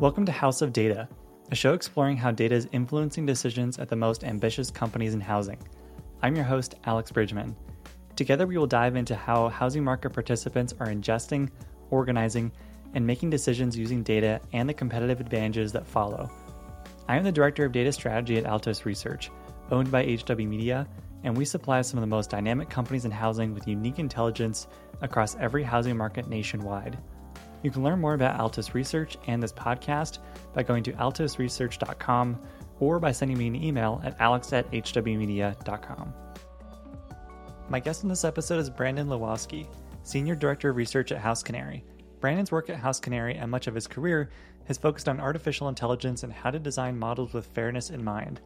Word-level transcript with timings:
Welcome 0.00 0.26
to 0.26 0.32
House 0.32 0.62
of 0.62 0.72
Data, 0.72 1.08
a 1.50 1.56
show 1.56 1.72
exploring 1.72 2.16
how 2.16 2.30
data 2.30 2.54
is 2.54 2.68
influencing 2.70 3.26
decisions 3.26 3.80
at 3.80 3.88
the 3.88 3.96
most 3.96 4.22
ambitious 4.22 4.70
companies 4.70 5.12
in 5.12 5.20
housing. 5.20 5.58
I'm 6.22 6.36
your 6.36 6.44
host, 6.44 6.76
Alex 6.84 7.10
Bridgman. 7.10 7.56
Together, 8.14 8.46
we 8.46 8.56
will 8.56 8.68
dive 8.68 8.94
into 8.94 9.16
how 9.16 9.48
housing 9.48 9.82
market 9.82 10.10
participants 10.10 10.72
are 10.78 10.86
ingesting, 10.86 11.50
organizing, 11.90 12.52
and 12.94 13.04
making 13.04 13.30
decisions 13.30 13.76
using 13.76 14.04
data 14.04 14.40
and 14.52 14.68
the 14.68 14.72
competitive 14.72 15.18
advantages 15.18 15.72
that 15.72 15.84
follow. 15.84 16.30
I 17.08 17.16
am 17.16 17.24
the 17.24 17.32
Director 17.32 17.64
of 17.64 17.72
Data 17.72 17.90
Strategy 17.90 18.38
at 18.38 18.46
Altos 18.46 18.86
Research, 18.86 19.32
owned 19.72 19.90
by 19.90 20.04
HW 20.04 20.46
Media, 20.46 20.86
and 21.24 21.36
we 21.36 21.44
supply 21.44 21.82
some 21.82 21.98
of 21.98 22.02
the 22.02 22.06
most 22.06 22.30
dynamic 22.30 22.70
companies 22.70 23.04
in 23.04 23.10
housing 23.10 23.52
with 23.52 23.66
unique 23.66 23.98
intelligence 23.98 24.68
across 25.00 25.34
every 25.40 25.64
housing 25.64 25.96
market 25.96 26.28
nationwide. 26.28 26.96
You 27.62 27.70
can 27.70 27.82
learn 27.82 28.00
more 28.00 28.14
about 28.14 28.38
Altos 28.38 28.74
Research 28.74 29.16
and 29.26 29.42
this 29.42 29.52
podcast 29.52 30.18
by 30.54 30.62
going 30.62 30.82
to 30.84 30.92
altosresearch.com 30.92 32.38
or 32.80 33.00
by 33.00 33.12
sending 33.12 33.36
me 33.36 33.48
an 33.48 33.56
email 33.56 34.00
at 34.04 34.20
alex 34.20 34.52
at 34.52 34.70
hwmedia.com. 34.70 36.14
My 37.68 37.80
guest 37.80 38.02
in 38.02 38.08
this 38.08 38.24
episode 38.24 38.60
is 38.60 38.70
Brandon 38.70 39.08
Lwowski, 39.08 39.66
Senior 40.04 40.36
Director 40.36 40.70
of 40.70 40.76
Research 40.76 41.12
at 41.12 41.22
HouseCanary. 41.22 41.82
Brandon's 42.20 42.52
work 42.52 42.70
at 42.70 42.80
HouseCanary 42.80 43.40
and 43.40 43.50
much 43.50 43.66
of 43.66 43.74
his 43.74 43.86
career 43.86 44.30
has 44.66 44.78
focused 44.78 45.08
on 45.08 45.20
artificial 45.20 45.68
intelligence 45.68 46.22
and 46.22 46.32
how 46.32 46.50
to 46.50 46.58
design 46.58 46.98
models 46.98 47.32
with 47.32 47.46
fairness 47.46 47.90
in 47.90 48.02
mind. 48.02 48.40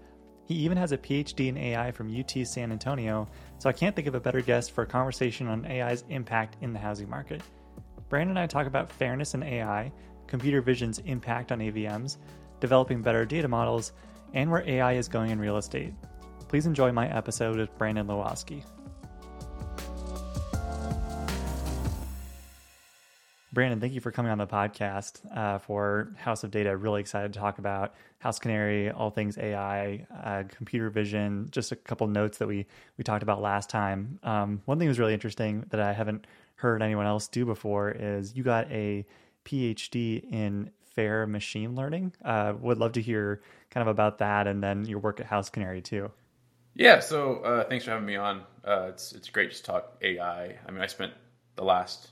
He 0.46 0.54
even 0.54 0.76
has 0.76 0.92
a 0.92 0.98
PhD 0.98 1.48
in 1.48 1.56
AI 1.56 1.92
from 1.92 2.14
UT 2.18 2.32
San 2.46 2.72
Antonio, 2.72 3.28
so 3.58 3.68
I 3.68 3.72
can't 3.72 3.94
think 3.94 4.08
of 4.08 4.14
a 4.14 4.20
better 4.20 4.40
guest 4.40 4.72
for 4.72 4.82
a 4.82 4.86
conversation 4.86 5.46
on 5.46 5.66
AI's 5.66 6.04
impact 6.08 6.56
in 6.60 6.72
the 6.72 6.78
housing 6.78 7.08
market. 7.08 7.42
Brandon 8.12 8.36
and 8.36 8.40
I 8.40 8.46
talk 8.46 8.66
about 8.66 8.92
fairness 8.92 9.32
in 9.32 9.42
AI, 9.42 9.90
computer 10.26 10.60
vision's 10.60 10.98
impact 10.98 11.50
on 11.50 11.60
AVMs, 11.60 12.18
developing 12.60 13.00
better 13.00 13.24
data 13.24 13.48
models, 13.48 13.94
and 14.34 14.50
where 14.50 14.62
AI 14.68 14.92
is 14.92 15.08
going 15.08 15.30
in 15.30 15.38
real 15.38 15.56
estate. 15.56 15.94
Please 16.46 16.66
enjoy 16.66 16.92
my 16.92 17.08
episode 17.08 17.56
with 17.56 17.74
Brandon 17.78 18.06
Lwowski. 18.06 18.64
Brandon, 23.50 23.80
thank 23.80 23.94
you 23.94 24.00
for 24.02 24.10
coming 24.10 24.30
on 24.30 24.36
the 24.36 24.46
podcast 24.46 25.20
uh, 25.34 25.58
for 25.58 26.12
House 26.18 26.44
of 26.44 26.50
Data. 26.50 26.76
Really 26.76 27.00
excited 27.00 27.32
to 27.32 27.38
talk 27.38 27.58
about 27.58 27.94
HouseCanary, 28.22 28.94
all 28.94 29.08
things 29.10 29.38
AI, 29.38 30.06
uh, 30.22 30.42
computer 30.54 30.90
vision. 30.90 31.48
Just 31.50 31.72
a 31.72 31.76
couple 31.76 32.06
notes 32.06 32.36
that 32.38 32.48
we 32.48 32.66
we 32.98 33.04
talked 33.04 33.22
about 33.22 33.40
last 33.40 33.70
time. 33.70 34.18
Um, 34.22 34.60
one 34.66 34.78
thing 34.78 34.88
was 34.88 34.98
really 34.98 35.14
interesting 35.14 35.64
that 35.70 35.80
I 35.80 35.94
haven't 35.94 36.26
heard 36.56 36.82
anyone 36.82 37.06
else 37.06 37.28
do 37.28 37.44
before 37.44 37.90
is 37.90 38.36
you 38.36 38.42
got 38.42 38.70
a 38.70 39.04
PhD 39.44 40.22
in 40.30 40.70
fair 40.94 41.26
machine 41.26 41.74
learning. 41.74 42.12
Uh, 42.24 42.54
would 42.60 42.78
love 42.78 42.92
to 42.92 43.02
hear 43.02 43.42
kind 43.70 43.86
of 43.86 43.90
about 43.90 44.18
that 44.18 44.46
and 44.46 44.62
then 44.62 44.84
your 44.84 44.98
work 44.98 45.20
at 45.20 45.28
HouseCanary 45.28 45.82
too. 45.82 46.10
Yeah, 46.74 47.00
so 47.00 47.36
uh, 47.36 47.64
thanks 47.64 47.84
for 47.84 47.90
having 47.90 48.06
me 48.06 48.16
on. 48.16 48.42
Uh, 48.64 48.86
it's 48.88 49.12
it's 49.12 49.28
great 49.28 49.52
to 49.52 49.62
talk 49.62 49.98
AI. 50.00 50.56
I 50.66 50.70
mean, 50.70 50.80
I 50.80 50.86
spent 50.86 51.12
the 51.56 51.64
last 51.64 52.10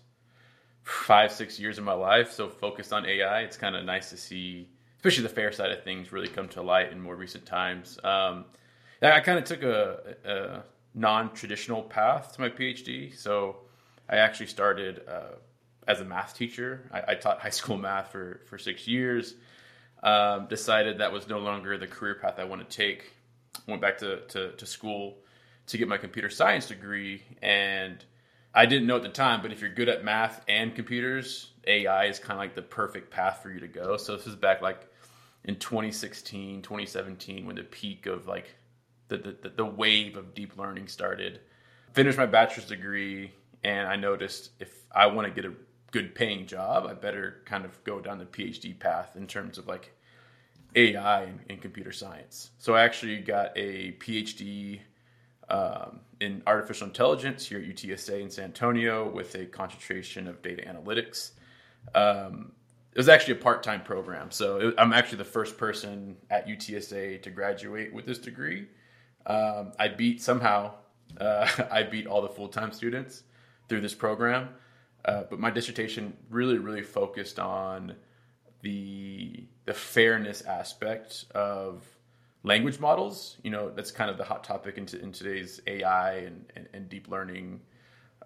five 0.82 1.32
six 1.32 1.58
years 1.58 1.78
of 1.78 1.84
my 1.84 1.92
life 1.92 2.32
so 2.32 2.48
focused 2.48 2.92
on 2.92 3.06
AI. 3.06 3.40
It's 3.42 3.56
kind 3.56 3.74
of 3.74 3.84
nice 3.84 4.10
to 4.10 4.16
see, 4.16 4.68
especially 4.96 5.22
the 5.22 5.30
fair 5.30 5.52
side 5.52 5.70
of 5.70 5.82
things, 5.82 6.12
really 6.12 6.28
come 6.28 6.48
to 6.48 6.62
light 6.62 6.92
in 6.92 7.00
more 7.00 7.16
recent 7.16 7.46
times. 7.46 7.98
Um, 8.04 8.44
I 9.02 9.20
kind 9.20 9.38
of 9.38 9.44
took 9.44 9.62
a, 9.62 10.16
a 10.24 10.62
non-traditional 10.94 11.82
path 11.84 12.34
to 12.34 12.40
my 12.40 12.50
PhD. 12.50 13.16
So 13.16 13.56
I 14.10 14.16
actually 14.16 14.46
started 14.46 15.02
uh, 15.08 15.36
as 15.86 16.00
a 16.00 16.04
math 16.04 16.36
teacher. 16.36 16.88
I, 16.92 17.12
I, 17.12 17.14
taught 17.14 17.40
high 17.40 17.50
school 17.50 17.78
math 17.78 18.10
for, 18.10 18.40
for 18.46 18.58
six 18.58 18.86
years. 18.86 19.34
Um, 20.02 20.46
decided 20.46 20.98
that 20.98 21.12
was 21.12 21.28
no 21.28 21.38
longer 21.38 21.78
the 21.78 21.86
career 21.86 22.16
path 22.16 22.34
I 22.38 22.44
want 22.44 22.68
to 22.68 22.76
take. 22.76 23.12
Went 23.68 23.80
back 23.80 23.98
to, 23.98 24.20
to, 24.28 24.52
to 24.52 24.66
school 24.66 25.18
to 25.66 25.78
get 25.78 25.86
my 25.86 25.96
computer 25.96 26.28
science 26.28 26.66
degree. 26.66 27.22
And 27.40 28.04
I 28.52 28.66
didn't 28.66 28.88
know 28.88 28.96
at 28.96 29.02
the 29.02 29.08
time, 29.08 29.42
but 29.42 29.52
if 29.52 29.60
you're 29.60 29.70
good 29.70 29.88
at 29.88 30.04
math 30.04 30.42
and 30.48 30.74
computers, 30.74 31.52
AI 31.66 32.06
is 32.06 32.18
kind 32.18 32.32
of 32.32 32.38
like 32.38 32.56
the 32.56 32.62
perfect 32.62 33.10
path 33.10 33.40
for 33.42 33.50
you 33.50 33.60
to 33.60 33.68
go. 33.68 33.96
So 33.96 34.16
this 34.16 34.26
is 34.26 34.34
back 34.34 34.60
like 34.60 34.88
in 35.44 35.56
2016, 35.56 36.62
2017, 36.62 37.46
when 37.46 37.56
the 37.56 37.62
peak 37.62 38.06
of 38.06 38.26
like 38.26 38.54
the, 39.08 39.18
the, 39.42 39.50
the 39.50 39.64
wave 39.64 40.16
of 40.16 40.34
deep 40.34 40.56
learning 40.56 40.88
started. 40.88 41.40
Finished 41.92 42.18
my 42.18 42.26
bachelor's 42.26 42.68
degree, 42.68 43.32
and 43.64 43.88
I 43.88 43.96
noticed 43.96 44.50
if 44.58 44.84
I 44.92 45.06
want 45.06 45.28
to 45.28 45.34
get 45.34 45.50
a 45.50 45.54
good 45.90 46.14
paying 46.14 46.46
job, 46.46 46.86
I 46.86 46.94
better 46.94 47.42
kind 47.44 47.64
of 47.64 47.82
go 47.84 48.00
down 48.00 48.18
the 48.18 48.24
PhD 48.24 48.78
path 48.78 49.16
in 49.16 49.26
terms 49.26 49.58
of 49.58 49.66
like 49.66 49.94
AI 50.76 51.22
and, 51.22 51.40
and 51.48 51.60
computer 51.60 51.92
science. 51.92 52.50
So 52.58 52.74
I 52.74 52.82
actually 52.82 53.18
got 53.18 53.52
a 53.56 53.92
PhD 53.92 54.80
um, 55.48 56.00
in 56.20 56.42
artificial 56.46 56.86
intelligence 56.86 57.46
here 57.46 57.58
at 57.58 57.64
UTSA 57.64 58.20
in 58.20 58.30
San 58.30 58.46
Antonio 58.46 59.10
with 59.10 59.34
a 59.34 59.46
concentration 59.46 60.28
of 60.28 60.40
data 60.42 60.62
analytics. 60.62 61.32
Um, 61.94 62.52
it 62.92 62.98
was 62.98 63.08
actually 63.08 63.34
a 63.34 63.42
part 63.42 63.62
time 63.62 63.82
program. 63.82 64.30
So 64.30 64.58
it, 64.58 64.74
I'm 64.78 64.92
actually 64.92 65.18
the 65.18 65.24
first 65.24 65.58
person 65.58 66.16
at 66.30 66.46
UTSA 66.46 67.22
to 67.22 67.30
graduate 67.30 67.92
with 67.92 68.06
this 68.06 68.18
degree. 68.18 68.68
Um, 69.26 69.72
I 69.78 69.88
beat 69.88 70.22
somehow, 70.22 70.74
uh, 71.20 71.48
I 71.70 71.82
beat 71.82 72.06
all 72.06 72.22
the 72.22 72.28
full 72.28 72.48
time 72.48 72.72
students 72.72 73.24
through 73.70 73.80
this 73.80 73.94
program. 73.94 74.50
Uh, 75.06 75.22
but 75.30 75.38
my 75.38 75.48
dissertation 75.48 76.14
really, 76.28 76.58
really 76.58 76.82
focused 76.82 77.38
on 77.38 77.94
the 78.60 79.46
the 79.64 79.72
fairness 79.72 80.42
aspect 80.42 81.24
of 81.34 81.86
language 82.42 82.78
models. 82.78 83.38
You 83.42 83.50
know, 83.50 83.70
that's 83.70 83.90
kind 83.90 84.10
of 84.10 84.18
the 84.18 84.24
hot 84.24 84.44
topic 84.44 84.76
in, 84.76 84.86
in 85.00 85.12
today's 85.12 85.62
AI 85.66 86.16
and, 86.16 86.44
and, 86.56 86.68
and 86.74 86.88
deep 86.90 87.08
learning 87.08 87.60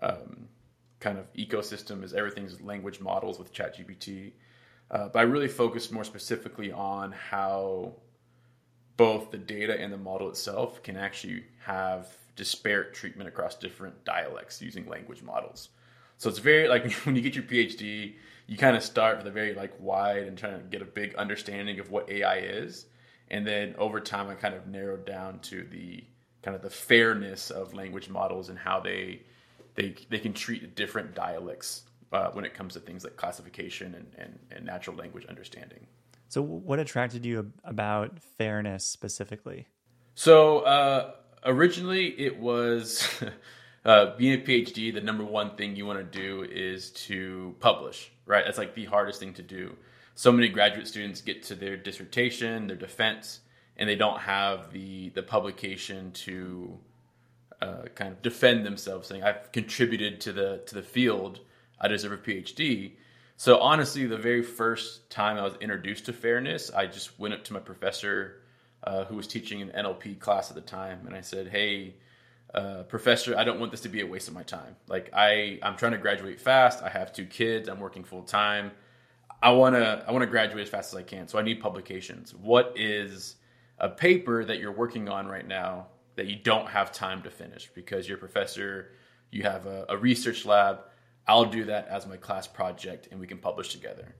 um, 0.03 0.49
kind 0.99 1.19
of 1.19 1.33
ecosystem. 1.35 2.03
Is 2.03 2.15
everything's 2.15 2.61
language 2.61 2.99
models 3.01 3.39
with 3.39 3.53
ChatGPT. 3.53 4.33
Uh, 4.91 5.09
but 5.09 5.19
I 5.21 5.23
really 5.23 5.49
focused 5.49 5.93
more 5.93 6.05
specifically 6.05 6.73
on 6.73 7.13
how 7.13 7.95
both 8.97 9.31
the 9.31 9.39
data 9.39 9.79
and 9.79 9.93
the 9.93 9.99
model 9.99 10.29
itself 10.29 10.83
can 10.83 10.97
actually 10.97 11.45
have 11.65 12.09
disparate 12.37 12.95
treatment 12.95 13.29
across 13.29 13.57
different 13.57 14.05
dialects 14.05 14.61
using 14.61 14.87
language 14.87 15.23
models. 15.23 15.71
So 16.19 16.29
it's 16.29 16.39
very 16.39 16.69
like 16.69 16.91
when 17.05 17.17
you 17.17 17.23
get 17.23 17.35
your 17.35 17.45
PhD, 17.45 18.15
you 18.47 18.57
kind 18.57 18.77
of 18.77 18.83
start 18.83 19.19
with 19.19 19.27
a 19.27 19.31
very 19.31 19.55
like 19.55 19.73
wide 19.81 20.25
and 20.25 20.37
trying 20.37 20.59
to 20.59 20.65
get 20.67 20.83
a 20.83 20.87
big 20.87 21.15
understanding 21.17 21.81
of 21.81 21.91
what 21.91 22.09
AI 22.11 22.39
is, 22.39 22.87
and 23.29 23.47
then 23.47 23.75
over 23.79 24.01
time 24.01 24.29
I 24.29 24.35
kind 24.35 24.55
of 24.55 24.67
narrowed 24.67 25.07
down 25.07 25.39
to 25.41 25.65
the 25.71 26.05
kind 26.43 26.55
of 26.55 26.63
the 26.63 26.71
fairness 26.71 27.51
of 27.51 27.73
language 27.75 28.11
models 28.11 28.51
and 28.51 28.59
how 28.59 28.81
they 28.81 29.23
they 29.75 29.95
they 30.11 30.19
can 30.19 30.33
treat 30.33 30.77
different 30.77 31.15
dialects 31.15 31.85
uh, 32.13 32.31
when 32.31 32.45
it 32.45 32.55
comes 32.55 32.75
to 32.75 32.81
things 32.81 33.03
like 33.03 33.17
classification 33.17 33.95
and, 33.95 34.07
and, 34.17 34.39
and 34.53 34.65
natural 34.65 34.97
language 34.97 35.27
understanding. 35.27 35.87
So, 36.29 36.43
what 36.43 36.79
attracted 36.79 37.25
you 37.25 37.53
about 37.65 38.19
fairness 38.21 38.85
specifically? 38.85 39.67
So, 40.15 40.61
uh, 40.61 41.13
originally 41.45 42.09
it 42.19 42.39
was 42.39 43.09
uh, 43.85 44.17
being 44.17 44.41
a 44.41 44.43
PhD. 44.43 44.93
The 44.93 45.01
number 45.01 45.25
one 45.25 45.57
thing 45.57 45.77
you 45.77 45.87
want 45.87 45.99
to 45.99 46.19
do 46.19 46.43
is 46.51 46.91
to 46.91 47.55
publish. 47.61 48.11
Right, 48.27 48.45
that's 48.45 48.59
like 48.59 48.75
the 48.75 48.87
hardest 48.87 49.21
thing 49.21 49.35
to 49.35 49.43
do. 49.43 49.77
So 50.15 50.33
many 50.33 50.49
graduate 50.49 50.87
students 50.87 51.21
get 51.21 51.43
to 51.45 51.55
their 51.55 51.77
dissertation, 51.77 52.67
their 52.67 52.77
defense, 52.77 53.41
and 53.77 53.89
they 53.89 53.97
don't 53.97 54.19
have 54.21 54.73
the 54.73 55.11
the 55.11 55.23
publication 55.23 56.13
to 56.13 56.79
uh, 57.61 57.83
kind 57.95 58.13
of 58.13 58.23
defend 58.23 58.65
themselves, 58.65 59.09
saying 59.09 59.23
I've 59.23 59.53
contributed 59.53 60.21
to 60.23 60.33
the 60.33 60.63
to 60.67 60.75
the 60.75 60.83
field. 60.83 61.41
I 61.81 61.89
deserve 61.89 62.13
a 62.13 62.17
PhD. 62.17 62.93
So 63.37 63.59
honestly, 63.59 64.07
the 64.07 64.17
very 64.17 64.43
first 64.43 65.11
time 65.11 65.37
I 65.37 65.43
was 65.43 65.57
introduced 65.61 66.07
to 66.07 66.13
fairness, 66.13 66.71
I 66.71 66.87
just 66.87 67.19
went 67.19 67.35
up 67.35 67.43
to 67.45 67.53
my 67.53 67.59
professor 67.59 68.43
uh, 68.85 69.05
who 69.05 69.17
was 69.17 69.27
teaching 69.27 69.63
an 69.63 69.71
NLP 69.71 70.19
class 70.19 70.51
at 70.51 70.55
the 70.55 70.63
time, 70.63 71.07
and 71.07 71.17
I 71.17 71.21
said, 71.21 71.49
"Hey, 71.49 71.95
uh, 72.55 72.85
professor, 72.85 73.37
I 73.37 73.43
don't 73.43 73.59
want 73.59 73.73
this 73.73 73.81
to 73.81 73.89
be 73.89 74.01
a 74.01 74.07
waste 74.07 74.29
of 74.29 74.35
my 74.35 74.45
time. 74.45 74.77
Like 74.87 75.11
I, 75.13 75.59
I'm 75.63 75.77
trying 75.77 75.93
to 75.93 75.99
graduate 75.99 76.41
fast. 76.41 76.83
I 76.83 76.89
have 76.89 77.13
two 77.13 77.27
kids. 77.27 77.69
I'm 77.69 77.81
working 77.81 78.05
full 78.05 78.23
time. 78.23 78.71
I 79.43 79.51
wanna, 79.51 80.05
I 80.07 80.13
wanna 80.13 80.27
graduate 80.27 80.63
as 80.63 80.69
fast 80.69 80.95
as 80.95 80.99
I 80.99 81.03
can. 81.03 81.27
So 81.27 81.39
I 81.39 81.43
need 81.43 81.61
publications. 81.61 82.33
What 82.35 82.73
is 82.77 83.37
a 83.79 83.89
paper 83.89 84.45
that 84.45 84.61
you're 84.61 84.73
working 84.73 85.09
on 85.09 85.27
right 85.27 85.47
now 85.47 85.89
that 86.15 86.27
you 86.29 86.37
don't 86.37 86.69
have 86.69 86.93
time 86.93 87.23
to 87.23 87.31
finish 87.31 87.69
because 87.75 88.09
your 88.09 88.19
professor, 88.19 88.93
you 89.33 89.43
have 89.43 89.67
a, 89.67 89.85
a 89.89 89.97
research 89.97 90.47
lab. 90.47 90.79
I'll 91.27 91.47
do 91.47 91.65
that 91.65 91.89
as 91.89 92.07
my 92.07 92.17
class 92.17 92.47
project, 92.47 93.09
and 93.11 93.19
we 93.19 93.27
can 93.27 93.39
publish 93.39 93.71
together." 93.71 94.15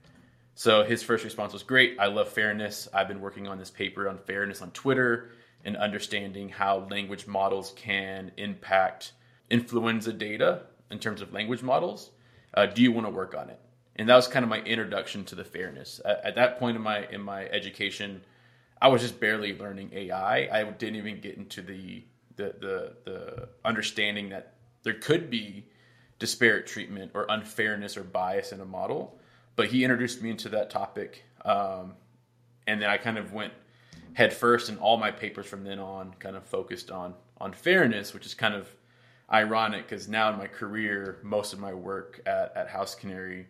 So 0.55 0.85
his 0.85 1.03
first 1.03 1.25
response 1.25 1.53
was 1.53 1.63
great. 1.63 1.97
I 1.99 2.07
love 2.07 2.29
fairness. 2.29 2.89
I've 2.95 3.09
been 3.09 3.21
working 3.21 3.49
on 3.49 3.59
this 3.59 3.71
paper 3.71 4.09
on 4.09 4.19
fairness 4.19 4.63
on 4.63 4.71
Twitter 4.71 5.31
and 5.65 5.77
understanding 5.77 6.49
how 6.49 6.87
language 6.91 7.27
models 7.27 7.73
can 7.77 8.33
impact 8.37 9.13
influenza 9.51 10.13
data 10.13 10.63
in 10.91 10.99
terms 10.99 11.21
of 11.21 11.33
language 11.33 11.63
models. 11.63 12.11
Uh, 12.53 12.67
do 12.67 12.83
you 12.83 12.93
want 12.93 13.07
to 13.07 13.11
work 13.11 13.35
on 13.35 13.51
it? 13.51 13.61
and 13.97 14.09
that 14.09 14.17
was 14.17 14.27
kind 14.27 14.43
of 14.43 14.49
my 14.49 14.61
introduction 14.61 15.25
to 15.25 15.35
the 15.35 15.45
fairness. 15.45 16.01
At, 16.05 16.25
at 16.25 16.35
that 16.37 16.59
point 16.59 16.77
in 16.77 16.83
my 16.83 17.07
in 17.09 17.21
my 17.21 17.47
education, 17.47 18.23
I 18.81 18.89
was 18.89 19.03
just 19.03 19.21
barely 19.21 19.57
learning 19.57 19.91
AI. 19.93 20.49
I 20.53 20.65
didn't 20.65 20.97
even 20.97 21.21
get 21.21 21.37
into 21.37 21.63
the 21.63 22.05
the 22.37 22.55
the, 22.61 22.97
the 23.05 23.49
understanding 23.65 24.31
that 24.31 24.55
there 24.83 24.95
could 24.95 25.31
be 25.31 25.67
disparate 26.19 26.67
treatment 26.67 27.13
or 27.15 27.27
unfairness 27.29 27.97
or 27.97 28.05
bias 28.05 28.53
in 28.53 28.61
a 28.61 28.65
model. 28.65 29.19
But 29.57 29.69
he 29.69 29.85
introduced 29.85 30.23
me 30.23 30.31
into 30.31 30.49
that 30.51 30.71
topic, 30.71 31.25
um, 31.45 31.95
and 32.67 32.83
then 32.83 32.91
I 32.91 32.97
kind 32.97 33.19
of 33.19 33.33
went 33.33 33.53
head 34.15 34.33
first, 34.33 34.69
and 34.69 34.79
all 34.79 34.97
my 34.97 35.11
papers 35.11 35.47
from 35.47 35.65
then 35.65 35.79
on 35.79 36.15
kind 36.19 36.37
of 36.37 36.45
focused 36.45 36.91
on 36.91 37.15
on 37.39 37.53
fairness, 37.53 38.15
which 38.15 38.27
is 38.27 38.35
kind 38.35 38.55
of 38.55 38.69
ironic 39.33 39.89
because 39.89 40.09
now 40.09 40.31
in 40.31 40.39
my 40.39 40.47
career, 40.47 41.19
most 41.23 41.53
of 41.53 41.59
my 41.59 41.73
work 41.73 42.21
at, 42.27 42.53
at 42.57 42.69
HouseCanary, 42.69 43.47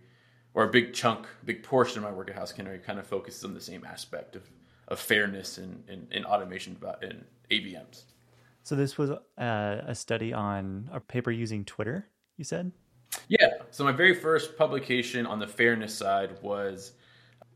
or 0.54 0.64
a 0.64 0.70
big 0.70 0.94
chunk, 0.94 1.26
big 1.44 1.62
portion 1.62 1.98
of 1.98 2.04
my 2.04 2.12
work 2.12 2.30
at 2.30 2.36
HouseCanary, 2.36 2.82
kind 2.82 2.98
of 2.98 3.06
focuses 3.06 3.44
on 3.44 3.54
the 3.54 3.60
same 3.60 3.84
aspect 3.84 4.36
of, 4.36 4.48
of 4.88 4.98
fairness 4.98 5.58
in, 5.58 5.82
in, 5.88 6.06
in 6.10 6.24
automation 6.24 6.76
in 7.02 7.24
AVMs. 7.50 8.04
So 8.62 8.74
this 8.76 8.96
was 8.96 9.10
uh, 9.10 9.18
a 9.36 9.94
study 9.94 10.32
on 10.32 10.88
a 10.92 11.00
paper 11.00 11.30
using 11.30 11.64
Twitter, 11.64 12.06
you 12.36 12.44
said? 12.44 12.72
Yeah. 13.28 13.49
So 13.70 13.84
my 13.84 13.93
very 13.93 14.14
first 14.14 14.56
publication 14.56 15.26
on 15.26 15.38
the 15.38 15.46
fairness 15.46 15.94
side 15.94 16.38
was 16.43 16.93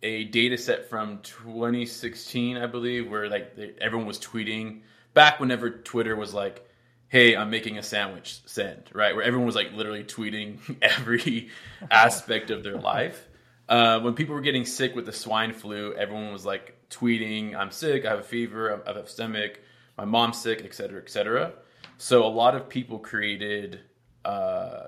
a 0.03 0.25
data 0.25 0.57
set 0.57 0.89
from 0.89 1.21
2016, 1.23 2.57
I 2.57 2.67
believe, 2.67 3.11
where 3.11 3.29
like 3.29 3.57
everyone 3.81 4.07
was 4.07 4.19
tweeting 4.19 4.81
back 5.15 5.41
whenever 5.41 5.71
Twitter 5.71 6.17
was 6.17 6.33
like, 6.35 6.65
hey, 7.09 7.35
I'm 7.35 7.51
making 7.51 7.79
a 7.79 7.83
sandwich, 7.83 8.41
send, 8.47 8.85
right? 8.93 9.15
Where 9.15 9.25
everyone 9.25 9.47
was 9.47 9.57
like 9.57 9.73
literally 9.73 10.05
tweeting 10.05 10.59
every 10.83 11.49
aspect 11.91 12.51
of 12.51 12.63
their 12.63 12.79
life. 12.79 13.27
Uh, 13.69 14.01
when 14.01 14.15
people 14.15 14.35
were 14.35 14.41
getting 14.41 14.65
sick 14.65 14.95
with 14.95 15.07
the 15.07 15.13
swine 15.13 15.53
flu, 15.53 15.95
everyone 15.95 16.33
was 16.33 16.47
like 16.47 16.75
tweeting, 16.91 17.55
I'm 17.55 17.71
sick, 17.71 18.07
I 18.07 18.11
have 18.11 18.21
a 18.21 18.23
fever, 18.23 18.83
I 18.87 18.89
have 18.89 18.97
a 18.97 19.07
stomach, 19.07 19.61
my 19.97 20.05
mom's 20.05 20.41
sick, 20.41 20.63
et 20.65 20.75
cetera, 20.75 21.01
et 21.01 21.11
cetera. 21.11 21.53
So 21.99 22.25
a 22.25 22.29
lot 22.29 22.55
of 22.55 22.69
people 22.69 22.99
created 22.99 23.81
uh, 24.25 24.87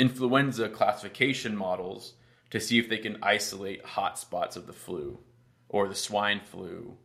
influenza 0.00 0.66
classification 0.68 1.54
models 1.54 2.14
to 2.48 2.58
see 2.58 2.78
if 2.78 2.88
they 2.88 2.96
can 2.96 3.18
isolate 3.22 3.84
hotspots 3.84 4.56
of 4.56 4.66
the 4.66 4.72
flu 4.72 5.18
or 5.68 5.88
the 5.88 5.94
swine 5.94 6.40
flu. 6.40 6.96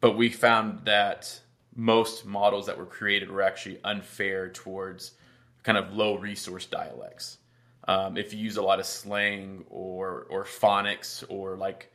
But 0.00 0.16
we 0.16 0.28
found 0.28 0.84
that 0.86 1.40
most 1.74 2.26
models 2.26 2.66
that 2.66 2.76
were 2.76 2.84
created 2.84 3.30
were 3.30 3.42
actually 3.42 3.78
unfair 3.84 4.50
towards 4.50 5.12
kind 5.62 5.78
of 5.78 5.94
low 5.94 6.16
resource 6.16 6.66
dialects. 6.66 7.38
Um, 7.86 8.16
if 8.16 8.34
you 8.34 8.40
use 8.40 8.56
a 8.56 8.62
lot 8.62 8.80
of 8.80 8.86
slang 8.86 9.64
or 9.70 10.26
or 10.30 10.44
Ebonics 10.44 11.24
or 11.28 11.56
like 11.56 11.92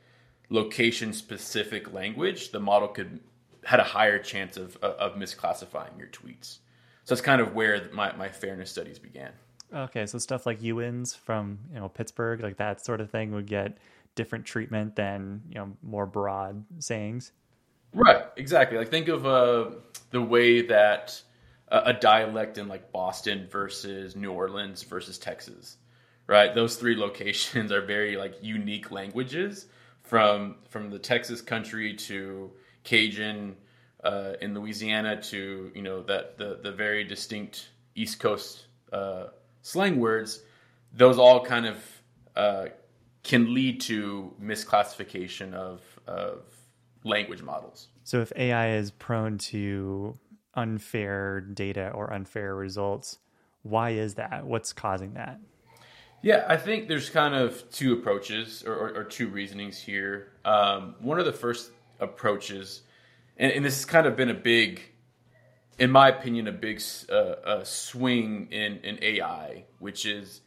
location 0.49 1.11
specific 1.11 1.93
language, 1.93 2.51
the 2.51 2.59
model 2.59 2.87
could 2.87 3.19
had 3.65 3.79
a 3.81 3.83
higher 3.83 4.19
chance 4.19 4.55
of 4.55 4.77
of 4.77 5.15
misclassifying 5.15 5.97
your 5.99 6.07
tweets. 6.07 6.59
So 7.03 7.13
that's 7.13 7.21
kind 7.21 7.41
of 7.41 7.53
where 7.53 7.89
my, 7.93 8.15
my 8.15 8.29
fairness 8.29 8.71
studies 8.71 8.97
began. 8.97 9.33
Okay, 9.73 10.05
so 10.05 10.17
stuff 10.17 10.45
like 10.45 10.61
yinz 10.61 11.17
from 11.17 11.59
you 11.73 11.79
know 11.79 11.89
Pittsburgh, 11.89 12.41
like 12.41 12.57
that 12.57 12.85
sort 12.85 13.01
of 13.01 13.09
thing, 13.09 13.33
would 13.33 13.47
get 13.47 13.77
different 14.15 14.45
treatment 14.45 14.95
than 14.95 15.41
you 15.49 15.55
know 15.55 15.71
more 15.81 16.05
broad 16.05 16.63
sayings. 16.79 17.31
Right, 17.93 18.25
exactly. 18.35 18.77
Like 18.77 18.89
think 18.89 19.07
of 19.07 19.25
uh, 19.25 19.71
the 20.11 20.21
way 20.21 20.61
that 20.63 21.21
a, 21.69 21.81
a 21.85 21.93
dialect 21.93 22.57
in 22.57 22.67
like 22.67 22.91
Boston 22.91 23.47
versus 23.49 24.15
New 24.15 24.31
Orleans 24.31 24.83
versus 24.83 25.17
Texas, 25.17 25.77
right? 26.27 26.53
Those 26.53 26.75
three 26.75 26.95
locations 26.99 27.71
are 27.71 27.81
very 27.81 28.17
like 28.17 28.35
unique 28.41 28.91
languages 28.91 29.67
from 30.03 30.57
from 30.69 30.89
the 30.89 30.99
Texas 30.99 31.41
country 31.41 31.95
to 31.95 32.51
Cajun 32.83 33.55
uh, 34.03 34.33
in 34.41 34.53
Louisiana 34.53 35.21
to 35.23 35.71
you 35.73 35.81
know 35.81 36.03
that 36.03 36.37
the 36.37 36.59
the 36.61 36.71
very 36.71 37.03
distinct 37.03 37.69
East 37.95 38.19
Coast 38.19 38.67
uh, 38.93 39.27
slang 39.65 39.99
words. 39.99 40.41
Those 40.93 41.17
all 41.17 41.43
kind 41.43 41.65
of 41.65 41.77
uh, 42.35 42.65
can 43.23 43.53
lead 43.53 43.81
to 43.81 44.33
misclassification 44.41 45.53
of 45.53 45.81
of 46.07 46.43
language 47.03 47.41
models. 47.41 47.87
So 48.03 48.21
if 48.21 48.31
AI 48.35 48.75
is 48.75 48.91
prone 48.91 49.37
to 49.39 50.17
unfair 50.53 51.41
data 51.41 51.89
or 51.89 52.13
unfair 52.13 52.55
results, 52.55 53.17
why 53.63 53.91
is 53.91 54.15
that? 54.15 54.45
What's 54.45 54.71
causing 54.71 55.15
that? 55.15 55.39
Yeah, 56.21 56.45
I 56.47 56.57
think 56.57 56.87
there's 56.87 57.09
kind 57.09 57.35
of 57.35 57.69
two 57.71 57.93
approaches 57.93 58.63
or, 58.65 58.73
or, 58.73 58.97
or 58.97 59.03
two 59.03 59.27
reasonings 59.27 59.79
here. 59.79 60.31
Um, 60.43 60.95
one 60.99 61.19
of 61.19 61.25
the 61.25 61.33
first 61.33 61.71
approaches, 61.99 62.81
and, 63.37 63.51
and, 63.51 63.65
this 63.65 63.75
has 63.75 63.85
kind 63.85 64.07
of 64.07 64.15
been 64.15 64.29
a 64.29 64.35
big, 64.35 64.81
in 65.77 65.91
my 65.91 66.09
opinion, 66.09 66.47
a 66.47 66.51
big 66.51 66.81
uh, 67.09 67.63
swing 67.63 68.47
in, 68.51 68.77
in 68.77 68.97
AI, 69.01 69.65
which 69.79 70.05
is, 70.05 70.41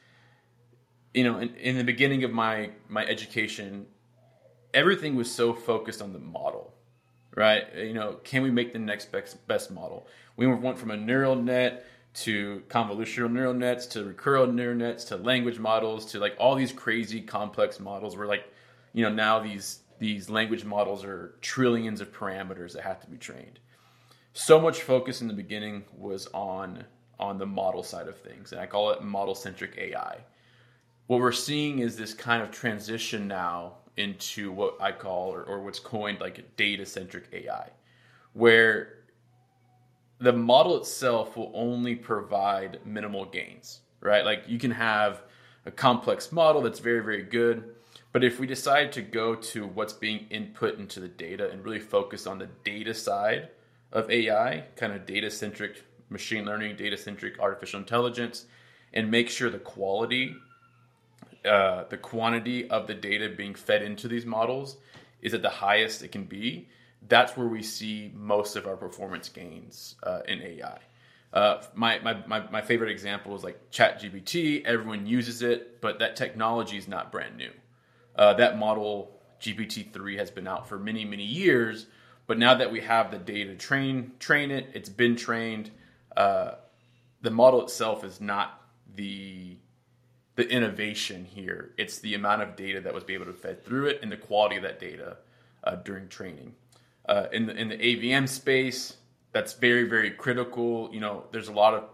you 1.13 1.25
know, 1.25 1.39
in, 1.39 1.55
in 1.57 1.77
the 1.77 1.85
beginning 1.85 2.25
of 2.25 2.33
my 2.33 2.71
my 2.89 3.05
education, 3.05 3.87
everything 4.73 5.17
was 5.17 5.31
so 5.31 5.53
focused 5.53 6.01
on 6.01 6.13
the 6.13 6.19
model, 6.19 6.73
right? 7.35 7.65
You 7.77 7.95
know, 7.95 8.15
can 8.25 8.43
we 8.43 8.51
make 8.51 8.73
the 8.73 8.79
next 8.79 9.13
best, 9.13 9.47
best 9.47 9.71
model? 9.71 10.07
We 10.37 10.47
went 10.47 10.79
from 10.79 10.91
a 10.91 10.97
neural 10.97 11.37
net 11.37 11.85
to 12.15 12.63
convolutional 12.69 13.31
neural 13.31 13.55
nets 13.55 13.87
to 13.87 14.05
recurrent 14.05 14.55
neural 14.55 14.77
nets 14.77 15.05
to 15.05 15.17
language 15.17 15.59
models 15.59 16.07
to 16.07 16.19
like 16.19 16.35
all 16.39 16.55
these 16.55 16.73
crazy 16.73 17.21
complex 17.21 17.79
models 17.79 18.17
where 18.17 18.27
like, 18.27 18.45
you 18.93 19.05
know, 19.05 19.13
now 19.13 19.39
these 19.41 19.81
these 19.99 20.31
language 20.31 20.65
models 20.65 21.05
are 21.05 21.35
trillions 21.41 22.01
of 22.01 22.13
parameters 22.13 22.73
that 22.73 22.83
have 22.83 23.01
to 23.01 23.09
be 23.09 23.17
trained. 23.17 23.59
So 24.39 24.61
much 24.61 24.83
focus 24.83 25.21
in 25.21 25.27
the 25.27 25.35
beginning 25.35 25.83
was 25.97 26.29
on 26.29 26.85
on 27.19 27.39
the 27.39 27.45
model 27.45 27.83
side 27.83 28.07
of 28.07 28.17
things, 28.17 28.53
and 28.53 28.61
I 28.61 28.67
call 28.67 28.91
it 28.91 29.03
model 29.03 29.35
centric 29.35 29.77
AI. 29.77 30.19
What 31.09 31.19
we're 31.19 31.33
seeing 31.33 31.81
is 31.81 31.97
this 31.97 32.15
kind 32.15 32.41
of 32.41 32.53
transition 32.53 33.27
now 33.27 33.79
into 33.97 34.53
what 34.53 34.77
I 34.81 34.93
call 34.93 35.35
or, 35.35 35.43
or 35.43 35.61
what's 35.61 35.81
coined 35.81 36.21
like 36.21 36.55
data 36.55 36.87
centric 36.87 37.25
AI, 37.33 37.71
where 38.33 39.01
the 40.21 40.33
model 40.33 40.77
itself 40.77 41.37
will 41.37 41.51
only 41.53 41.97
provide 41.97 42.79
minimal 42.87 43.25
gains, 43.25 43.81
right? 44.01 44.25
Like 44.25 44.45
you 44.47 44.61
can 44.61 44.71
have 44.71 45.23
a 45.67 45.73
complex 45.73 46.31
model 46.31 46.63
that's 46.63 46.79
very, 46.79 47.01
very 47.01 47.25
good. 47.25 47.75
But 48.13 48.23
if 48.23 48.39
we 48.39 48.47
decide 48.47 48.93
to 48.93 49.03
go 49.03 49.35
to 49.35 49.67
what's 49.67 49.93
being 49.93 50.29
input 50.31 50.79
into 50.79 51.01
the 51.01 51.09
data 51.09 51.51
and 51.51 51.65
really 51.65 51.81
focus 51.81 52.29
on 52.29 52.39
the 52.39 52.49
data 52.63 52.95
side 52.95 53.49
of 53.93 54.11
AI, 54.11 54.65
kind 54.77 54.93
of 54.93 55.07
data 55.07 55.31
centric 55.31 55.85
machine 56.11 56.45
learning, 56.45 56.77
data 56.77 56.97
centric 56.97 57.39
artificial 57.39 57.81
intelligence, 57.81 58.47
and 58.93 59.11
make 59.11 59.29
sure 59.29 59.51
the 59.51 59.59
quality 59.59 60.35
uh, 61.45 61.85
the 61.89 61.97
quantity 61.97 62.69
of 62.69 62.87
the 62.87 62.95
data 62.95 63.29
being 63.29 63.55
fed 63.55 63.83
into 63.83 64.09
these 64.09 64.27
models 64.27 64.77
is 65.23 65.35
at 65.35 65.43
the 65.43 65.49
highest 65.49 66.03
it 66.03 66.13
can 66.13 66.25
be, 66.25 66.69
that's 67.09 67.37
where 67.37 67.47
we 67.47 67.63
see 67.63 68.13
most 68.15 68.57
of 68.57 68.67
our 68.67 68.77
performance 68.77 69.29
gains 69.29 69.97
uh, 70.03 70.21
in 70.27 70.43
AI. 70.43 70.79
Uh, 71.33 71.63
my, 71.75 71.99
my, 72.01 72.17
my, 72.27 72.51
my, 72.51 72.63
favorite 72.63 72.91
example 72.91 73.37
is 73.37 73.45
like 73.45 73.71
ChatGPT. 73.71 74.65
Everyone 74.65 75.07
uses 75.07 75.43
it, 75.43 75.81
but 75.81 75.99
that 75.99 76.17
technology 76.17 76.79
is 76.79 76.89
not 76.89 77.13
brand 77.13 77.37
new. 77.37 77.51
Uh, 78.17 78.33
that 78.35 78.59
model, 78.59 79.11
GPT-3, 79.41 80.17
has 80.17 80.31
been 80.31 80.49
out 80.49 80.69
for 80.69 80.79
many, 80.79 81.05
many 81.05 81.25
years, 81.25 81.87
but 82.29 82.39
now 82.39 82.55
that 82.55 82.71
we 82.71 82.81
have 82.83 83.11
the 83.11 83.19
data 83.19 83.57
train, 83.57 84.13
train 84.21 84.53
it, 84.53 84.69
it's 84.75 84.91
been 84.91 85.17
trained. 85.17 85.71
Uh, 86.17 86.53
the 87.23 87.31
model 87.31 87.63
itself 87.63 88.05
is 88.05 88.21
not 88.21 88.63
the 88.95 89.57
the 90.37 90.49
innovation 90.49 91.25
here. 91.25 91.73
It's 91.79 91.99
the 91.99 92.15
amount 92.15 92.43
of 92.43 92.55
data 92.55 92.81
that 92.83 92.95
was 92.95 93.03
able 93.09 93.25
to 93.25 93.33
fed 93.33 93.65
through 93.65 93.87
it 93.87 93.99
and 94.03 94.13
the 94.13 94.17
quality 94.17 94.55
of 94.55 94.63
that 94.63 94.79
data 94.79 95.17
uh, 95.65 95.77
during 95.77 96.07
training. 96.07 96.55
Uh, 97.09 97.27
in 97.33 97.47
the 97.47 97.57
in 97.57 97.69
the 97.71 97.77
AVM 97.77 98.29
space, 98.29 98.99
that's 99.33 99.55
very 99.55 99.89
very 99.89 100.11
critical. 100.11 100.91
You 100.93 101.01
know, 101.01 101.25
there's 101.33 101.49
a 101.49 101.53
lot 101.53 101.73
of 101.73 101.85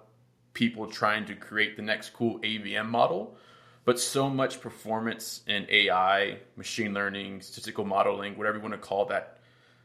people 0.52 0.88
trying 0.88 1.24
to 1.26 1.36
create 1.36 1.76
the 1.76 1.82
next 1.82 2.12
cool 2.12 2.40
AVM 2.40 2.88
model, 2.88 3.36
but 3.84 4.00
so 4.00 4.28
much 4.28 4.60
performance 4.60 5.42
in 5.46 5.64
AI, 5.70 6.38
machine 6.56 6.92
learning, 6.92 7.40
statistical 7.40 7.84
modeling, 7.84 8.36
whatever 8.36 8.56
you 8.56 8.62
want 8.62 8.74
to 8.74 8.78
call 8.78 9.06
that, 9.06 9.38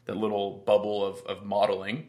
that 0.10 0.18
little 0.18 0.64
bubble 0.66 1.06
of, 1.06 1.22
of 1.28 1.46
modeling. 1.46 2.08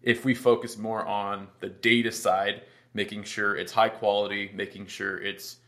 If 0.00 0.24
we 0.24 0.34
focus 0.34 0.78
more 0.78 1.04
on 1.04 1.48
the 1.60 1.68
data 1.68 2.10
side 2.10 2.62
making 2.94 3.22
sure 3.24 3.56
it's 3.56 3.70
high 3.70 3.90
quality, 3.90 4.50
making 4.54 4.86
sure 4.86 5.18
it's 5.18 5.58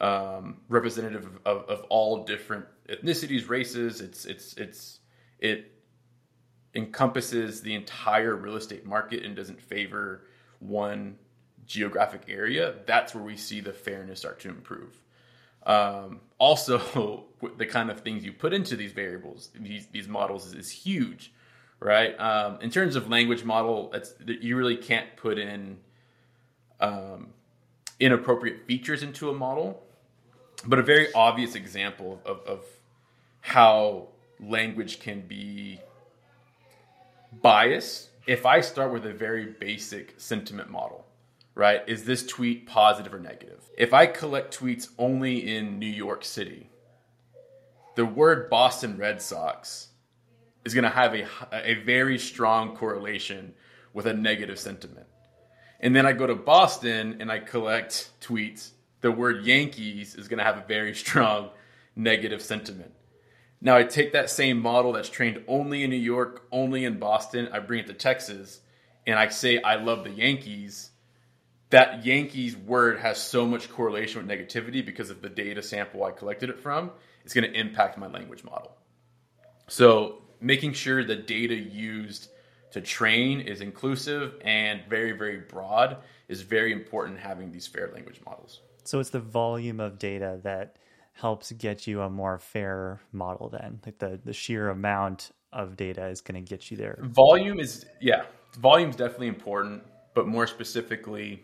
um, 0.00 0.62
representative 0.70 1.28
of, 1.44 1.64
of, 1.68 1.82
all 1.90 2.24
different 2.24 2.64
ethnicities, 2.88 3.50
races. 3.50 4.00
It's 4.00 4.24
it's 4.24 4.54
it's 4.54 5.00
it 5.38 5.72
encompasses 6.74 7.60
the 7.60 7.74
entire 7.74 8.34
real 8.34 8.56
estate 8.56 8.86
market 8.86 9.24
and 9.24 9.36
doesn't 9.36 9.60
favor 9.60 10.24
one 10.60 11.18
geographic 11.66 12.22
area. 12.28 12.76
That's 12.86 13.14
where 13.14 13.22
we 13.22 13.36
see 13.36 13.60
the 13.60 13.74
fairness 13.74 14.20
start 14.20 14.40
to 14.40 14.48
improve. 14.48 14.98
Um, 15.66 16.20
also, 16.38 17.24
the 17.56 17.66
kind 17.66 17.90
of 17.90 18.00
things 18.00 18.24
you 18.24 18.32
put 18.32 18.52
into 18.52 18.76
these 18.76 18.92
variables, 18.92 19.50
these 19.54 19.86
these 19.86 20.08
models, 20.08 20.46
is, 20.46 20.54
is 20.54 20.70
huge, 20.70 21.32
right? 21.80 22.18
Um, 22.18 22.58
in 22.60 22.70
terms 22.70 22.96
of 22.96 23.08
language 23.08 23.44
model, 23.44 23.94
you 24.26 24.56
really 24.56 24.76
can't 24.76 25.16
put 25.16 25.38
in 25.38 25.78
um, 26.80 27.28
inappropriate 28.00 28.66
features 28.66 29.02
into 29.02 29.30
a 29.30 29.34
model. 29.34 29.82
But 30.64 30.78
a 30.78 30.82
very 30.82 31.12
obvious 31.12 31.56
example 31.56 32.20
of, 32.24 32.40
of 32.46 32.64
how 33.40 34.08
language 34.38 35.00
can 35.00 35.22
be 35.22 35.80
biased 37.40 38.10
if 38.26 38.46
I 38.46 38.60
start 38.60 38.92
with 38.92 39.04
a 39.06 39.12
very 39.12 39.46
basic 39.46 40.14
sentiment 40.20 40.70
model, 40.70 41.04
right? 41.54 41.82
Is 41.86 42.04
this 42.04 42.26
tweet 42.26 42.66
positive 42.66 43.12
or 43.14 43.18
negative? 43.18 43.68
If 43.76 43.92
I 43.92 44.06
collect 44.06 44.58
tweets 44.58 44.88
only 44.98 45.56
in 45.56 45.78
New 45.78 45.86
York 45.86 46.24
City, 46.24 46.70
the 47.94 48.06
word 48.06 48.48
Boston 48.48 48.96
Red 48.96 49.20
Sox 49.20 49.88
is 50.64 50.74
going 50.74 50.84
to 50.84 50.90
have 50.90 51.14
a, 51.14 51.26
a 51.52 51.74
very 51.84 52.18
strong 52.18 52.76
correlation 52.76 53.54
with 53.92 54.06
a 54.06 54.14
negative 54.14 54.58
sentiment. 54.58 55.06
And 55.80 55.94
then 55.94 56.06
I 56.06 56.12
go 56.12 56.26
to 56.26 56.34
Boston 56.36 57.16
and 57.20 57.30
I 57.30 57.40
collect 57.40 58.10
tweets. 58.20 58.70
The 59.00 59.10
word 59.10 59.44
Yankees 59.44 60.14
is 60.14 60.28
going 60.28 60.38
to 60.38 60.44
have 60.44 60.58
a 60.58 60.66
very 60.66 60.94
strong 61.04 61.50
negative 61.96 62.40
sentiment. 62.40 62.92
Now 63.60 63.76
I 63.76 63.84
take 63.84 64.12
that 64.12 64.30
same 64.30 64.60
model 64.60 64.92
that's 64.92 65.08
trained 65.08 65.42
only 65.46 65.84
in 65.84 65.90
New 65.90 65.96
York, 65.96 66.46
only 66.50 66.84
in 66.84 66.98
Boston, 66.98 67.48
I 67.52 67.60
bring 67.60 67.80
it 67.80 67.86
to 67.88 67.94
Texas, 67.94 68.60
and 69.06 69.18
I 69.18 69.28
say 69.28 69.60
I 69.62 69.76
love 69.76 70.04
the 70.04 70.10
Yankees. 70.10 70.90
That 71.72 72.04
Yankees 72.04 72.54
word 72.54 72.98
has 73.00 73.18
so 73.18 73.46
much 73.46 73.70
correlation 73.70 74.20
with 74.20 74.30
negativity 74.30 74.84
because 74.84 75.08
of 75.08 75.22
the 75.22 75.30
data 75.30 75.62
sample 75.62 76.04
I 76.04 76.10
collected 76.10 76.50
it 76.50 76.60
from. 76.60 76.90
It's 77.24 77.32
going 77.32 77.50
to 77.50 77.58
impact 77.58 77.96
my 77.96 78.08
language 78.08 78.44
model. 78.44 78.76
So 79.68 80.22
making 80.38 80.74
sure 80.74 81.02
the 81.02 81.16
data 81.16 81.54
used 81.54 82.28
to 82.72 82.82
train 82.82 83.40
is 83.40 83.62
inclusive 83.62 84.34
and 84.44 84.82
very, 84.86 85.12
very 85.12 85.38
broad 85.38 85.96
is 86.28 86.42
very 86.42 86.72
important 86.72 87.18
having 87.18 87.50
these 87.50 87.66
fair 87.66 87.90
language 87.94 88.20
models. 88.26 88.60
So 88.84 89.00
it's 89.00 89.08
the 89.08 89.20
volume 89.20 89.80
of 89.80 89.98
data 89.98 90.40
that 90.42 90.76
helps 91.14 91.52
get 91.52 91.86
you 91.86 92.02
a 92.02 92.10
more 92.10 92.38
fair 92.38 93.00
model 93.12 93.48
then. 93.48 93.80
Like 93.86 93.98
the, 93.98 94.20
the 94.22 94.34
sheer 94.34 94.68
amount 94.68 95.30
of 95.54 95.78
data 95.78 96.08
is 96.08 96.20
going 96.20 96.44
to 96.44 96.46
get 96.46 96.70
you 96.70 96.76
there. 96.76 96.98
Volume 97.00 97.60
is, 97.60 97.86
yeah, 97.98 98.24
volume 98.58 98.90
is 98.90 98.96
definitely 98.96 99.28
important, 99.28 99.84
but 100.14 100.26
more 100.26 100.46
specifically, 100.46 101.42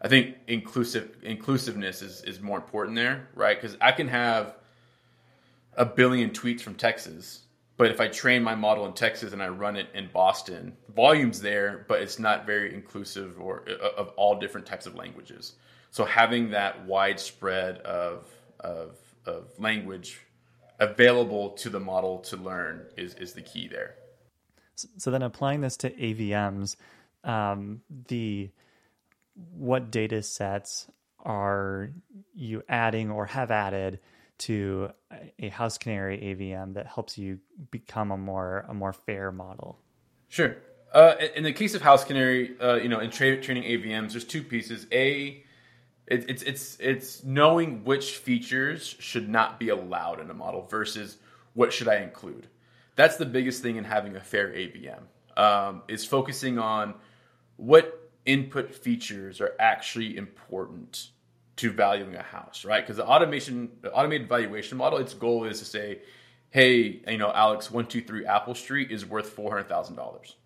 I 0.00 0.08
think 0.08 0.36
inclusive 0.46 1.16
inclusiveness 1.22 2.02
is, 2.02 2.22
is 2.22 2.40
more 2.40 2.56
important 2.56 2.96
there, 2.96 3.28
right? 3.34 3.60
Because 3.60 3.76
I 3.80 3.92
can 3.92 4.08
have 4.08 4.56
a 5.76 5.84
billion 5.84 6.30
tweets 6.30 6.60
from 6.60 6.74
Texas 6.74 7.42
but 7.80 7.90
if 7.90 7.98
I 7.98 8.08
train 8.08 8.42
my 8.42 8.54
model 8.54 8.84
in 8.84 8.92
Texas 8.92 9.32
and 9.32 9.42
I 9.42 9.48
run 9.48 9.74
it 9.74 9.88
in 9.94 10.10
Boston, 10.12 10.76
volume's 10.94 11.40
there, 11.40 11.86
but 11.88 12.02
it's 12.02 12.18
not 12.18 12.44
very 12.44 12.74
inclusive 12.74 13.40
or 13.40 13.64
uh, 13.66 13.96
of 13.96 14.08
all 14.18 14.38
different 14.38 14.66
types 14.66 14.84
of 14.84 14.96
languages. 14.96 15.54
So 15.90 16.04
having 16.04 16.50
that 16.50 16.84
widespread 16.84 17.78
of 17.78 18.26
of, 18.58 18.98
of 19.24 19.58
language 19.58 20.20
available 20.78 21.52
to 21.52 21.70
the 21.70 21.80
model 21.80 22.18
to 22.18 22.36
learn 22.36 22.84
is 22.98 23.14
is 23.14 23.32
the 23.32 23.40
key 23.40 23.66
there. 23.66 23.94
So 24.74 25.10
then 25.10 25.22
applying 25.22 25.62
this 25.62 25.78
to 25.78 25.90
AVMs, 25.90 26.76
um, 27.24 27.80
the 28.08 28.50
what 29.34 29.90
data 29.90 30.22
sets 30.22 30.88
are 31.24 31.90
you 32.34 32.62
adding 32.68 33.10
or 33.10 33.26
have 33.26 33.50
added 33.50 34.00
to 34.38 34.90
a 35.38 35.50
HouseCanary 35.50 36.22
AVM 36.24 36.74
that 36.74 36.86
helps 36.86 37.18
you 37.18 37.38
become 37.70 38.10
a 38.10 38.16
more 38.16 38.64
a 38.68 38.74
more 38.74 38.92
fair 38.92 39.30
model? 39.30 39.78
Sure. 40.28 40.56
Uh, 40.92 41.14
in 41.36 41.44
the 41.44 41.52
case 41.52 41.74
of 41.74 41.82
HouseCanary, 41.82 42.60
uh, 42.60 42.74
you 42.76 42.88
know, 42.88 42.98
in 42.98 43.10
tra- 43.10 43.40
training 43.40 43.64
AVMs, 43.64 44.12
there's 44.12 44.24
two 44.24 44.42
pieces. 44.42 44.86
A, 44.92 45.44
it, 46.06 46.28
it's 46.28 46.42
it's 46.42 46.76
it's 46.80 47.22
knowing 47.22 47.84
which 47.84 48.16
features 48.16 48.96
should 48.98 49.28
not 49.28 49.60
be 49.60 49.68
allowed 49.68 50.20
in 50.20 50.30
a 50.30 50.34
model 50.34 50.66
versus 50.70 51.18
what 51.54 51.72
should 51.72 51.86
I 51.86 51.96
include. 51.96 52.48
That's 52.96 53.16
the 53.16 53.26
biggest 53.26 53.62
thing 53.62 53.76
in 53.76 53.84
having 53.84 54.16
a 54.16 54.20
fair 54.20 54.48
AVM. 54.48 55.02
Um, 55.36 55.82
is 55.86 56.04
focusing 56.04 56.58
on 56.58 56.94
what 57.56 57.99
input 58.26 58.74
features 58.74 59.40
are 59.40 59.54
actually 59.58 60.16
important 60.16 61.08
to 61.56 61.70
valuing 61.70 62.14
a 62.14 62.22
house, 62.22 62.64
right? 62.64 62.82
Because 62.82 62.96
the 62.96 63.06
automation, 63.06 63.70
the 63.82 63.92
automated 63.92 64.28
valuation 64.28 64.78
model, 64.78 64.98
its 64.98 65.14
goal 65.14 65.44
is 65.44 65.58
to 65.58 65.64
say, 65.64 65.98
hey, 66.50 67.00
you 67.06 67.18
know, 67.18 67.32
Alex, 67.34 67.70
one 67.70 67.86
two 67.86 68.00
three 68.00 68.24
Apple 68.24 68.54
Street 68.54 68.90
is 68.90 69.04
worth 69.04 69.28
four 69.28 69.50
hundred 69.50 69.68
thousand 69.68 69.96
dollars. 69.96 70.36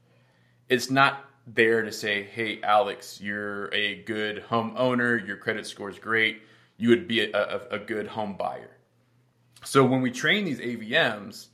It's 0.69 0.91
not 0.91 1.25
there 1.47 1.83
to 1.83 1.93
say, 1.93 2.25
hey, 2.25 2.61
Alex, 2.63 3.21
you're 3.21 3.73
a 3.75 4.03
good 4.03 4.39
home 4.41 4.75
owner, 4.77 5.17
your 5.17 5.37
credit 5.37 5.67
score 5.67 5.91
is 5.91 5.99
great, 5.99 6.43
you 6.79 6.89
would 6.89 7.07
be 7.07 7.21
a, 7.21 7.31
a, 7.33 7.77
a 7.77 7.79
good 7.79 8.07
home 8.07 8.37
buyer. 8.37 8.71
So 9.65 9.85
when 9.85 10.03
we 10.03 10.11
train 10.11 10.45
these 10.45 10.59
AVMs, 10.59 11.49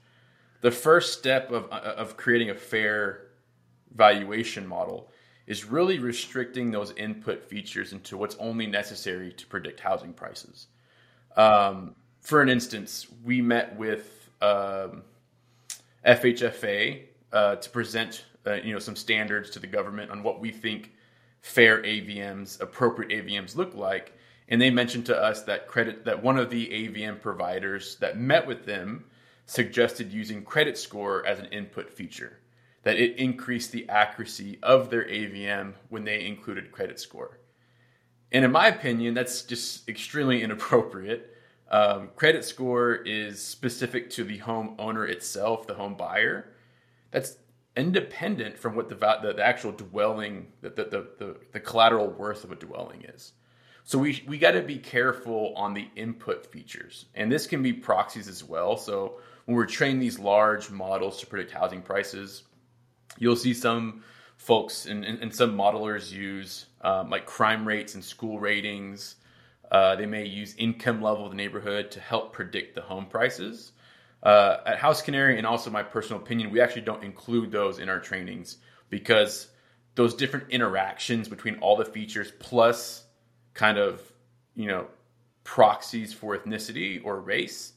the 0.63 0.71
first 0.71 1.19
step 1.19 1.51
of 1.51 1.65
of 1.67 2.17
creating 2.17 2.51
a 2.51 2.55
fair 2.55 3.29
valuation 3.95 4.67
model 4.67 5.10
is 5.51 5.65
really 5.65 5.99
restricting 5.99 6.71
those 6.71 6.93
input 6.93 7.43
features 7.43 7.93
into 7.93 8.17
what's 8.17 8.37
only 8.37 8.69
necessary 8.69 9.33
to 9.33 9.45
predict 9.49 9.81
housing 9.81 10.13
prices. 10.13 10.69
Um, 11.37 11.97
for 12.21 12.41
an 12.41 12.49
instance, 12.49 13.09
we 13.25 13.43
met 13.43 13.77
with 13.77 14.31
um, 14.41 15.03
FHFA 16.07 17.03
uh, 17.33 17.57
to 17.57 17.71
present 17.71 18.27
uh, 18.47 18.55
you 18.63 18.73
know 18.73 18.79
some 18.79 18.95
standards 18.95 19.51
to 19.51 19.59
the 19.59 19.67
government 19.67 20.13
on 20.13 20.23
what 20.23 20.39
we 20.39 20.53
think 20.53 20.93
fair 21.41 21.83
AVMs, 21.83 22.61
appropriate 22.61 23.11
AVMs 23.11 23.57
look 23.57 23.75
like, 23.75 24.13
and 24.51 24.63
they 24.63 24.71
mentioned 24.71 25.07
to 25.07 25.21
us 25.21 25.43
that 25.43 25.67
credit 25.67 26.05
that 26.05 26.23
one 26.23 26.39
of 26.39 26.49
the 26.49 26.69
AVM 26.69 27.21
providers 27.21 27.97
that 27.97 28.17
met 28.17 28.47
with 28.47 28.67
them 28.67 29.05
suggested 29.47 30.13
using 30.13 30.45
credit 30.45 30.79
score 30.79 31.27
as 31.27 31.41
an 31.41 31.47
input 31.47 31.91
feature 31.91 32.39
that 32.83 32.97
it 32.97 33.19
increased 33.19 33.73
the 33.73 33.89
accuracy 33.89 34.59
of 34.63 34.91
their 34.91 35.05
AVM 35.05 35.75
when 35.89 36.05
they 36.05 36.25
included 36.27 36.73
credit 36.73 36.99
score. 36.99 37.39
And 38.33 38.45
in 38.45 38.53
my 38.53 38.69
opinion, 38.69 39.15
that's 39.15 39.43
just 39.43 39.89
extremely 39.89 40.43
inappropriate. 40.45 41.37
Um, 41.71 42.09
credit 42.17 42.45
score 42.45 42.95
is 42.95 43.41
specific 43.45 44.11
to 44.11 44.25
the 44.25 44.39
home 44.39 44.75
owner 44.79 45.07
itself, 45.07 45.67
the 45.67 45.75
home 45.75 45.95
buyer. 45.95 46.53
That's 47.11 47.37
independent 47.77 48.59
from 48.59 48.75
what 48.75 48.89
the, 48.89 48.95
the, 48.95 49.35
the 49.37 49.45
actual 49.45 49.73
dwelling, 49.73 50.49
the, 50.61 50.71
the, 50.71 51.09
the, 51.19 51.37
the 51.53 51.61
collateral 51.61 52.09
worth 52.09 52.45
of 52.45 52.51
a 52.53 52.57
dwelling 52.57 53.05
is. 53.05 53.33
So 53.85 53.99
we, 53.99 54.23
we 54.27 54.39
got 54.39 54.53
to 54.53 54.63
be 54.63 54.79
careful 54.79 55.53
on 55.57 55.75
the 55.75 55.89
input 55.97 56.47
features. 56.47 57.07
And 57.15 57.31
this 57.31 57.47
can 57.47 57.63
be 57.63 57.73
proxies 57.73 58.29
as 58.29 58.45
well. 58.45 58.77
So 58.77 59.21
when 59.47 59.57
we're 59.57 59.67
training 59.67 60.01
these 60.01 60.19
large 60.19 60.71
models 60.71 61.19
to 61.21 61.27
predict 61.27 61.53
housing 61.53 61.83
prices, 61.83 62.45
You'll 63.21 63.37
see 63.37 63.55
some 63.55 64.03
folks 64.37 64.87
and, 64.87 65.05
and, 65.05 65.21
and 65.21 65.33
some 65.33 65.57
modelers 65.57 66.11
use 66.11 66.67
um, 66.81 67.11
like 67.11 67.27
crime 67.27 67.69
rates 67.69 67.95
and 67.95 68.03
school 68.03 68.41
ratings. 68.41 69.17
Uh, 69.71 69.95
they 69.95 70.07
may 70.07 70.27
use 70.27 70.57
income 70.59 71.01
level 71.01 71.27
of 71.27 71.31
the 71.31 71.37
neighborhood 71.37 71.93
to 71.93 72.01
help 72.01 72.33
predict 72.33 72.75
the 72.75 72.81
home 72.81 73.07
prices. 73.07 73.73
Uh, 74.23 74.57
at 74.67 74.79
HouseCanary, 74.79 75.39
and 75.39 75.47
also 75.47 75.71
my 75.71 75.83
personal 75.83 76.21
opinion, 76.21 76.51
we 76.51 76.61
actually 76.61 76.83
don't 76.83 77.05
include 77.05 77.53
those 77.53 77.79
in 77.79 77.89
our 77.89 78.01
trainings 78.01 78.57
because 78.89 79.49
those 79.95 80.15
different 80.15 80.51
interactions 80.51 81.29
between 81.29 81.57
all 81.59 81.77
the 81.77 81.85
features 81.85 82.33
plus 82.39 83.05
kind 83.55 83.79
of 83.79 84.01
you 84.55 84.67
know 84.67 84.87
proxies 85.45 86.13
for 86.13 86.37
ethnicity 86.37 87.01
or 87.05 87.21
race 87.21 87.73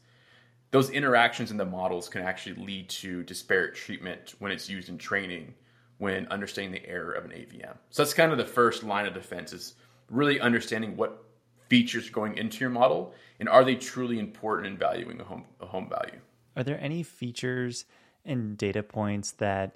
those 0.73 0.89
interactions 0.89 1.51
in 1.51 1.57
the 1.57 1.65
models 1.65 2.09
can 2.09 2.23
actually 2.23 2.55
lead 2.55 2.89
to 2.89 3.21
disparate 3.23 3.75
treatment 3.75 4.33
when 4.39 4.51
it's 4.51 4.67
used 4.67 4.89
in 4.89 4.97
training 4.97 5.53
when 5.99 6.27
understanding 6.29 6.71
the 6.71 6.89
error 6.89 7.11
of 7.11 7.25
an 7.25 7.29
AVM. 7.29 7.77
So 7.91 8.01
that's 8.01 8.15
kind 8.15 8.31
of 8.31 8.39
the 8.39 8.45
first 8.45 8.83
line 8.83 9.05
of 9.05 9.13
defense 9.13 9.53
is 9.53 9.75
really 10.09 10.39
understanding 10.39 10.97
what 10.97 11.25
features 11.69 12.09
are 12.09 12.11
going 12.11 12.39
into 12.39 12.57
your 12.61 12.71
model 12.71 13.13
and 13.39 13.47
are 13.47 13.63
they 13.63 13.75
truly 13.75 14.17
important 14.17 14.65
in 14.65 14.75
valuing 14.75 15.21
a 15.21 15.23
home 15.23 15.45
a 15.61 15.67
home 15.67 15.87
value. 15.87 16.19
Are 16.57 16.63
there 16.63 16.79
any 16.81 17.03
features 17.03 17.85
and 18.25 18.57
data 18.57 18.81
points 18.81 19.33
that 19.33 19.75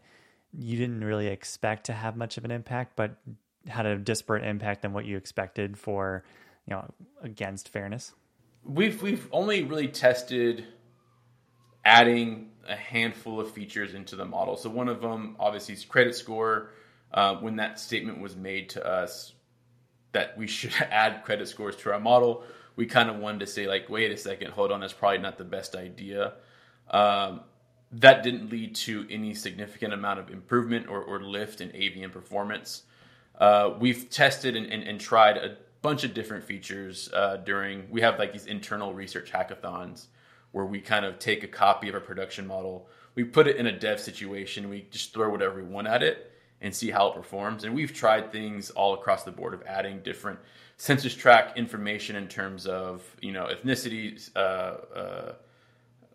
you 0.52 0.80
didn't 0.80 1.04
really 1.04 1.28
expect 1.28 1.86
to 1.86 1.94
have 1.94 2.18
much 2.18 2.40
of 2.40 2.46
an 2.46 2.50
impact 2.50 2.96
but 2.96 3.18
had 3.68 3.86
a 3.86 4.00
disparate 4.00 4.44
impact 4.44 4.82
than 4.82 4.94
what 4.94 5.06
you 5.06 5.16
expected 5.16 5.78
for, 5.78 6.24
you 6.66 6.74
know, 6.74 6.92
against 7.22 7.70
fairness? 7.70 8.16
We've 8.64 9.00
we've 9.04 9.30
only 9.32 9.64
really 9.64 9.90
tested 9.90 10.66
adding 11.88 12.50
a 12.68 12.76
handful 12.76 13.40
of 13.40 13.50
features 13.52 13.94
into 13.94 14.18
the 14.18 14.26
model. 14.26 14.58
So 14.58 14.70
one 14.70 14.90
of 14.90 15.02
them, 15.02 15.38
obviously, 15.40 15.74
is 15.74 15.86
credit 15.86 16.16
score. 16.16 16.72
Uh, 17.14 17.36
when 17.38 17.56
that 17.56 17.80
statement 17.80 18.20
was 18.20 18.36
made 18.36 18.70
to 18.72 18.86
us 18.86 19.34
that 20.12 20.38
we 20.38 20.48
should 20.48 20.74
add 20.92 21.24
credit 21.24 21.48
scores 21.48 21.78
to 21.78 21.94
our 21.94 22.00
model, 22.00 22.44
we 22.76 22.86
kind 22.86 23.10
of 23.10 23.16
wanted 23.16 23.40
to 23.40 23.48
say 23.48 23.68
like, 23.68 23.90
wait 23.90 24.12
a 24.12 24.18
second, 24.18 24.52
hold 24.52 24.74
on, 24.74 24.82
that's 24.82 24.92
probably 24.92 25.20
not 25.20 25.38
the 25.38 25.46
best 25.46 25.76
idea. 25.76 26.34
Um, 26.92 27.40
that 27.94 28.22
didn't 28.22 28.52
lead 28.52 28.76
to 28.76 29.08
any 29.10 29.34
significant 29.34 29.94
amount 29.94 30.20
of 30.20 30.30
improvement 30.30 30.90
or, 30.90 31.02
or 31.02 31.22
lift 31.22 31.62
in 31.62 31.70
AVM 31.70 32.12
performance. 32.12 32.84
Uh, 33.40 33.76
we've 33.80 34.10
tested 34.10 34.58
and, 34.58 34.66
and, 34.66 34.84
and, 34.84 35.00
tried 35.00 35.38
a 35.38 35.56
bunch 35.82 36.04
of 36.04 36.14
different 36.14 36.44
features 36.44 37.10
uh, 37.14 37.38
during. 37.38 37.90
We 37.90 38.02
have 38.02 38.20
like 38.20 38.34
these 38.34 38.48
internal 38.48 38.94
research 38.94 39.32
hackathons 39.32 40.08
where 40.52 40.66
we 40.66 40.80
kind 40.80 41.06
of 41.06 41.20
take 41.20 41.44
a 41.44 41.48
copy 41.48 41.90
of 41.90 41.96
a 41.96 42.00
production 42.00 42.48
model, 42.48 42.88
we 43.16 43.24
put 43.24 43.48
it 43.48 43.58
in 43.58 43.68
a 43.68 43.78
dev 43.78 44.00
situation, 44.00 44.70
we 44.70 44.88
just 44.92 45.14
throw 45.14 45.30
whatever 45.30 45.56
we 45.56 45.64
want 45.64 45.88
at 45.88 46.04
it 46.04 46.32
and 46.62 46.74
see 46.74 46.90
how 46.90 47.08
it 47.08 47.16
performs. 47.16 47.64
And 47.64 47.76
we've 47.76 47.94
tried 47.94 48.32
things 48.32 48.70
all 48.72 48.94
across 48.94 49.24
the 49.24 49.32
board 49.32 49.54
of 49.54 49.64
adding 49.68 50.00
different 50.00 50.40
census 50.78 51.14
tract 51.14 51.58
information 51.58 52.16
in 52.16 52.28
terms 52.28 52.66
of 52.66 53.04
you 53.22 53.32
know 53.32 53.48
ethnicity, 53.48 54.30
uh, 54.36 54.40
uh, 54.40 55.34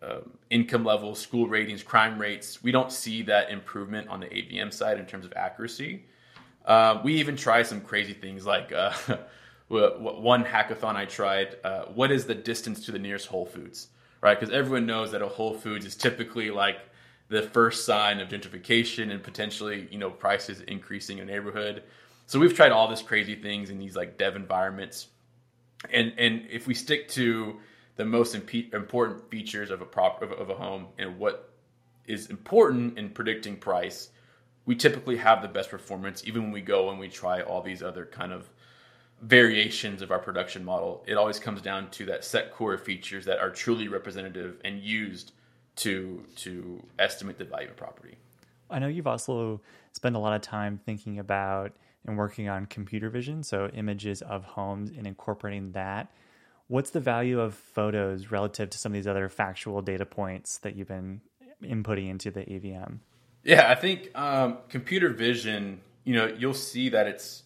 uh, 0.01 0.19
income 0.49 0.83
levels, 0.83 1.19
school 1.19 1.47
ratings, 1.47 1.83
crime 1.83 2.19
rates. 2.19 2.61
We 2.63 2.71
don't 2.71 2.91
see 2.91 3.21
that 3.23 3.49
improvement 3.49 4.09
on 4.09 4.19
the 4.19 4.27
AVM 4.27 4.73
side 4.73 4.99
in 4.99 5.05
terms 5.05 5.25
of 5.25 5.33
accuracy. 5.35 6.03
Uh, 6.65 7.01
we 7.03 7.15
even 7.15 7.35
try 7.35 7.63
some 7.63 7.81
crazy 7.81 8.13
things 8.13 8.45
like 8.45 8.71
uh, 8.71 8.93
one 9.67 10.43
hackathon 10.43 10.95
I 10.95 11.05
tried. 11.05 11.57
Uh, 11.63 11.85
what 11.85 12.11
is 12.11 12.25
the 12.25 12.35
distance 12.35 12.85
to 12.85 12.91
the 12.91 12.99
nearest 12.99 13.27
Whole 13.27 13.45
Foods? 13.45 13.87
Right, 14.23 14.39
because 14.39 14.55
everyone 14.55 14.85
knows 14.85 15.11
that 15.11 15.21
a 15.21 15.27
Whole 15.27 15.53
Foods 15.53 15.85
is 15.85 15.97
typically 15.97 16.49
like 16.49 16.77
the 17.27 17.41
first 17.41 17.85
sign 17.85 18.21
of 18.21 18.29
gentrification 18.29 19.11
and 19.11 19.21
potentially 19.21 19.89
you 19.91 19.97
know 19.97 20.09
prices 20.09 20.61
increasing 20.61 21.17
in 21.17 21.27
a 21.27 21.31
neighborhood. 21.33 21.83
So 22.25 22.39
we've 22.39 22.55
tried 22.55 22.71
all 22.71 22.87
this 22.87 23.01
crazy 23.01 23.35
things 23.35 23.69
in 23.69 23.79
these 23.79 23.97
like 23.97 24.17
dev 24.17 24.37
environments, 24.37 25.07
and 25.91 26.13
and 26.17 26.47
if 26.49 26.67
we 26.67 26.73
stick 26.73 27.09
to 27.09 27.59
the 27.97 28.05
most 28.05 28.33
imp- 28.33 28.73
important 28.73 29.29
features 29.29 29.69
of 29.69 29.81
a 29.81 29.85
prop 29.85 30.21
of, 30.21 30.31
of 30.31 30.49
a 30.49 30.55
home 30.55 30.87
and 30.97 31.19
what 31.19 31.51
is 32.05 32.27
important 32.27 32.97
in 32.97 33.09
predicting 33.09 33.57
price, 33.57 34.07
we 34.65 34.73
typically 34.73 35.17
have 35.17 35.41
the 35.41 35.49
best 35.49 35.69
performance 35.69 36.23
even 36.25 36.43
when 36.43 36.51
we 36.53 36.61
go 36.61 36.89
and 36.91 36.97
we 36.97 37.09
try 37.09 37.41
all 37.41 37.61
these 37.61 37.83
other 37.83 38.05
kind 38.05 38.31
of 38.31 38.49
variations 39.23 40.01
of 40.01 40.11
our 40.11 40.19
production 40.19 40.65
model. 40.65 41.03
It 41.07 41.15
always 41.15 41.39
comes 41.39 41.61
down 41.61 41.89
to 41.91 42.05
that 42.07 42.25
set 42.25 42.51
core 42.51 42.73
of 42.73 42.83
features 42.83 43.25
that 43.25 43.39
are 43.39 43.49
truly 43.49 43.87
representative 43.87 44.59
and 44.63 44.79
used 44.79 45.31
to 45.77 46.23
to 46.35 46.83
estimate 46.99 47.37
the 47.37 47.45
value 47.45 47.69
of 47.69 47.77
property. 47.77 48.17
I 48.69 48.79
know 48.79 48.87
you've 48.87 49.07
also 49.07 49.61
spent 49.93 50.15
a 50.15 50.19
lot 50.19 50.35
of 50.35 50.41
time 50.41 50.79
thinking 50.85 51.19
about 51.19 51.71
and 52.05 52.17
working 52.17 52.49
on 52.49 52.65
computer 52.65 53.09
vision, 53.09 53.43
so 53.43 53.69
images 53.73 54.21
of 54.21 54.43
homes 54.43 54.91
and 54.95 55.07
incorporating 55.07 55.71
that. 55.71 56.11
What's 56.67 56.89
the 56.89 56.99
value 56.99 57.39
of 57.39 57.53
photos 57.53 58.29
relative 58.29 58.69
to 58.71 58.77
some 58.77 58.91
of 58.91 58.95
these 58.95 59.07
other 59.07 59.29
factual 59.29 59.81
data 59.81 60.05
points 60.05 60.57
that 60.59 60.75
you've 60.75 60.87
been 60.87 61.21
inputting 61.61 62.09
into 62.09 62.29
the 62.29 62.41
AVM? 62.41 62.99
Yeah, 63.43 63.69
I 63.69 63.75
think 63.75 64.09
um, 64.15 64.57
computer 64.69 65.09
vision. 65.09 65.81
You 66.03 66.15
know, 66.15 66.35
you'll 66.37 66.53
see 66.53 66.89
that 66.89 67.07
it's 67.07 67.42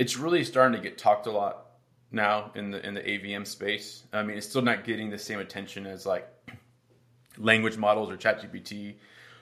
it's 0.00 0.16
really 0.16 0.42
starting 0.44 0.80
to 0.80 0.82
get 0.82 0.96
talked 0.96 1.26
a 1.26 1.30
lot 1.30 1.66
now 2.10 2.50
in 2.54 2.70
the 2.70 2.84
in 2.84 2.94
the 2.94 3.02
AVM 3.02 3.46
space. 3.46 4.02
I 4.14 4.22
mean, 4.22 4.38
it's 4.38 4.48
still 4.48 4.62
not 4.62 4.82
getting 4.82 5.10
the 5.10 5.18
same 5.18 5.38
attention 5.38 5.86
as 5.86 6.06
like 6.06 6.26
language 7.38 7.76
models 7.76 8.10
or 8.10 8.16
ChatGPT. 8.16 8.94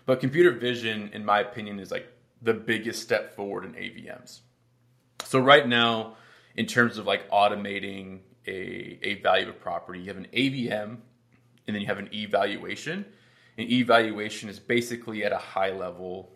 But 0.04 0.18
computer 0.18 0.50
vision, 0.50 1.10
in 1.12 1.24
my 1.24 1.38
opinion, 1.40 1.78
is 1.78 1.92
like 1.92 2.12
the 2.42 2.54
biggest 2.54 3.00
step 3.02 3.36
forward 3.36 3.66
in 3.66 3.72
AVMs. 3.74 4.40
So 5.24 5.38
right 5.38 5.66
now, 5.66 6.16
in 6.56 6.66
terms 6.66 6.98
of 6.98 7.06
like 7.06 7.30
automating 7.30 8.18
a, 8.44 8.98
a 9.02 9.20
value 9.22 9.48
of 9.48 9.60
property, 9.60 10.00
you 10.00 10.08
have 10.08 10.16
an 10.16 10.26
AVM 10.32 10.96
and 11.68 11.76
then 11.76 11.80
you 11.80 11.86
have 11.86 11.98
an 11.98 12.08
evaluation. 12.12 13.04
An 13.58 13.70
evaluation 13.70 14.48
is 14.48 14.58
basically 14.58 15.24
at 15.24 15.30
a 15.30 15.38
high 15.38 15.70
level 15.70 16.32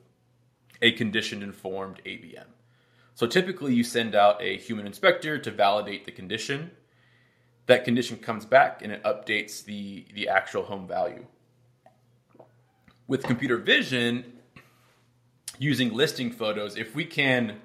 a 0.81 0.93
condition 0.93 1.43
informed 1.43 2.01
AVM. 2.07 2.47
So 3.15 3.27
typically 3.27 3.75
you 3.75 3.85
send 3.85 4.15
out 4.15 4.41
a 4.43 4.57
human 4.57 4.87
inspector 4.87 5.39
to 5.39 5.51
validate 5.51 6.05
the 6.07 6.13
condition. 6.13 6.71
That 7.67 7.85
condition 7.85 8.17
comes 8.19 8.47
back 8.47 8.83
and 8.83 8.93
it 8.93 9.03
updates 9.05 9.65
the, 9.65 10.07
the 10.15 10.29
actual 10.29 10.65
home 10.65 10.89
value 10.89 11.27
with 13.07 13.23
computer 13.23 13.59
vision 13.59 14.25
using 15.59 15.93
listing 15.93 16.31
photos 16.31 16.77
if 16.77 16.95
we 16.95 17.05
can 17.05 17.61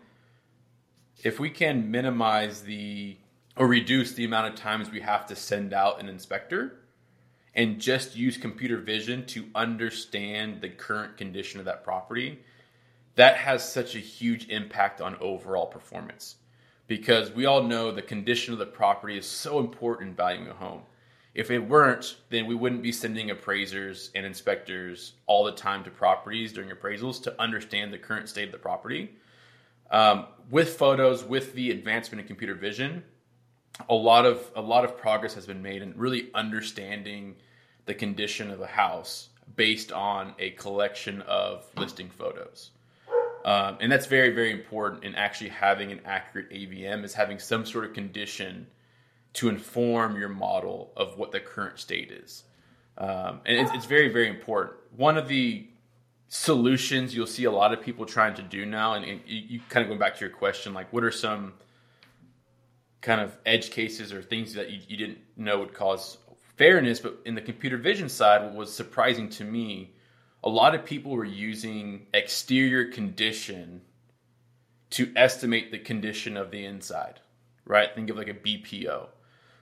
if 1.24 1.40
we 1.40 1.50
can 1.50 1.90
minimize 1.90 2.62
the 2.62 3.16
or 3.56 3.66
reduce 3.66 4.14
the 4.14 4.26
amount 4.26 4.48
of 4.48 4.56
times 4.56 4.92
we 4.92 5.02
have 5.02 5.26
to 5.26 5.36
send 5.36 5.74
out 5.74 6.00
an 6.00 6.10
inspector 6.10 6.80
and 7.56 7.80
just 7.80 8.16
use 8.16 8.38
computer 8.38 8.78
vision 8.78 9.26
to 9.26 9.46
understand 9.56 10.62
the 10.62 10.70
current 10.70 11.18
condition 11.18 11.60
of 11.60 11.66
that 11.66 11.84
property 11.84 12.40
that 13.18 13.36
has 13.36 13.70
such 13.72 13.96
a 13.96 14.00
huge 14.00 14.48
impact 14.50 15.02
on 15.02 15.16
overall 15.20 15.68
performance 15.68 16.38
because 16.88 17.32
we 17.32 17.46
all 17.46 17.62
know 17.62 17.92
the 17.92 18.02
condition 18.02 18.54
of 18.54 18.60
the 18.60 18.66
property 18.66 19.18
is 19.18 19.26
so 19.26 19.60
important 19.60 20.10
in 20.10 20.16
valuing 20.16 20.48
a 20.48 20.54
home 20.54 20.82
if 21.38 21.52
it 21.52 21.60
weren't, 21.60 22.16
then 22.32 22.48
we 22.48 22.56
wouldn't 22.56 22.82
be 22.82 22.92
sending 22.92 23.30
appraisers 23.30 24.10
and 24.16 24.26
inspectors 24.26 25.14
all 25.28 25.44
the 25.44 25.52
time 25.52 25.84
to 25.84 25.92
properties 25.92 26.52
during 26.52 26.72
appraisals 26.72 27.22
to 27.22 27.40
understand 27.40 27.94
the 27.94 27.98
current 28.00 28.28
state 28.28 28.46
of 28.46 28.52
the 28.52 28.58
property. 28.58 29.12
Um, 29.92 30.26
with 30.50 30.78
photos, 30.78 31.24
with 31.24 31.54
the 31.54 31.70
advancement 31.70 32.22
in 32.22 32.28
computer 32.28 32.56
vision, 32.56 33.04
a 33.88 33.94
lot 33.94 34.26
of 34.26 34.52
a 34.56 34.62
lot 34.62 34.84
of 34.84 34.98
progress 34.98 35.36
has 35.36 35.46
been 35.46 35.62
made 35.62 35.84
in 35.84 35.94
really 35.96 36.32
understanding 36.34 37.36
the 37.86 37.94
condition 37.94 38.50
of 38.50 38.60
a 38.60 38.66
house 38.66 39.30
based 39.56 39.92
on 39.92 40.34
a 40.40 40.50
collection 40.52 41.22
of 41.22 41.68
listing 41.78 42.10
photos. 42.10 42.72
Um, 43.48 43.78
and 43.80 43.90
that's 43.90 44.08
very, 44.08 44.32
very 44.32 44.52
important 44.52 45.06
in 45.06 45.16
actually 45.16 45.52
having 45.52 45.94
an 45.94 46.02
accurate 46.04 46.50
AVM 46.50 47.06
is 47.06 47.14
having 47.14 47.40
some 47.40 47.66
sort 47.66 47.86
of 47.86 47.94
condition 47.94 48.68
to 49.36 49.48
inform 49.48 50.20
your 50.20 50.28
model 50.28 50.92
of 50.98 51.18
what 51.18 51.32
the 51.32 51.40
current 51.40 51.80
state 51.80 52.12
is. 52.12 52.44
Um, 52.98 53.40
and 53.46 53.58
it's, 53.58 53.72
it's, 53.74 53.86
very, 53.86 54.10
very 54.10 54.28
important. 54.28 54.76
One 54.98 55.18
of 55.18 55.30
the 55.30 55.66
solutions 56.28 57.16
you'll 57.16 57.26
see 57.26 57.46
a 57.46 57.52
lot 57.52 57.72
of 57.72 57.82
people 57.82 58.06
trying 58.06 58.34
to 58.34 58.42
do 58.42 58.66
now, 58.66 58.96
and, 58.96 59.06
and 59.06 59.22
you, 59.26 59.42
you, 59.48 59.60
kind 59.70 59.82
of 59.82 59.88
going 59.88 60.00
back 60.00 60.16
to 60.16 60.20
your 60.20 60.36
question, 60.36 60.74
like 60.74 60.92
what 60.92 61.06
are 61.06 61.12
some 61.12 61.54
kind 63.00 63.22
of 63.22 63.38
edge 63.46 63.72
cases 63.72 64.12
or 64.12 64.22
things 64.22 64.56
that 64.56 64.72
you, 64.72 64.82
you 64.90 64.98
didn't 64.98 65.20
know 65.38 65.60
would 65.60 65.74
cause 65.74 66.18
fairness? 66.58 67.00
But 67.00 67.20
in 67.24 67.34
the 67.34 67.42
computer 67.42 67.78
vision 67.78 68.10
side, 68.10 68.44
what 68.44 68.56
was 68.56 68.74
surprising 68.74 69.30
to 69.30 69.46
me, 69.46 69.94
a 70.44 70.50
lot 70.50 70.76
of 70.76 70.86
people 70.86 71.12
were 71.12 71.26
using 71.26 72.08
exterior 72.14 72.92
condition 72.92 73.82
to 74.92 75.12
estimate 75.16 75.72
the 75.72 75.80
condition 75.80 76.38
of 76.38 76.52
the 76.52 76.66
inside, 76.66 77.20
right? 77.66 77.94
Think 77.94 78.10
of 78.10 78.18
like 78.18 78.30
a 78.30 78.34
BPO. 78.34 79.08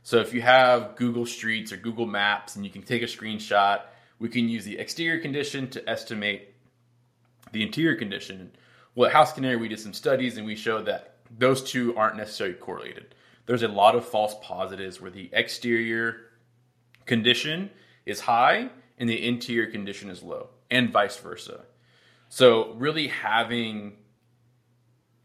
So 0.03 0.19
if 0.19 0.33
you 0.33 0.41
have 0.41 0.95
Google 0.95 1.25
Streets 1.25 1.71
or 1.71 1.77
Google 1.77 2.05
Maps 2.05 2.55
and 2.55 2.63
you 2.63 2.69
can 2.69 2.83
take 2.83 3.01
a 3.01 3.05
screenshot, 3.05 3.81
we 4.19 4.29
can 4.29 4.47
use 4.47 4.63
the 4.63 4.77
exterior 4.77 5.19
condition 5.19 5.67
to 5.71 5.89
estimate 5.89 6.53
the 7.51 7.63
interior 7.63 7.95
condition. 7.95 8.51
Well, 8.93 9.09
at 9.09 9.15
HouseCanary, 9.15 9.59
we 9.59 9.67
did 9.67 9.79
some 9.79 9.93
studies 9.93 10.38
and 10.38 10.45
we 10.45 10.55
showed 10.55 10.85
that 10.85 11.17
those 11.35 11.63
two 11.63 11.97
aren't 11.97 12.17
necessarily 12.17 12.55
correlated. 12.55 13.15
There's 13.45 13.63
a 13.63 13.67
lot 13.67 13.95
of 13.95 14.05
false 14.05 14.35
positives 14.41 15.01
where 15.01 15.11
the 15.11 15.29
exterior 15.33 16.17
condition 17.05 17.71
is 18.05 18.19
high 18.19 18.69
and 18.97 19.09
the 19.09 19.27
interior 19.27 19.69
condition 19.69 20.09
is 20.09 20.23
low, 20.23 20.49
and 20.69 20.91
vice 20.91 21.17
versa. 21.17 21.62
So, 22.30 22.73
really 22.73 23.08
having 23.08 23.93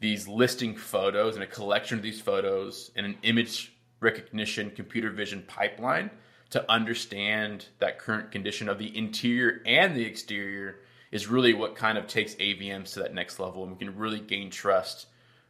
these 0.01 0.27
listing 0.27 0.77
photos 0.77 1.35
and 1.35 1.43
a 1.43 1.47
collection 1.47 1.99
of 1.99 2.03
these 2.03 2.21
photos 2.21 2.91
and 2.97 3.05
an 3.05 3.17
image 3.23 3.73
recognition 4.01 4.71
computer 4.71 5.11
vision 5.11 5.45
pipeline 5.47 6.11
to 6.51 6.71
understand 6.71 7.67
that 7.79 7.99
current 7.99 8.33
condition 8.33 8.69
of 8.69 8.79
the 8.79 8.97
interior 8.97 9.61
and 9.67 9.95
the 9.95 10.05
exterior 10.05 10.81
is 11.13 11.27
really 11.27 11.55
what 11.55 11.75
kind 11.75 11.99
of 11.99 12.07
takes 12.07 12.35
AVMs 12.37 12.95
to 12.95 13.01
that 13.01 13.15
next 13.15 13.39
level, 13.39 13.63
and 13.63 13.73
we 13.73 13.79
can 13.79 13.97
really 13.97 14.21
gain 14.21 14.51
trust 14.51 15.07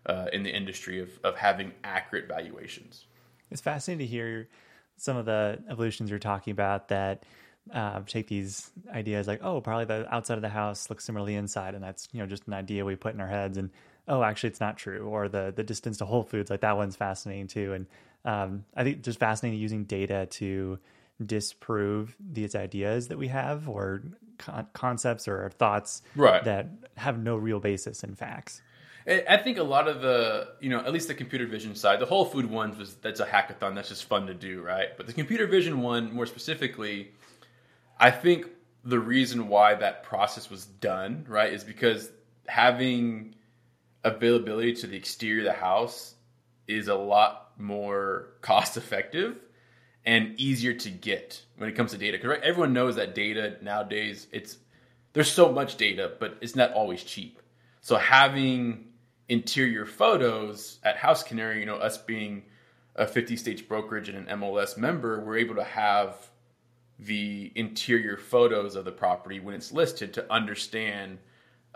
uh, 0.06 0.26
in 0.32 0.42
the 0.42 0.54
industry 0.54 1.00
of, 1.00 1.10
of 1.22 1.36
having 1.36 1.72
accurate 1.84 2.26
valuations. 2.26 3.06
It's 3.50 3.60
fascinating 3.60 4.06
to 4.06 4.10
hear 4.10 4.48
some 4.96 5.16
of 5.16 5.26
the 5.26 5.58
evolutions 5.68 6.10
you're 6.10 6.18
talking 6.18 6.52
about 6.52 6.88
that 6.88 7.24
uh, 7.72 8.00
take 8.06 8.26
these 8.28 8.70
ideas 8.92 9.26
like, 9.26 9.40
oh, 9.42 9.60
probably 9.60 9.84
the 9.84 10.12
outside 10.12 10.38
of 10.38 10.42
the 10.42 10.48
house 10.48 10.90
looks 10.90 11.04
similarly 11.04 11.34
inside, 11.34 11.74
and 11.74 11.82
that's 11.82 12.08
you 12.12 12.20
know 12.20 12.26
just 12.26 12.46
an 12.46 12.54
idea 12.54 12.84
we 12.84 12.96
put 12.96 13.14
in 13.14 13.20
our 13.20 13.28
heads, 13.28 13.56
and 13.56 13.70
oh, 14.08 14.22
actually 14.22 14.48
it's 14.48 14.60
not 14.60 14.76
true, 14.76 15.06
or 15.06 15.28
the 15.28 15.52
the 15.54 15.62
distance 15.62 15.98
to 15.98 16.04
Whole 16.04 16.22
Foods, 16.22 16.50
like 16.50 16.60
that 16.60 16.76
one's 16.76 16.96
fascinating 16.96 17.46
too, 17.46 17.72
and 17.72 17.86
um, 18.24 18.64
I 18.76 18.84
think 18.84 19.02
just 19.02 19.18
fascinating 19.18 19.60
using 19.60 19.84
data 19.84 20.26
to 20.26 20.78
disprove 21.24 22.16
these 22.18 22.54
ideas 22.54 23.08
that 23.08 23.18
we 23.18 23.28
have 23.28 23.68
or 23.68 24.02
con- 24.38 24.66
concepts 24.72 25.28
or 25.28 25.50
thoughts 25.50 26.02
right. 26.16 26.44
that 26.44 26.68
have 26.96 27.18
no 27.18 27.36
real 27.36 27.60
basis 27.60 28.02
in 28.02 28.14
facts. 28.14 28.62
I 29.06 29.38
think 29.38 29.56
a 29.58 29.62
lot 29.62 29.88
of 29.88 30.02
the, 30.02 30.48
you 30.60 30.68
know, 30.68 30.78
at 30.78 30.92
least 30.92 31.08
the 31.08 31.14
computer 31.14 31.46
vision 31.46 31.74
side, 31.74 32.00
the 32.00 32.06
Whole 32.06 32.26
Food 32.26 32.46
ones 32.46 32.76
was 32.76 32.94
that's 32.96 33.18
a 33.18 33.26
hackathon 33.26 33.74
that's 33.74 33.88
just 33.88 34.04
fun 34.04 34.26
to 34.26 34.34
do, 34.34 34.60
right? 34.60 34.88
But 34.96 35.06
the 35.06 35.14
computer 35.14 35.46
vision 35.46 35.80
one, 35.80 36.12
more 36.12 36.26
specifically, 36.26 37.10
I 38.00 38.10
think 38.10 38.46
the 38.82 38.98
reason 38.98 39.48
why 39.48 39.74
that 39.74 40.02
process 40.02 40.48
was 40.48 40.64
done, 40.64 41.26
right, 41.28 41.52
is 41.52 41.62
because 41.62 42.10
having 42.48 43.34
availability 44.02 44.74
to 44.76 44.86
the 44.86 44.96
exterior 44.96 45.40
of 45.40 45.44
the 45.44 45.60
house 45.60 46.14
is 46.66 46.88
a 46.88 46.94
lot 46.94 47.52
more 47.58 48.28
cost 48.40 48.78
effective 48.78 49.36
and 50.06 50.34
easier 50.40 50.72
to 50.72 50.88
get 50.88 51.42
when 51.58 51.68
it 51.68 51.74
comes 51.74 51.90
to 51.90 51.98
data. 51.98 52.16
Because 52.16 52.30
right, 52.30 52.42
everyone 52.42 52.72
knows 52.72 52.96
that 52.96 53.14
data 53.14 53.58
nowadays, 53.60 54.26
it's 54.32 54.56
there's 55.12 55.30
so 55.30 55.52
much 55.52 55.76
data, 55.76 56.12
but 56.18 56.38
it's 56.40 56.56
not 56.56 56.72
always 56.72 57.04
cheap. 57.04 57.42
So 57.82 57.96
having 57.96 58.86
interior 59.28 59.84
photos 59.84 60.78
at 60.82 60.96
HouseCanary, 60.96 61.60
you 61.60 61.66
know, 61.66 61.76
us 61.76 61.98
being 61.98 62.44
a 62.96 63.06
50 63.06 63.36
stage 63.36 63.68
brokerage 63.68 64.08
and 64.08 64.26
an 64.26 64.40
MLS 64.40 64.78
member, 64.78 65.20
we're 65.20 65.36
able 65.36 65.56
to 65.56 65.64
have 65.64 66.29
the 67.04 67.52
interior 67.54 68.16
photos 68.16 68.76
of 68.76 68.84
the 68.84 68.92
property 68.92 69.40
when 69.40 69.54
it's 69.54 69.72
listed 69.72 70.12
to 70.14 70.32
understand 70.32 71.18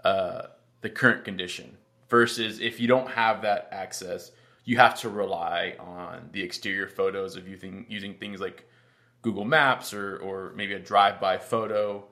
uh, 0.04 0.42
the 0.80 0.90
current 0.90 1.24
condition. 1.24 1.76
Versus 2.10 2.60
if 2.60 2.78
you 2.78 2.86
don't 2.86 3.10
have 3.10 3.42
that 3.42 3.68
access, 3.72 4.30
you 4.64 4.76
have 4.76 4.98
to 5.00 5.08
rely 5.08 5.74
on 5.80 6.28
the 6.32 6.42
exterior 6.42 6.86
photos 6.86 7.36
of 7.36 7.48
using 7.48 7.86
using 7.88 8.14
things 8.14 8.40
like 8.40 8.68
Google 9.22 9.44
Maps 9.44 9.94
or 9.94 10.18
or 10.18 10.52
maybe 10.54 10.74
a 10.74 10.78
drive 10.78 11.20
by 11.20 11.38
photo. 11.38 12.04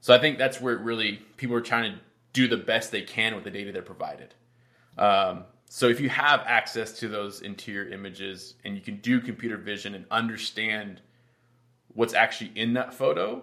So 0.00 0.14
I 0.14 0.18
think 0.18 0.38
that's 0.38 0.60
where 0.60 0.76
really 0.76 1.22
people 1.36 1.56
are 1.56 1.62
trying 1.62 1.92
to 1.92 1.98
do 2.32 2.46
the 2.46 2.56
best 2.56 2.92
they 2.92 3.02
can 3.02 3.34
with 3.34 3.44
the 3.44 3.50
data 3.50 3.72
they're 3.72 3.82
provided. 3.82 4.34
Um, 4.96 5.44
so 5.70 5.88
if 5.88 6.00
you 6.00 6.08
have 6.08 6.40
access 6.46 6.92
to 7.00 7.08
those 7.08 7.42
interior 7.42 7.90
images 7.90 8.54
and 8.64 8.74
you 8.74 8.80
can 8.80 8.96
do 8.98 9.20
computer 9.20 9.56
vision 9.56 9.94
and 9.94 10.04
understand 10.10 11.00
what's 11.94 12.14
actually 12.14 12.52
in 12.54 12.74
that 12.74 12.94
photo 12.94 13.42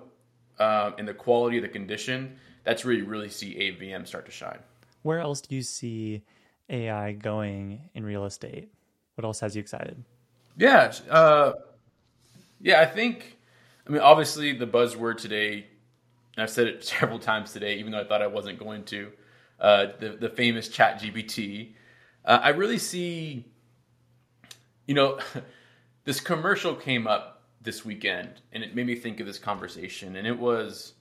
um, 0.60 0.95
and 0.97 1.08
the 1.08 1.13
quality 1.13 1.58
of 1.58 1.63
the 1.63 1.69
condition, 1.69 2.38
that's 2.63 2.86
where 2.86 2.93
you 2.93 3.05
really 3.05 3.29
see 3.29 3.55
AVM 3.55 4.08
start 4.08 4.25
to 4.25 4.31
shine. 4.31 4.60
Where 5.03 5.19
else 5.19 5.41
do 5.41 5.55
you 5.55 5.62
see 5.62 6.23
AI 6.69 7.13
going 7.13 7.81
in 7.93 8.05
real 8.05 8.25
estate? 8.25 8.71
What 9.15 9.25
else 9.25 9.39
has 9.41 9.55
you 9.55 9.60
excited? 9.60 10.03
Yeah, 10.58 10.91
uh, 11.10 11.53
yeah, 12.62 12.81
I 12.81 12.86
think. 12.86 13.38
I 13.88 13.91
mean, 13.91 14.01
obviously, 14.01 14.53
the 14.53 14.67
buzzword 14.67 15.17
today. 15.17 15.67
I've 16.38 16.49
said 16.49 16.67
it 16.67 16.84
several 16.86 17.19
times 17.19 17.53
today, 17.53 17.75
even 17.77 17.91
though 17.91 17.99
I 17.99 18.03
thought 18.03 18.21
I 18.21 18.27
wasn't 18.27 18.60
going 18.60 18.84
to 18.86 19.12
uh, 19.60 19.88
the 19.99 20.10
the 20.10 20.29
famous 20.29 20.67
ChatGPT. 20.69 21.73
Uh, 22.23 22.39
I 22.41 22.49
really 22.49 22.79
see, 22.79 23.45
you 24.88 24.95
know, 24.95 25.19
this 26.03 26.19
commercial 26.19 26.75
came 26.75 27.08
up 27.08 27.35
this 27.65 27.84
weekend, 27.84 28.41
and 28.54 28.63
it 28.63 28.75
made 28.75 28.88
me 28.88 28.95
think 28.95 29.19
of 29.19 29.25
this 29.25 29.39
conversation, 29.39 30.15
and 30.15 30.25
it 30.25 30.39
was, 30.39 30.93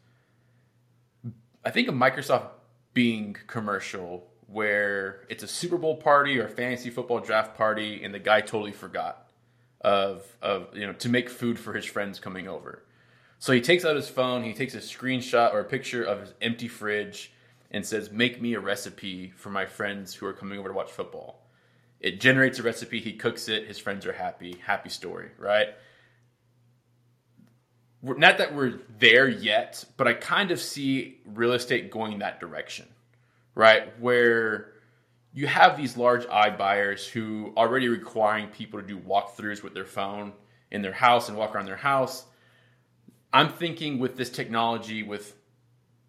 I 1.64 1.70
think, 1.70 1.88
a 1.88 1.92
Microsoft 1.92 2.48
Bing 2.92 3.36
commercial 3.46 4.26
where 4.46 5.24
it's 5.28 5.42
a 5.42 5.48
Super 5.48 5.78
Bowl 5.78 5.96
party 5.96 6.38
or 6.38 6.48
fantasy 6.48 6.90
football 6.90 7.20
draft 7.20 7.56
party, 7.56 8.02
and 8.02 8.12
the 8.12 8.18
guy 8.18 8.40
totally 8.40 8.72
forgot 8.72 9.30
of 9.80 10.24
of 10.40 10.74
you 10.74 10.86
know 10.86 10.94
to 10.94 11.08
make 11.08 11.28
food 11.28 11.58
for 11.58 11.74
his 11.74 11.84
friends 11.84 12.18
coming 12.18 12.48
over. 12.48 12.82
So 13.38 13.52
he 13.52 13.60
takes 13.60 13.84
out 13.84 13.96
his 13.96 14.08
phone, 14.08 14.42
he 14.42 14.54
takes 14.54 14.74
a 14.74 14.78
screenshot 14.78 15.52
or 15.52 15.60
a 15.60 15.64
picture 15.64 16.02
of 16.02 16.20
his 16.20 16.34
empty 16.40 16.68
fridge, 16.68 17.32
and 17.74 17.84
says, 17.84 18.10
Make 18.10 18.40
me 18.40 18.54
a 18.54 18.60
recipe 18.60 19.32
for 19.36 19.50
my 19.50 19.66
friends 19.66 20.14
who 20.14 20.26
are 20.26 20.32
coming 20.32 20.58
over 20.58 20.68
to 20.68 20.74
watch 20.74 20.90
football. 20.90 21.40
It 22.00 22.20
generates 22.20 22.58
a 22.58 22.62
recipe, 22.62 23.00
he 23.00 23.14
cooks 23.14 23.48
it, 23.48 23.66
his 23.66 23.78
friends 23.78 24.06
are 24.06 24.12
happy. 24.12 24.56
Happy 24.64 24.88
story, 24.88 25.30
right? 25.38 25.68
Not 28.04 28.38
that 28.38 28.54
we're 28.54 28.80
there 28.98 29.28
yet, 29.28 29.84
but 29.96 30.06
I 30.06 30.12
kind 30.12 30.50
of 30.50 30.60
see 30.60 31.18
real 31.24 31.52
estate 31.52 31.90
going 31.90 32.18
that 32.18 32.38
direction, 32.38 32.86
right? 33.54 33.98
Where 33.98 34.72
you 35.32 35.46
have 35.46 35.76
these 35.76 35.96
large 35.96 36.26
iBuyers 36.26 37.08
who 37.08 37.52
already 37.56 37.88
requiring 37.88 38.48
people 38.48 38.80
to 38.80 38.86
do 38.86 38.98
walkthroughs 38.98 39.62
with 39.62 39.74
their 39.74 39.84
phone 39.84 40.32
in 40.70 40.82
their 40.82 40.92
house 40.92 41.28
and 41.28 41.38
walk 41.38 41.54
around 41.54 41.66
their 41.66 41.76
house. 41.76 42.24
I'm 43.32 43.48
thinking 43.48 43.98
with 43.98 44.16
this 44.16 44.30
technology, 44.30 45.02
with 45.02 45.34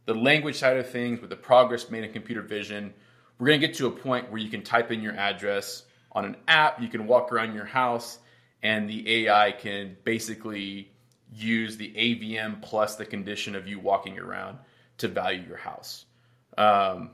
the 0.06 0.14
language 0.14 0.58
side 0.58 0.78
of 0.78 0.90
things, 0.90 1.22
with 1.22 1.30
the 1.30 1.36
progress 1.36 1.90
made 1.90 2.04
in 2.04 2.14
computer 2.14 2.42
vision, 2.42 2.94
we're 3.40 3.48
going 3.48 3.60
to 3.60 3.68
get 3.68 3.78
to 3.78 3.88
a 3.88 3.92
point 3.92 4.32
where 4.32 4.40
you 4.40 4.50
can 4.50 4.64
type 4.64 4.92
in 4.92 5.02
your 5.02 5.16
address 5.16 5.84
on 6.12 6.26
an 6.26 6.38
app, 6.48 6.82
you 6.82 6.88
can 6.88 7.08
walk 7.08 7.32
around 7.32 7.54
your 7.54 7.66
house, 7.66 8.20
and 8.62 8.90
the 8.90 9.26
AI 9.26 9.52
can 9.52 9.98
basically 10.04 10.92
use 11.34 11.78
the 11.78 11.94
AVM 11.94 12.62
plus 12.62 12.96
the 12.96 13.06
condition 13.06 13.56
of 13.56 13.68
you 13.68 13.80
walking 13.80 14.18
around 14.20 14.58
to 14.98 15.08
value 15.08 15.44
your 15.48 15.58
house. 15.58 16.06
Um, 16.58 17.12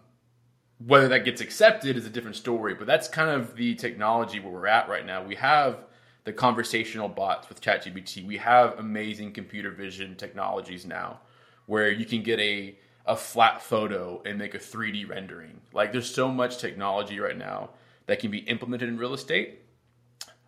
whether 0.86 1.08
that 1.10 1.26
gets 1.26 1.42
accepted 1.42 1.98
is 1.98 2.06
a 2.06 2.10
different 2.10 2.36
story, 2.36 2.74
but 2.74 2.88
that's 2.88 3.08
kind 3.08 3.30
of 3.30 3.56
the 3.56 3.76
technology 3.76 4.40
where 4.40 4.52
we're 4.52 4.68
at 4.68 4.90
right 4.90 5.06
now. 5.06 5.24
We 5.24 5.36
have 5.36 5.86
the 6.24 6.34
conversational 6.34 7.08
bots 7.08 7.50
with 7.50 7.62
ChatGPT. 7.62 8.26
We 8.26 8.38
have 8.38 8.78
amazing 8.80 9.34
computer 9.34 9.72
vision 9.72 10.16
technologies 10.16 10.86
now 10.86 11.20
where 11.66 11.92
you 11.92 12.06
can 12.06 12.22
get 12.22 12.40
a 12.40 12.78
a 13.08 13.16
flat 13.16 13.62
photo 13.64 14.22
and 14.26 14.38
make 14.38 14.54
a 14.54 14.60
3D 14.60 15.10
rendering. 15.10 15.60
Like 15.74 15.92
there's 15.92 16.14
so 16.14 16.30
much 16.30 16.60
technology 16.60 17.20
right 17.20 17.38
now 17.38 17.72
that 18.06 18.20
can 18.20 18.30
be 18.30 18.40
implemented 18.40 18.90
in 18.90 18.98
real 18.98 19.16
estate. 19.16 19.60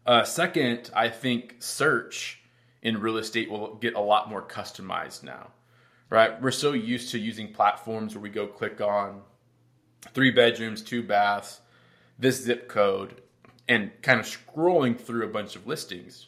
Uh, 0.06 0.24
second, 0.24 0.92
I 0.96 1.10
think 1.10 1.56
search 1.60 2.43
in 2.84 3.02
real 3.02 3.18
estate 3.18 3.50
will 3.50 3.76
get 3.76 3.96
a 3.96 4.00
lot 4.00 4.30
more 4.30 4.42
customized 4.42 5.24
now. 5.24 5.50
Right? 6.10 6.40
We're 6.40 6.52
so 6.52 6.74
used 6.74 7.10
to 7.12 7.20
using 7.20 7.52
platforms 7.52 8.14
where 8.14 8.22
we 8.22 8.30
go 8.30 8.46
click 8.46 8.80
on 8.80 9.22
three 10.14 10.30
bedrooms, 10.30 10.84
two 10.84 11.02
baths, 11.02 11.62
this 12.20 12.44
zip 12.44 12.70
code, 12.70 13.22
and 13.68 13.90
kind 14.04 14.20
of 14.20 14.28
scrolling 14.28 15.00
through 15.00 15.26
a 15.26 15.30
bunch 15.30 15.56
of 15.56 15.66
listings 15.66 16.28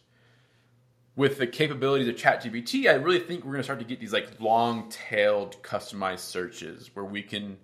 with 1.16 1.38
the 1.38 1.48
capabilities 1.48 2.08
of 2.08 2.16
ChatGPT, 2.16 2.90
I 2.90 2.96
really 2.96 3.20
think 3.20 3.46
we're 3.46 3.54
going 3.54 3.62
to 3.62 3.64
start 3.64 3.80
to 3.80 3.86
get 3.86 4.00
these 4.00 4.14
like 4.14 4.40
long-tailed 4.40 5.62
customized 5.64 6.20
searches 6.20 6.92
where 6.94 7.06
we 7.06 7.22
can 7.22 7.58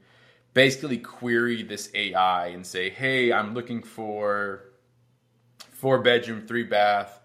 basically 0.53 0.97
query 0.97 1.63
this 1.63 1.89
AI 1.93 2.47
and 2.47 2.65
say, 2.65 2.89
"Hey, 2.89 3.31
I'm 3.31 3.53
looking 3.53 3.83
for 3.83 4.65
four 5.71 5.99
bedroom, 5.99 6.45
three 6.47 6.63
bath, 6.63 7.20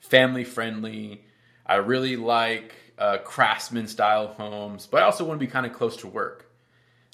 family 0.00 0.44
friendly. 0.44 1.24
I 1.64 1.76
really 1.76 2.16
like 2.16 2.74
uh, 2.98 3.18
craftsman 3.18 3.86
style 3.86 4.28
homes, 4.28 4.86
but 4.86 5.02
I 5.02 5.04
also 5.04 5.24
want 5.24 5.40
to 5.40 5.46
be 5.46 5.50
kind 5.50 5.66
of 5.66 5.72
close 5.72 5.96
to 5.98 6.08
work." 6.08 6.50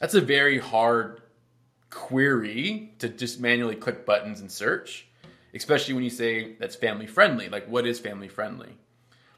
That's 0.01 0.14
a 0.14 0.20
very 0.20 0.59
hard 0.59 1.22
query 1.90 2.92
to 2.99 3.09
just 3.09 3.40
manually 3.40 3.77
click 3.77 4.05
buttons 4.05 4.40
and 4.40 4.51
search 4.51 5.07
especially 5.57 5.94
when 5.94 6.05
you 6.05 6.11
say 6.11 6.53
that's 6.59 6.77
family 6.77 7.07
friendly. 7.07 7.49
Like, 7.49 7.66
what 7.66 7.87
is 7.87 7.99
family 7.99 8.29
friendly? 8.29 8.77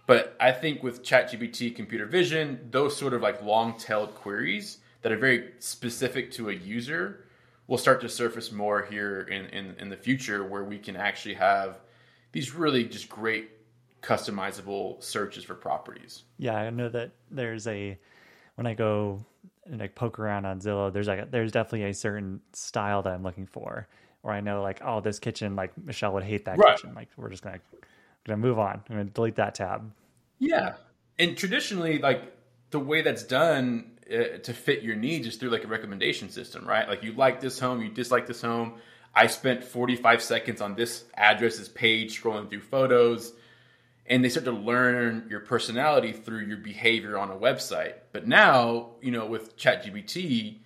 But 0.06 0.37
I 0.40 0.52
think 0.52 0.82
with 0.82 1.02
ChatGPT, 1.02 1.74
computer 1.74 2.06
vision, 2.06 2.68
those 2.70 2.96
sort 2.96 3.14
of 3.14 3.22
like 3.22 3.42
long 3.42 3.78
tailed 3.78 4.14
queries 4.14 4.78
that 5.02 5.12
are 5.12 5.18
very 5.18 5.52
specific 5.61 6.32
to 6.32 6.50
a 6.50 6.52
user 6.52 7.24
will 7.66 7.78
start 7.78 8.00
to 8.00 8.08
surface 8.08 8.50
more 8.50 8.82
here 8.82 9.20
in, 9.20 9.46
in, 9.46 9.74
in 9.78 9.88
the 9.90 9.96
future 9.96 10.42
where 10.44 10.64
we 10.64 10.78
can 10.78 10.96
actually 10.96 11.34
have 11.34 11.80
these 12.32 12.54
really 12.54 12.84
just 12.84 13.08
great 13.08 13.50
customizable 14.02 15.02
searches 15.02 15.44
for 15.44 15.54
properties. 15.54 16.22
Yeah, 16.38 16.54
I 16.54 16.70
know 16.70 16.88
that 16.88 17.12
there's 17.30 17.66
a 17.66 17.98
when 18.54 18.66
I 18.66 18.74
go 18.74 19.24
and 19.66 19.80
like 19.80 19.94
poke 19.94 20.18
around 20.18 20.46
on 20.46 20.60
Zillow, 20.60 20.92
there's 20.92 21.08
like 21.08 21.20
a, 21.20 21.28
there's 21.30 21.52
definitely 21.52 21.84
a 21.84 21.94
certain 21.94 22.40
style 22.52 23.02
that 23.02 23.12
I'm 23.12 23.22
looking 23.22 23.46
for 23.46 23.88
or 24.22 24.32
I 24.32 24.40
know 24.40 24.62
like, 24.62 24.80
oh, 24.84 25.00
this 25.00 25.18
kitchen, 25.18 25.56
like 25.56 25.76
Michelle 25.78 26.12
would 26.14 26.24
hate 26.24 26.44
that 26.46 26.58
right. 26.58 26.76
kitchen. 26.76 26.94
Like 26.94 27.08
we're 27.16 27.30
just 27.30 27.42
gonna 27.42 27.60
gonna 28.26 28.36
move 28.36 28.58
on. 28.58 28.82
I'm 28.88 28.96
gonna 28.96 29.04
delete 29.04 29.36
that 29.36 29.54
tab. 29.54 29.90
Yeah, 30.38 30.74
and 31.18 31.36
traditionally, 31.36 31.98
like 31.98 32.32
the 32.70 32.80
way 32.80 33.02
that's 33.02 33.22
done 33.22 33.92
uh, 34.12 34.38
to 34.42 34.52
fit 34.52 34.82
your 34.82 34.96
needs 34.96 35.26
is 35.26 35.36
through 35.36 35.50
like 35.50 35.64
a 35.64 35.68
recommendation 35.68 36.30
system, 36.30 36.66
right? 36.66 36.88
Like 36.88 37.02
you 37.02 37.12
like 37.12 37.40
this 37.40 37.58
home, 37.58 37.80
you 37.80 37.88
dislike 37.88 38.26
this 38.26 38.42
home. 38.42 38.74
I 39.18 39.26
spent 39.26 39.64
45 39.64 40.22
seconds 40.22 40.61
on 40.61 40.76
this 40.76 41.04
address's 41.16 41.68
page 41.68 42.22
scrolling 42.22 42.48
through 42.48 42.61
photos, 42.61 43.33
and 44.07 44.24
they 44.24 44.28
start 44.28 44.44
to 44.44 44.52
learn 44.52 45.26
your 45.28 45.40
personality 45.40 46.12
through 46.12 46.42
your 46.42 46.59
behavior 46.59 47.18
on 47.18 47.28
a 47.28 47.35
website. 47.35 47.94
But 48.12 48.28
now, 48.28 48.90
you 49.02 49.11
know, 49.11 49.26
with 49.26 49.57
ChatGPT, 49.57 50.59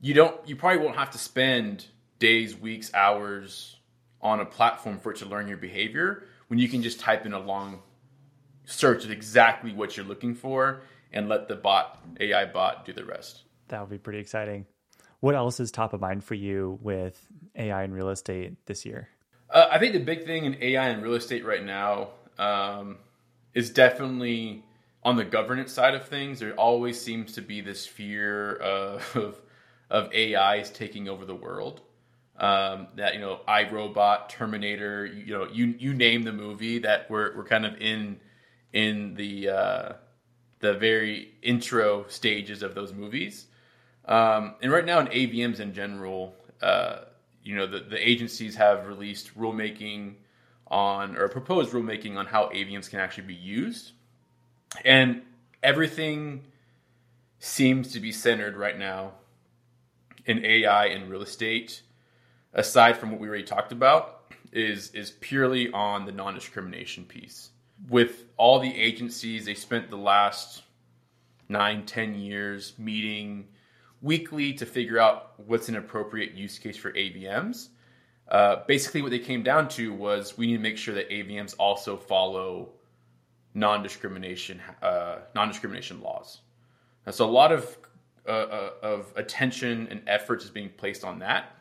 you 0.00 0.14
don't, 0.14 0.36
you 0.48 0.54
probably 0.54 0.84
won't 0.84 0.98
have 0.98 1.10
to 1.10 1.18
spend 1.18 1.86
days, 2.20 2.56
weeks, 2.56 2.94
hours 2.94 3.74
on 4.22 4.38
a 4.38 4.46
platform 4.46 5.00
for 5.00 5.10
it 5.10 5.18
to 5.18 5.26
learn 5.26 5.48
your 5.48 5.56
behavior 5.56 6.22
when 6.46 6.60
you 6.60 6.68
can 6.68 6.82
just 6.82 7.00
type 7.00 7.26
in 7.26 7.32
a 7.32 7.40
long 7.40 7.82
search 8.66 9.04
of 9.04 9.10
exactly 9.10 9.72
what 9.72 9.96
you're 9.96 10.06
looking 10.06 10.36
for 10.36 10.82
and 11.12 11.28
let 11.28 11.48
the 11.48 11.56
bot 11.56 11.98
AI 12.20 12.44
bot 12.44 12.84
do 12.84 12.92
the 12.92 13.04
rest. 13.04 13.42
That 13.66 13.80
would 13.80 13.90
be 13.90 13.98
pretty 13.98 14.20
exciting. 14.20 14.66
What 15.20 15.34
else 15.34 15.60
is 15.60 15.70
top 15.70 15.92
of 15.92 16.00
mind 16.00 16.24
for 16.24 16.34
you 16.34 16.78
with 16.82 17.26
AI 17.54 17.82
and 17.82 17.94
real 17.94 18.08
estate 18.08 18.66
this 18.66 18.84
year? 18.84 19.08
Uh, 19.50 19.68
I 19.70 19.78
think 19.78 19.92
the 19.92 20.00
big 20.00 20.24
thing 20.24 20.44
in 20.44 20.56
AI 20.60 20.88
and 20.88 21.02
real 21.02 21.14
estate 21.14 21.44
right 21.44 21.64
now 21.64 22.10
um, 22.38 22.98
is 23.54 23.70
definitely 23.70 24.64
on 25.02 25.16
the 25.16 25.24
governance 25.24 25.72
side 25.72 25.94
of 25.94 26.06
things. 26.06 26.40
There 26.40 26.54
always 26.54 27.00
seems 27.00 27.32
to 27.34 27.42
be 27.42 27.60
this 27.60 27.86
fear 27.86 28.56
of 28.56 29.40
of 29.90 30.12
AI 30.14 30.56
is 30.56 30.70
taking 30.70 31.08
over 31.08 31.24
the 31.24 31.34
world. 31.34 31.82
Um, 32.36 32.86
that 32.96 33.14
you 33.14 33.20
know, 33.20 33.40
iRobot, 33.46 34.30
Terminator, 34.30 35.04
you, 35.04 35.36
know, 35.36 35.46
you 35.52 35.74
you 35.78 35.92
name 35.92 36.22
the 36.22 36.32
movie 36.32 36.78
that 36.78 37.10
we're 37.10 37.36
we're 37.36 37.44
kind 37.44 37.66
of 37.66 37.76
in 37.80 38.18
in 38.72 39.14
the 39.14 39.50
uh, 39.50 39.92
the 40.60 40.74
very 40.74 41.34
intro 41.42 42.06
stages 42.08 42.62
of 42.62 42.74
those 42.74 42.94
movies. 42.94 43.46
Um, 44.10 44.56
and 44.60 44.72
right 44.72 44.84
now 44.84 44.98
in 44.98 45.06
AVMs 45.06 45.60
in 45.60 45.72
general, 45.72 46.34
uh, 46.60 47.04
you 47.44 47.56
know, 47.56 47.66
the, 47.66 47.78
the 47.78 48.08
agencies 48.08 48.56
have 48.56 48.88
released 48.88 49.38
rulemaking 49.38 50.14
on 50.66 51.16
or 51.16 51.28
proposed 51.28 51.70
rulemaking 51.70 52.16
on 52.16 52.26
how 52.26 52.48
AVMs 52.48 52.90
can 52.90 52.98
actually 52.98 53.28
be 53.28 53.34
used. 53.34 53.92
And 54.84 55.22
everything 55.62 56.44
seems 57.38 57.92
to 57.92 58.00
be 58.00 58.10
centered 58.10 58.56
right 58.56 58.76
now 58.76 59.12
in 60.26 60.44
AI 60.44 60.86
and 60.86 61.08
real 61.08 61.22
estate, 61.22 61.82
aside 62.52 62.96
from 62.98 63.12
what 63.12 63.20
we 63.20 63.28
already 63.28 63.44
talked 63.44 63.72
about, 63.72 64.32
is 64.52 64.90
is 64.90 65.12
purely 65.20 65.70
on 65.72 66.04
the 66.04 66.12
non-discrimination 66.12 67.04
piece. 67.04 67.50
With 67.88 68.24
all 68.36 68.58
the 68.58 68.76
agencies, 68.76 69.46
they 69.46 69.54
spent 69.54 69.88
the 69.88 69.96
last 69.96 70.62
nine, 71.48 71.86
ten 71.86 72.14
years 72.16 72.74
meeting 72.76 73.46
weekly 74.02 74.52
to 74.54 74.66
figure 74.66 74.98
out 74.98 75.32
what's 75.46 75.68
an 75.68 75.76
appropriate 75.76 76.32
use 76.32 76.58
case 76.58 76.76
for 76.76 76.92
AVMs. 76.92 77.68
Uh, 78.28 78.64
basically, 78.66 79.02
what 79.02 79.10
they 79.10 79.18
came 79.18 79.42
down 79.42 79.68
to 79.68 79.92
was 79.92 80.38
we 80.38 80.46
need 80.46 80.56
to 80.56 80.62
make 80.62 80.78
sure 80.78 80.94
that 80.94 81.10
AVMs 81.10 81.54
also 81.58 81.96
follow 81.96 82.70
non-discrimination 83.54 84.60
uh, 84.82 85.18
non-discrimination 85.34 86.00
laws. 86.00 86.40
And 87.06 87.14
so 87.14 87.28
a 87.28 87.30
lot 87.30 87.50
of 87.50 87.76
uh, 88.26 88.30
uh, 88.30 88.70
of 88.82 89.12
attention 89.16 89.88
and 89.90 90.02
efforts 90.06 90.44
is 90.44 90.50
being 90.50 90.68
placed 90.76 91.04
on 91.04 91.18
that. 91.18 91.56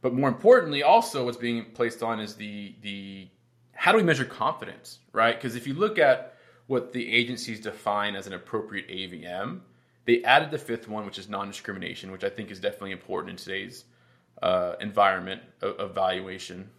But 0.00 0.14
more 0.14 0.28
importantly, 0.28 0.82
also 0.82 1.24
what's 1.24 1.36
being 1.36 1.64
placed 1.72 2.02
on 2.02 2.20
is 2.20 2.34
the 2.36 2.74
the 2.82 3.28
how 3.72 3.90
do 3.90 3.98
we 3.98 4.04
measure 4.04 4.24
confidence, 4.24 5.00
right? 5.12 5.34
Because 5.34 5.56
if 5.56 5.66
you 5.66 5.74
look 5.74 5.98
at 5.98 6.36
what 6.66 6.92
the 6.92 7.12
agencies 7.12 7.60
define 7.60 8.14
as 8.14 8.26
an 8.26 8.34
appropriate 8.34 8.88
AVM, 8.88 9.60
they 10.06 10.22
added 10.22 10.50
the 10.50 10.58
fifth 10.58 10.88
one, 10.88 11.06
which 11.06 11.18
is 11.18 11.28
non-discrimination, 11.28 12.12
which 12.12 12.24
I 12.24 12.28
think 12.28 12.50
is 12.50 12.60
definitely 12.60 12.92
important 12.92 13.30
in 13.30 13.36
today's 13.36 13.84
uh, 14.42 14.74
environment 14.80 15.42
of, 15.62 15.76
of 15.76 15.94
valuation. 15.94 16.70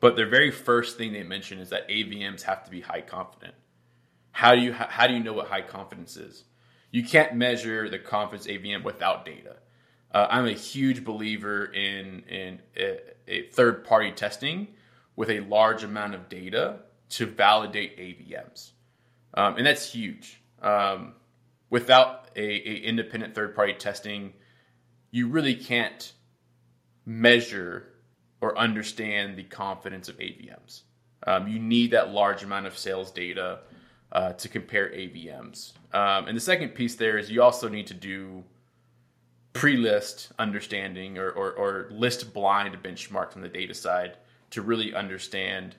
But 0.00 0.16
their 0.16 0.28
very 0.28 0.50
first 0.50 0.96
thing 0.98 1.12
they 1.12 1.22
mention 1.22 1.58
is 1.58 1.70
that 1.70 1.88
AVMs 1.88 2.42
have 2.42 2.64
to 2.64 2.70
be 2.70 2.80
high 2.80 3.00
confident. 3.00 3.54
How 4.32 4.54
do 4.54 4.60
you 4.60 4.72
how 4.72 5.06
do 5.06 5.14
you 5.14 5.22
know 5.22 5.32
what 5.32 5.48
high 5.48 5.62
confidence 5.62 6.16
is? 6.16 6.44
You 6.90 7.02
can't 7.02 7.34
measure 7.34 7.88
the 7.88 7.98
confidence 7.98 8.46
AVM 8.46 8.84
without 8.84 9.24
data. 9.24 9.56
Uh, 10.12 10.26
I'm 10.30 10.46
a 10.46 10.52
huge 10.52 11.04
believer 11.04 11.64
in 11.64 12.22
in 12.28 12.60
a, 12.76 12.98
a 13.26 13.42
third 13.48 13.84
party 13.84 14.12
testing 14.12 14.68
with 15.14 15.30
a 15.30 15.40
large 15.40 15.84
amount 15.84 16.14
of 16.14 16.28
data 16.28 16.80
to 17.08 17.26
validate 17.26 17.96
AVMs, 17.98 18.72
um, 19.34 19.56
and 19.56 19.66
that's 19.66 19.90
huge. 19.90 20.40
Um, 20.60 21.14
without 21.70 22.28
a, 22.36 22.40
a 22.40 22.76
independent 22.82 23.34
third 23.34 23.54
party 23.54 23.74
testing, 23.74 24.32
you 25.10 25.28
really 25.28 25.54
can't 25.54 26.12
measure 27.04 27.88
or 28.40 28.56
understand 28.58 29.36
the 29.36 29.44
confidence 29.44 30.08
of 30.08 30.18
AVMs. 30.18 30.82
Um, 31.26 31.48
you 31.48 31.58
need 31.58 31.92
that 31.92 32.10
large 32.10 32.42
amount 32.42 32.66
of 32.66 32.76
sales 32.76 33.10
data 33.10 33.60
uh, 34.12 34.32
to 34.34 34.48
compare 34.48 34.88
AVMs. 34.90 35.72
Um, 35.92 36.28
and 36.28 36.36
the 36.36 36.40
second 36.40 36.70
piece 36.70 36.94
there 36.94 37.18
is 37.18 37.30
you 37.30 37.42
also 37.42 37.68
need 37.68 37.86
to 37.88 37.94
do 37.94 38.44
pre-list 39.52 40.32
understanding 40.38 41.18
or, 41.18 41.30
or, 41.30 41.52
or 41.52 41.88
list 41.90 42.32
blind 42.34 42.76
benchmarks 42.82 43.36
on 43.36 43.42
the 43.42 43.48
data 43.48 43.72
side 43.72 44.18
to 44.50 44.62
really 44.62 44.94
understand 44.94 45.74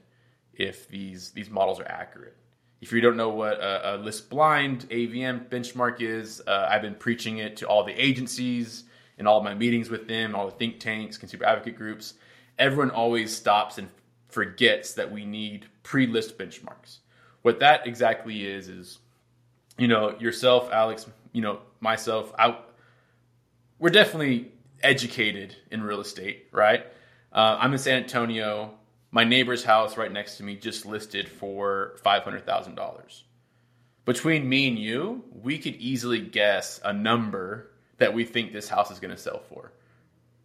if 0.53 0.89
these 0.89 1.31
these 1.31 1.49
models 1.49 1.79
are 1.79 1.87
accurate. 1.87 2.35
If 2.79 2.91
you 2.91 3.01
don't 3.01 3.17
know 3.17 3.29
what 3.29 3.59
a, 3.59 3.95
a 3.95 3.97
list 3.97 4.29
blind 4.29 4.87
AVM 4.89 5.49
benchmark 5.49 6.01
is, 6.01 6.41
uh, 6.45 6.67
I've 6.69 6.81
been 6.81 6.95
preaching 6.95 7.39
it 7.39 7.57
to 7.57 7.67
all 7.67 7.83
the 7.83 7.93
agencies 7.93 8.83
in 9.17 9.25
all 9.25 9.41
my 9.41 9.55
meetings 9.55 9.89
with 9.89 10.07
them, 10.07 10.35
all 10.35 10.45
the 10.45 10.55
think 10.55 10.79
tanks, 10.79 11.17
consumer 11.17 11.45
advocate 11.45 11.75
groups. 11.75 12.13
Everyone 12.59 12.91
always 12.91 13.35
stops 13.35 13.77
and 13.77 13.89
forgets 14.29 14.93
that 14.93 15.11
we 15.11 15.25
need 15.25 15.65
pre-list 15.83 16.37
benchmarks. 16.37 16.97
What 17.41 17.59
that 17.59 17.87
exactly 17.87 18.45
is 18.45 18.67
is, 18.67 18.99
you 19.77 19.87
know, 19.87 20.17
yourself, 20.19 20.69
Alex, 20.71 21.07
you 21.33 21.41
know, 21.41 21.59
myself, 21.79 22.31
I, 22.37 22.57
we're 23.79 23.89
definitely 23.89 24.51
educated 24.83 25.55
in 25.71 25.81
real 25.81 26.01
estate, 26.01 26.47
right? 26.51 26.85
Uh, 27.31 27.57
I'm 27.59 27.73
in 27.73 27.79
San 27.79 28.03
Antonio 28.03 28.76
my 29.11 29.23
neighbor's 29.23 29.63
house 29.63 29.97
right 29.97 30.11
next 30.11 30.37
to 30.37 30.43
me 30.43 30.55
just 30.55 30.85
listed 30.85 31.29
for 31.29 31.95
$500,000. 32.05 33.21
Between 34.05 34.47
me 34.47 34.67
and 34.67 34.79
you, 34.79 35.23
we 35.43 35.57
could 35.57 35.75
easily 35.75 36.21
guess 36.21 36.79
a 36.83 36.93
number 36.93 37.71
that 37.97 38.13
we 38.13 38.23
think 38.23 38.51
this 38.51 38.69
house 38.69 38.91
is 38.91 38.99
going 38.99 39.15
to 39.15 39.21
sell 39.21 39.39
for, 39.39 39.73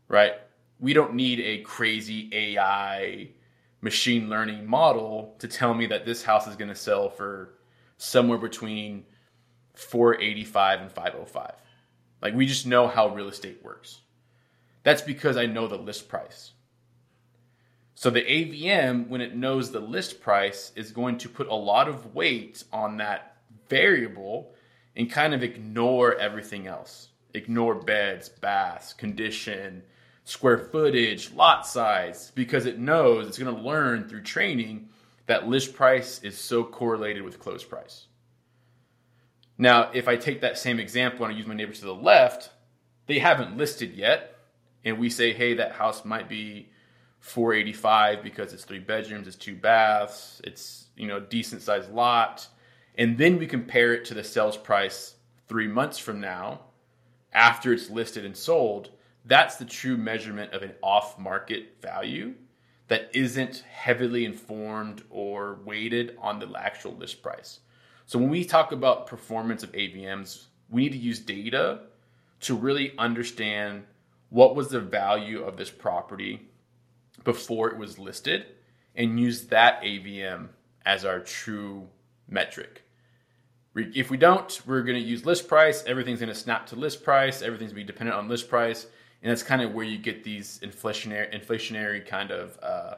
right? 0.09 0.35
We 0.81 0.93
don't 0.93 1.15
need 1.15 1.41
a 1.41 1.63
crazy 1.63 2.29
AI 2.33 3.29
machine 3.83 4.29
learning 4.29 4.67
model 4.67 5.35
to 5.39 5.49
tell 5.49 5.75
me 5.75 5.87
that 5.87 6.07
this 6.07 6.23
house 6.23 6.47
is 6.47 6.57
going 6.57 6.69
to 6.69 6.75
sell 6.75 7.09
for 7.09 7.55
somewhere 7.99 8.39
between 8.39 9.05
485 9.75 10.81
and 10.81 10.91
505. 10.91 11.53
Like 12.21 12.35
we 12.35 12.47
just 12.47 12.67
know 12.67 12.87
how 12.87 13.09
real 13.09 13.29
estate 13.29 13.61
works. 13.63 14.01
That's 14.83 15.03
because 15.03 15.37
I 15.37 15.47
know 15.47 15.67
the 15.67 15.77
list 15.77 16.09
price. 16.09 16.53
So 17.95 18.11
the 18.11 18.23
AVM, 18.23 19.09
when 19.09 19.21
it 19.21 19.37
knows 19.37 19.71
the 19.71 19.81
list 19.81 20.21
price, 20.21 20.73
is 20.77 20.93
going 20.93 21.19
to 21.19 21.29
put 21.29 21.49
a 21.49 21.55
lot 21.55 21.89
of 21.89 22.15
weight 22.15 22.65
on 22.73 22.97
that 22.97 23.37
variable 23.69 24.55
and 24.97 25.11
kind 25.11 25.35
of 25.35 25.43
ignore 25.43 26.17
everything 26.17 26.67
else. 26.67 27.09
Ignore 27.35 27.77
beds, 27.77 28.29
baths, 28.29 28.93
condition, 28.93 29.83
square 30.25 30.59
footage, 30.59 31.33
lot 31.33 31.67
size, 31.67 32.33
because 32.35 32.67
it 32.67 32.79
knows 32.79 33.27
it's 33.27 33.39
going 33.39 33.55
to 33.55 33.63
learn 33.63 34.09
through 34.09 34.23
training 34.23 34.89
that 35.27 35.49
list 35.49 35.75
price 35.75 36.21
is 36.23 36.37
so 36.37 36.65
correlated 36.65 37.23
with 37.23 37.39
close 37.39 37.65
price. 37.65 38.07
Now, 39.59 39.91
if 39.93 40.09
I 40.09 40.17
take 40.17 40.41
that 40.41 40.59
same 40.59 40.81
example 40.81 41.25
and 41.25 41.35
I 41.35 41.37
use 41.37 41.47
my 41.47 41.55
neighbor 41.55 41.73
to 41.73 41.85
the 41.85 41.95
left, 41.95 42.51
they 43.07 43.19
haven't 43.19 43.57
listed 43.57 43.95
yet, 43.95 44.37
and 44.85 44.99
we 44.99 45.11
say, 45.11 45.33
hey, 45.33 45.55
that 45.55 45.73
house 45.73 46.05
might 46.05 46.29
be 46.29 46.69
485 47.23 48.21
because 48.25 48.53
it's 48.53 48.65
three 48.65 48.81
bedrooms, 48.81 49.29
it's 49.29 49.37
two 49.37 49.55
baths, 49.55 50.41
it's 50.43 50.89
you 50.97 51.07
know 51.07 51.21
decent 51.21 51.63
sized 51.63 51.91
lot, 51.93 52.49
and 52.99 53.17
then 53.17 53.39
we 53.39 53.47
compare 53.47 53.95
it 53.95 54.05
to 54.07 54.15
the 54.15 54.25
sales 54.25 54.57
price 54.57 55.15
three 55.49 55.69
months 55.69 55.99
from 55.99 56.21
now, 56.21 56.61
after 57.33 57.73
it's 57.73 57.89
listed 57.89 58.25
and 58.25 58.37
sold. 58.37 58.91
That's 59.25 59.55
the 59.55 59.65
true 59.65 59.97
measurement 59.97 60.53
of 60.53 60.63
an 60.63 60.73
off 60.83 61.17
market 61.17 61.81
value 61.81 62.35
that 62.89 63.09
isn't 63.15 63.65
heavily 63.71 64.25
informed 64.25 65.05
or 65.09 65.61
weighted 65.65 66.17
on 66.21 66.41
the 66.41 66.53
actual 66.59 66.93
list 66.97 67.23
price. 67.23 67.61
So 68.05 68.19
when 68.19 68.31
we 68.31 68.45
talk 68.45 68.73
about 68.73 69.07
performance 69.07 69.63
of 69.63 69.71
AVMs, 69.73 70.47
we 70.69 70.83
need 70.83 70.93
to 70.93 70.99
use 70.99 71.21
data 71.21 71.83
to 72.41 72.57
really 72.57 72.95
understand 72.99 73.85
what 74.31 74.57
was 74.57 74.71
the 74.71 74.81
value 74.81 75.45
of 75.45 75.57
this 75.57 75.71
property 75.71 76.49
before 77.25 77.71
it 77.71 77.77
was 77.77 77.99
listed 77.99 78.47
and 78.95 79.19
use 79.19 79.47
that 79.47 79.83
AVM 79.83 80.49
as 80.85 81.05
our 81.05 81.21
true 81.21 81.89
metric. 82.29 82.83
If 83.75 84.11
we 84.11 84.19
don't, 84.19 84.61
we're 84.67 84.83
going 84.83 85.01
to 85.01 85.09
use 85.09 85.25
list 85.25 85.49
price. 85.49 85.83
Everything's 85.87 86.21
going 86.21 86.29
to 86.29 86.39
snap 86.39 86.67
to 86.67 86.77
list 86.77 87.03
price. 87.03 87.41
Everything's 87.41 87.73
going 87.73 87.87
to 87.87 87.87
be 87.87 87.93
dependent 87.93 88.19
on 88.19 88.29
list 88.29 88.51
price, 88.51 88.87
and 89.23 89.31
that's 89.31 89.43
kind 89.43 89.63
of 89.63 89.73
where 89.73 89.87
you 89.87 89.97
get 89.97 90.25
these 90.25 90.61
inflationary, 90.63 91.33
inflationary 91.35 92.07
kind 92.07 92.31
of 92.31 92.59
uh, 92.63 92.95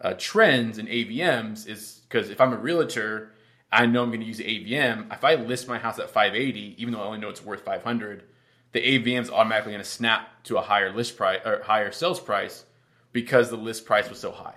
uh, 0.00 0.14
trends 0.16 0.78
in 0.78 0.86
AVMs. 0.86 1.66
Is 1.66 2.02
because 2.08 2.30
if 2.30 2.40
I'm 2.40 2.52
a 2.52 2.56
realtor, 2.56 3.32
I 3.72 3.86
know 3.86 4.04
I'm 4.04 4.10
going 4.10 4.20
to 4.20 4.26
use 4.26 4.38
AVM. 4.38 5.12
If 5.12 5.24
I 5.24 5.34
list 5.34 5.66
my 5.66 5.78
house 5.78 5.98
at 5.98 6.10
580, 6.10 6.76
even 6.78 6.94
though 6.94 7.00
I 7.00 7.06
only 7.06 7.18
know 7.18 7.28
it's 7.28 7.44
worth 7.44 7.64
500, 7.64 8.22
the 8.70 8.80
AVM 8.80 9.22
is 9.22 9.30
automatically 9.30 9.72
going 9.72 9.82
to 9.82 9.88
snap 9.88 10.44
to 10.44 10.58
a 10.58 10.62
higher 10.62 10.94
list 10.94 11.16
price 11.16 11.40
or 11.44 11.60
higher 11.64 11.90
sales 11.90 12.20
price 12.20 12.66
because 13.14 13.48
the 13.48 13.56
list 13.56 13.86
price 13.86 14.10
was 14.10 14.18
so 14.18 14.30
high. 14.30 14.56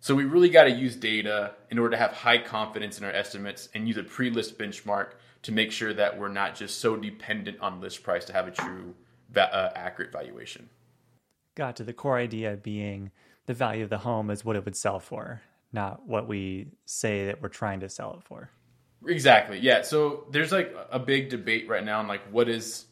So 0.00 0.14
we 0.14 0.24
really 0.24 0.48
got 0.48 0.64
to 0.64 0.70
use 0.70 0.96
data 0.96 1.52
in 1.70 1.78
order 1.78 1.90
to 1.90 1.96
have 1.98 2.12
high 2.12 2.38
confidence 2.38 2.98
in 2.98 3.04
our 3.04 3.12
estimates 3.12 3.68
and 3.74 3.86
use 3.86 3.98
a 3.98 4.02
pre-list 4.02 4.58
benchmark 4.58 5.12
to 5.42 5.52
make 5.52 5.70
sure 5.70 5.92
that 5.92 6.18
we're 6.18 6.28
not 6.28 6.54
just 6.54 6.80
so 6.80 6.96
dependent 6.96 7.60
on 7.60 7.80
list 7.80 8.02
price 8.02 8.24
to 8.24 8.32
have 8.32 8.48
a 8.48 8.50
true 8.50 8.94
va- 9.30 9.54
uh, 9.54 9.72
accurate 9.76 10.12
valuation. 10.12 10.70
Got 11.54 11.76
to 11.76 11.84
the 11.84 11.92
core 11.92 12.16
idea 12.16 12.56
being 12.56 13.10
the 13.46 13.54
value 13.54 13.84
of 13.84 13.90
the 13.90 13.98
home 13.98 14.30
is 14.30 14.44
what 14.44 14.56
it 14.56 14.64
would 14.64 14.76
sell 14.76 14.98
for, 14.98 15.42
not 15.72 16.06
what 16.06 16.26
we 16.26 16.68
say 16.86 17.26
that 17.26 17.42
we're 17.42 17.48
trying 17.48 17.80
to 17.80 17.88
sell 17.88 18.14
it 18.14 18.22
for. 18.22 18.50
Exactly. 19.06 19.58
Yeah. 19.58 19.82
So 19.82 20.26
there's 20.30 20.52
like 20.52 20.74
a 20.90 21.00
big 21.00 21.28
debate 21.28 21.68
right 21.68 21.84
now 21.84 21.98
on 21.98 22.06
like 22.06 22.22
what 22.30 22.48
is 22.48 22.86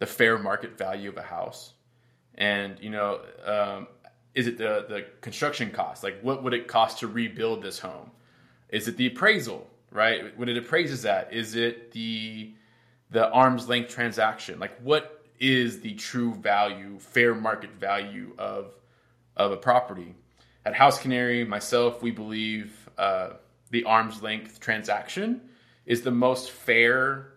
the 0.00 0.06
fair 0.06 0.38
market 0.38 0.76
value 0.76 1.08
of 1.08 1.16
a 1.16 1.22
house, 1.22 1.72
and 2.34 2.78
you 2.80 2.90
know, 2.90 3.20
um, 3.44 3.88
is 4.38 4.46
it 4.46 4.56
the 4.56 4.86
the 4.88 5.04
construction 5.20 5.72
cost? 5.72 6.04
Like, 6.04 6.20
what 6.20 6.44
would 6.44 6.54
it 6.54 6.68
cost 6.68 7.00
to 7.00 7.08
rebuild 7.08 7.60
this 7.60 7.80
home? 7.80 8.12
Is 8.68 8.86
it 8.86 8.96
the 8.96 9.08
appraisal? 9.08 9.66
Right. 9.90 10.38
When 10.38 10.48
it 10.48 10.56
appraises 10.56 11.02
that, 11.02 11.32
is 11.32 11.56
it 11.56 11.90
the 11.90 12.52
the 13.10 13.28
arm's 13.30 13.68
length 13.68 13.90
transaction? 13.90 14.60
Like, 14.60 14.78
what 14.80 15.26
is 15.40 15.80
the 15.80 15.94
true 15.94 16.34
value, 16.34 17.00
fair 17.00 17.34
market 17.34 17.72
value 17.80 18.32
of 18.38 18.74
of 19.36 19.50
a 19.50 19.56
property? 19.56 20.14
At 20.64 20.72
HouseCanary, 20.72 21.46
myself, 21.46 22.00
we 22.00 22.12
believe. 22.12 22.88
Uh, 22.96 23.30
the 23.70 23.84
arm's 23.84 24.22
length 24.22 24.60
transaction 24.60 25.42
is 25.84 26.02
the 26.02 26.10
most 26.10 26.50
fair 26.50 27.34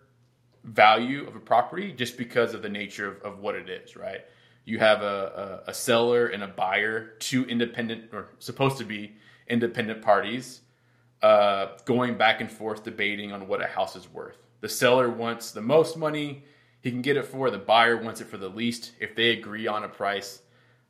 value 0.64 1.26
of 1.26 1.36
a 1.36 1.40
property 1.40 1.92
just 1.92 2.16
because 2.16 2.54
of 2.54 2.62
the 2.62 2.68
nature 2.68 3.06
of, 3.08 3.22
of 3.22 3.38
what 3.40 3.54
it 3.54 3.68
is, 3.68 3.96
right? 3.96 4.22
You 4.64 4.78
have 4.78 5.02
a, 5.02 5.62
a, 5.66 5.70
a, 5.70 5.74
seller 5.74 6.26
and 6.26 6.42
a 6.42 6.46
buyer, 6.46 7.14
two 7.18 7.44
independent 7.44 8.10
or 8.12 8.28
supposed 8.38 8.78
to 8.78 8.84
be 8.84 9.16
independent 9.48 10.02
parties, 10.02 10.60
uh, 11.20 11.68
going 11.84 12.16
back 12.16 12.40
and 12.40 12.50
forth 12.50 12.84
debating 12.84 13.32
on 13.32 13.48
what 13.48 13.60
a 13.60 13.66
house 13.66 13.96
is 13.96 14.08
worth. 14.08 14.36
The 14.60 14.68
seller 14.68 15.10
wants 15.10 15.50
the 15.50 15.60
most 15.60 15.96
money 15.96 16.44
he 16.82 16.90
can 16.90 17.02
get 17.02 17.16
it 17.16 17.26
for, 17.26 17.50
the 17.50 17.58
buyer 17.58 17.96
wants 17.96 18.20
it 18.20 18.26
for 18.26 18.36
the 18.36 18.48
least. 18.48 18.92
If 18.98 19.14
they 19.14 19.30
agree 19.30 19.68
on 19.68 19.84
a 19.84 19.88
price, 19.88 20.42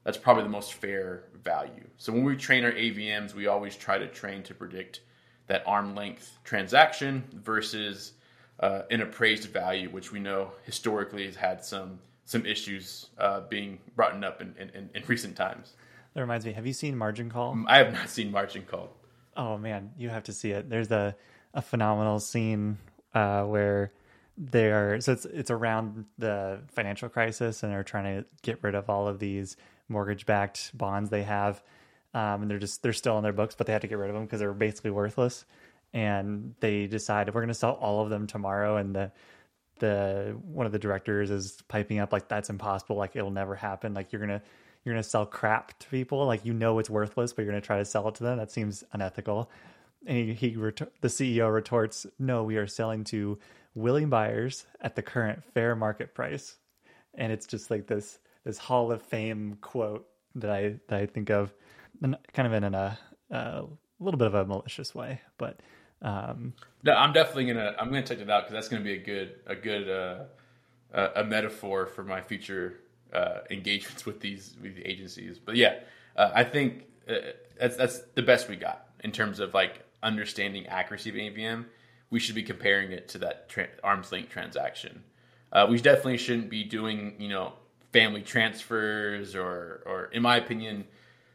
that's 0.05 0.17
probably 0.17 0.43
the 0.43 0.49
most 0.49 0.73
fair 0.73 1.25
value. 1.43 1.87
So 1.99 2.13
when 2.13 2.25
we 2.25 2.37
train 2.37 2.65
our 2.65 2.73
AVMs, 2.73 3.35
we 3.35 3.47
always 3.47 3.77
try 3.77 3.99
to 3.99 4.09
train 4.09 4.43
to 4.45 4.55
predict 4.55 5.01
that 5.49 5.63
arm 5.67 5.95
length 5.95 6.39
transaction 6.45 7.25
versus 7.35 8.15
uh, 8.61 8.83
an 8.91 9.03
appraised 9.03 9.51
value, 9.51 9.91
which 9.91 10.13
we 10.13 10.19
know 10.19 10.53
historically 10.65 11.27
has 11.27 11.37
had 11.37 11.63
some 11.63 11.99
some 12.25 12.47
issues 12.47 13.11
uh, 13.19 13.41
being 13.49 13.79
brought 13.95 14.23
up 14.25 14.41
in, 14.41 14.55
in, 14.59 14.91
in, 14.95 15.03
recent 15.07 15.37
times. 15.37 15.75
That 16.15 16.21
reminds 16.21 16.47
me. 16.47 16.53
Have 16.53 16.67
you 16.67 16.73
seen 16.73 16.97
Margin 16.97 17.31
Call? 17.31 17.59
I 17.67 17.79
have 17.79 17.93
not 17.93 18.09
seen 18.09 18.31
Margin 18.31 18.65
Call. 18.65 18.91
Oh 19.37 19.59
man, 19.59 19.91
you 19.97 20.09
have 20.09 20.25
to 20.25 20.33
see 20.33 20.51
it. 20.51 20.69
There's 20.69 20.91
a 20.91 21.17
a 21.55 21.63
phenomenal 21.63 22.21
scene 22.21 22.79
uh, 23.15 23.43
where 23.45 23.93
they 24.39 24.71
are 24.71 25.01
so 25.01 25.13
it's 25.13 25.27
it's 25.27 25.51
around 25.51 26.07
the 26.17 26.61
financial 26.69 27.09
crisis 27.09 27.63
and 27.63 27.71
they're 27.71 27.83
trying 27.83 28.05
to 28.05 28.25
get 28.41 28.59
rid 28.63 28.75
of 28.75 28.89
all 28.89 29.07
of 29.07 29.19
these 29.19 29.59
mortgage 29.91 30.25
backed 30.25 30.77
bonds 30.77 31.11
they 31.11 31.23
have 31.23 31.63
um, 32.15 32.43
and 32.43 32.51
they're 32.51 32.59
just 32.59 32.83
they're 32.83 32.93
still 32.93 33.17
on 33.17 33.23
their 33.23 33.33
books, 33.33 33.55
but 33.55 33.67
they 33.67 33.73
had 33.73 33.83
to 33.83 33.89
get 33.89 33.99
rid 33.99 34.11
of 34.11 34.15
them 34.15 34.25
because 34.25 34.41
they're 34.41 34.53
basically 34.53 34.91
worthless. 34.91 35.45
And 35.95 36.55
they 36.61 36.87
decided 36.87 37.35
we're 37.35 37.43
going 37.43 37.49
to 37.49 37.55
sell 37.55 37.73
all 37.73 38.03
of 38.03 38.11
them 38.11 38.27
tomorrow. 38.27 38.77
And 38.77 38.95
the 38.95 39.13
the 39.83 40.37
one 40.45 40.65
of 40.65 40.71
the 40.71 40.79
directors 40.79 41.29
is 41.29 41.61
piping 41.67 41.99
up 41.99 42.13
like 42.13 42.29
that's 42.29 42.49
impossible, 42.51 42.95
like 42.95 43.17
it'll 43.17 43.33
never 43.33 43.57
happen. 43.57 43.95
Like 43.95 44.13
you're 44.13 44.21
gonna 44.21 44.41
you're 44.85 44.95
gonna 44.95 45.03
sell 45.03 45.27
crap 45.27 45.77
to 45.81 45.89
people, 45.89 46.25
like 46.25 46.47
you 46.47 46.55
know 46.55 46.79
it's 46.79 46.89
worthless, 46.89 47.33
but 47.33 47.43
you're 47.43 47.51
gonna 47.51 47.61
try 47.61 47.79
to 47.79 47.85
sell 47.85 48.07
it 48.09 48.15
to 48.15 48.23
them. 48.23 48.39
That 48.39 48.53
seems 48.53 48.85
unethical. 48.93 49.51
And 50.07 50.17
he, 50.17 50.35
he 50.35 50.51
the 50.55 51.09
CEO 51.09 51.53
retorts, 51.53 52.07
"No, 52.17 52.45
we 52.45 52.57
are 52.59 52.69
selling 52.69 53.03
to 53.05 53.41
willing 53.75 54.09
buyers 54.09 54.67
at 54.81 54.95
the 54.95 55.03
current 55.03 55.43
fair 55.53 55.75
market 55.75 56.15
price." 56.15 56.57
And 57.15 57.33
it's 57.33 57.47
just 57.47 57.69
like 57.69 57.89
this 57.89 58.21
this 58.45 58.59
Hall 58.59 58.93
of 58.93 59.03
Fame 59.03 59.59
quote 59.61 60.07
that 60.37 60.51
I 60.51 60.77
that 60.87 61.01
I 61.01 61.07
think 61.07 61.29
of 61.29 61.53
kind 62.01 62.47
of 62.47 62.53
in 62.53 62.73
a, 62.73 62.99
a 63.33 63.65
little 63.99 64.19
bit 64.19 64.29
of 64.29 64.35
a 64.35 64.45
malicious 64.45 64.95
way, 64.95 65.21
but 65.39 65.59
um, 66.03 66.53
no, 66.83 66.93
I'm 66.93 67.13
definitely 67.13 67.47
gonna 67.47 67.75
I'm 67.79 67.89
gonna 67.89 68.03
check 68.03 68.19
it 68.19 68.29
out 68.29 68.45
because 68.45 68.55
that's 68.55 68.69
gonna 68.69 68.85
be 68.85 68.95
a 68.95 68.99
good 68.99 69.37
a 69.47 69.55
good 69.55 69.89
uh, 69.89 71.09
a 71.17 71.25
metaphor 71.25 71.87
for 71.87 72.03
my 72.03 72.21
future 72.21 72.81
uh, 73.13 73.39
engagements 73.51 74.05
with 74.07 74.21
these 74.21 74.57
with 74.61 74.77
the 74.77 74.87
agencies. 74.87 75.39
But 75.39 75.57
yeah, 75.57 75.81
uh, 76.17 76.31
I 76.35 76.45
think 76.45 76.85
uh, 77.09 77.15
that's 77.59 77.77
that's 77.77 78.01
the 78.15 78.23
best 78.23 78.49
we 78.49 78.57
got 78.57 78.89
in 79.05 79.13
terms 79.13 79.41
of 79.41 79.55
like 79.55 79.85
understanding 80.03 80.67
accuracy 80.67 81.11
of 81.11 81.17
AVM. 81.17 81.67
We 82.11 82.19
should 82.19 82.35
be 82.35 82.43
comparing 82.43 82.93
it 82.93 83.09
to 83.11 83.19
that 83.19 83.49
tra- 83.49 83.69
arm's 83.83 84.13
length 84.13 84.31
transaction. 84.31 85.05
Uh, 85.53 85.67
we 85.71 85.79
definitely 85.79 86.19
shouldn't 86.19 86.51
be 86.51 86.65
doing 86.65 87.15
you 87.19 87.29
know 87.29 87.53
family 87.93 88.23
transfers 88.23 89.37
or 89.37 89.83
or 89.87 90.05
in 90.07 90.23
my 90.23 90.37
opinion 90.37 90.85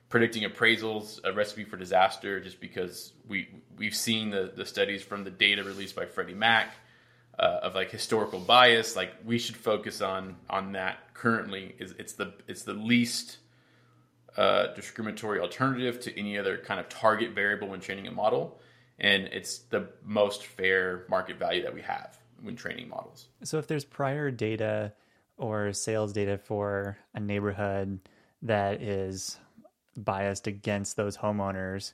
predicting 0.09 0.49
appraisals 0.49 1.19
a 1.23 1.33
recipe 1.33 1.63
for 1.63 1.77
disaster 1.77 2.39
just 2.39 2.59
because 2.59 3.13
we 3.27 3.49
we've 3.77 3.95
seen 3.95 4.29
the 4.29 4.51
the 4.55 4.65
studies 4.65 5.03
from 5.03 5.23
the 5.23 5.31
data 5.31 5.63
released 5.63 5.95
by 5.95 6.05
Freddie 6.05 6.33
Mac 6.33 6.73
uh, 7.39 7.59
of 7.63 7.75
like 7.75 7.91
historical 7.91 8.39
bias. 8.39 8.95
Like 8.95 9.13
we 9.25 9.37
should 9.37 9.57
focus 9.57 10.01
on 10.01 10.35
on 10.49 10.73
that 10.73 11.13
currently. 11.13 11.75
Is 11.79 11.93
it's 11.99 12.13
the 12.13 12.33
it's 12.47 12.63
the 12.63 12.73
least 12.73 13.37
uh, 14.37 14.67
discriminatory 14.73 15.39
alternative 15.39 15.99
to 16.01 16.19
any 16.19 16.37
other 16.37 16.57
kind 16.57 16.79
of 16.79 16.87
target 16.89 17.31
variable 17.33 17.67
when 17.67 17.79
training 17.79 18.07
a 18.07 18.11
model. 18.11 18.59
And 18.99 19.25
it's 19.25 19.59
the 19.59 19.89
most 20.03 20.45
fair 20.45 21.05
market 21.07 21.37
value 21.37 21.61
that 21.63 21.73
we 21.73 21.81
have 21.81 22.17
when 22.41 22.55
training 22.55 22.89
models. 22.89 23.27
So 23.43 23.57
if 23.59 23.67
there's 23.67 23.85
prior 23.85 24.31
data 24.31 24.93
or 25.37 25.73
sales 25.73 26.13
data 26.13 26.37
for 26.37 26.97
a 27.13 27.19
neighborhood 27.19 27.99
that 28.43 28.81
is 28.81 29.37
biased 29.97 30.47
against 30.47 30.95
those 30.95 31.17
homeowners, 31.17 31.93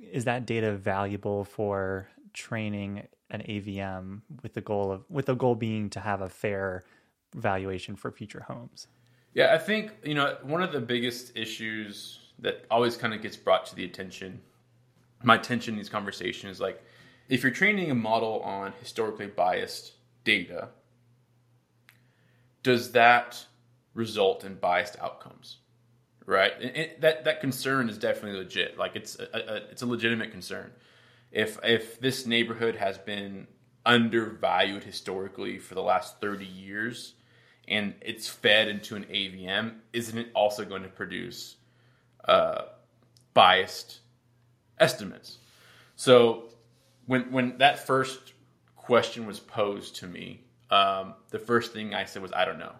is 0.00 0.24
that 0.24 0.46
data 0.46 0.72
valuable 0.72 1.44
for 1.44 2.08
training 2.32 3.06
an 3.30 3.42
AVM 3.42 4.22
with 4.42 4.54
the 4.54 4.60
goal 4.60 4.92
of 4.92 5.04
with 5.08 5.26
the 5.26 5.34
goal 5.34 5.54
being 5.54 5.90
to 5.90 6.00
have 6.00 6.20
a 6.20 6.28
fair 6.28 6.84
valuation 7.34 7.96
for 7.96 8.10
future 8.10 8.44
homes? 8.46 8.86
Yeah, 9.34 9.54
I 9.54 9.58
think 9.58 9.92
you 10.04 10.14
know 10.14 10.36
one 10.42 10.62
of 10.62 10.72
the 10.72 10.80
biggest 10.80 11.36
issues 11.36 12.20
that 12.38 12.64
always 12.70 12.96
kind 12.96 13.14
of 13.14 13.22
gets 13.22 13.36
brought 13.36 13.66
to 13.66 13.74
the 13.74 13.84
attention, 13.84 14.40
my 15.22 15.36
attention 15.36 15.74
in 15.74 15.78
these 15.78 15.88
conversations 15.88 16.56
is 16.56 16.60
like 16.60 16.82
if 17.28 17.42
you're 17.42 17.52
training 17.52 17.90
a 17.90 17.94
model 17.94 18.40
on 18.40 18.72
historically 18.80 19.26
biased 19.26 19.92
data, 20.24 20.68
does 22.62 22.92
that 22.92 23.44
result 23.94 24.44
in 24.44 24.54
biased 24.54 24.98
outcomes? 25.00 25.58
Right? 26.26 26.52
And 26.60 27.00
that 27.00 27.24
that 27.24 27.40
concern 27.40 27.88
is 27.88 27.96
definitely 27.96 28.38
legit. 28.38 28.76
Like 28.76 28.96
it's 28.96 29.18
a, 29.18 29.28
a, 29.32 29.56
it's 29.70 29.82
a 29.82 29.86
legitimate 29.86 30.32
concern. 30.32 30.72
If 31.30 31.58
if 31.64 32.00
this 32.00 32.26
neighborhood 32.26 32.76
has 32.76 32.98
been 32.98 33.46
undervalued 33.84 34.82
historically 34.82 35.58
for 35.58 35.76
the 35.76 35.82
last 35.82 36.20
30 36.20 36.44
years 36.44 37.14
and 37.68 37.94
it's 38.00 38.28
fed 38.28 38.66
into 38.66 38.96
an 38.96 39.04
AVM, 39.04 39.74
isn't 39.92 40.18
it 40.18 40.28
also 40.34 40.64
going 40.64 40.82
to 40.82 40.88
produce 40.88 41.56
uh, 42.26 42.62
biased 43.32 44.00
estimates? 44.78 45.38
So 45.94 46.50
when 47.06 47.30
when 47.30 47.58
that 47.58 47.86
first 47.86 48.32
question 48.74 49.26
was 49.26 49.40
posed 49.40 49.96
to 49.96 50.06
me, 50.06 50.42
um, 50.70 51.14
the 51.30 51.38
first 51.38 51.72
thing 51.72 51.94
I 51.94 52.04
said 52.04 52.22
was, 52.22 52.32
I 52.32 52.44
don't 52.44 52.58
know. 52.58 52.72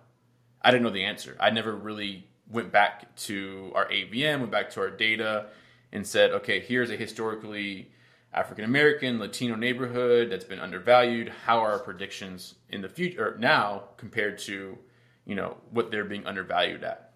I 0.62 0.70
didn't 0.70 0.82
know 0.82 0.90
the 0.90 1.04
answer. 1.04 1.36
I 1.38 1.50
never 1.50 1.74
really 1.74 2.26
went 2.50 2.72
back 2.72 3.14
to 3.16 3.72
our 3.74 3.86
AVM, 3.88 4.40
went 4.40 4.50
back 4.50 4.70
to 4.70 4.80
our 4.80 4.90
data, 4.90 5.46
and 5.92 6.06
said, 6.06 6.30
okay, 6.30 6.60
here's 6.60 6.90
a 6.90 6.96
historically 6.96 7.90
African 8.32 8.64
American, 8.64 9.18
Latino 9.18 9.54
neighborhood 9.54 10.30
that's 10.30 10.44
been 10.44 10.60
undervalued. 10.60 11.28
How 11.46 11.58
are 11.60 11.72
our 11.72 11.78
predictions 11.78 12.56
in 12.68 12.82
the 12.82 12.88
future 12.88 13.36
now 13.38 13.84
compared 13.96 14.38
to, 14.40 14.78
you 15.24 15.34
know, 15.34 15.56
what 15.70 15.90
they're 15.90 16.04
being 16.04 16.26
undervalued 16.26 16.84
at? 16.84 17.12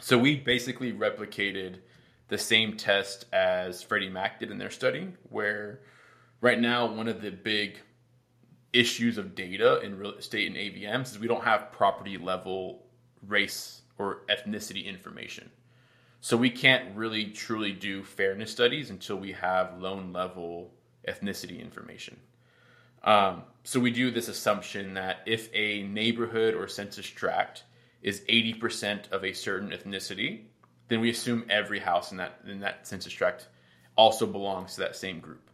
So 0.00 0.16
we 0.16 0.36
basically 0.36 0.92
replicated 0.92 1.80
the 2.28 2.38
same 2.38 2.76
test 2.76 3.26
as 3.32 3.82
Freddie 3.82 4.08
Mac 4.08 4.40
did 4.40 4.50
in 4.50 4.56
their 4.56 4.70
study, 4.70 5.08
where 5.28 5.80
right 6.40 6.58
now 6.58 6.90
one 6.90 7.08
of 7.08 7.20
the 7.20 7.30
big 7.30 7.78
issues 8.72 9.18
of 9.18 9.34
data 9.34 9.80
in 9.80 9.98
real 9.98 10.12
estate 10.12 10.46
and 10.46 10.56
AVMs 10.56 11.10
is 11.10 11.18
we 11.18 11.26
don't 11.26 11.44
have 11.44 11.72
property 11.72 12.16
level 12.16 12.84
race 13.26 13.79
or 14.00 14.22
ethnicity 14.30 14.86
information. 14.86 15.50
So 16.22 16.34
we 16.34 16.48
can't 16.48 16.96
really 16.96 17.26
truly 17.26 17.72
do 17.72 18.02
fairness 18.02 18.50
studies 18.50 18.88
until 18.88 19.16
we 19.16 19.32
have 19.32 19.78
loan 19.78 20.12
level 20.14 20.72
ethnicity 21.06 21.60
information. 21.60 22.18
Um, 23.04 23.42
so 23.62 23.78
we 23.78 23.90
do 23.90 24.10
this 24.10 24.28
assumption 24.28 24.94
that 24.94 25.18
if 25.26 25.50
a 25.54 25.82
neighborhood 25.82 26.54
or 26.54 26.66
census 26.66 27.06
tract 27.06 27.64
is 28.02 28.20
80% 28.20 29.12
of 29.12 29.22
a 29.22 29.34
certain 29.34 29.70
ethnicity, 29.70 30.44
then 30.88 31.00
we 31.00 31.10
assume 31.10 31.44
every 31.50 31.78
house 31.78 32.10
in 32.10 32.16
that 32.16 32.40
in 32.46 32.60
that 32.60 32.86
census 32.86 33.12
tract 33.12 33.48
also 33.96 34.26
belongs 34.26 34.74
to 34.74 34.80
that 34.80 34.96
same 34.96 35.20
group. 35.20 35.50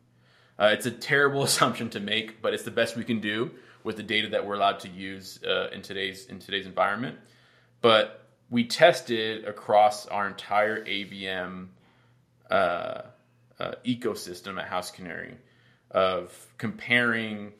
Uh, 0.58 0.70
it's 0.72 0.86
a 0.86 0.90
terrible 0.90 1.42
assumption 1.50 1.90
to 1.90 2.00
make, 2.00 2.40
but 2.40 2.54
it's 2.54 2.62
the 2.62 2.70
best 2.70 2.96
we 2.96 3.04
can 3.04 3.20
do 3.20 3.50
with 3.82 3.96
the 3.96 4.02
data 4.04 4.28
that 4.28 4.46
we're 4.46 4.54
allowed 4.54 4.80
to 4.80 4.88
use 4.88 5.40
uh, 5.44 5.68
in 5.72 5.82
today's 5.82 6.26
in 6.26 6.38
today's 6.38 6.66
environment. 6.66 7.18
But 7.80 8.25
we 8.50 8.64
tested 8.64 9.44
across 9.44 10.06
our 10.06 10.26
entire 10.26 10.84
AVM 10.84 11.68
uh, 12.50 13.02
uh, 13.58 13.72
ecosystem 13.84 14.60
at 14.60 14.70
HouseCanary 14.70 15.34
of 15.90 16.46
comparing 16.58 17.52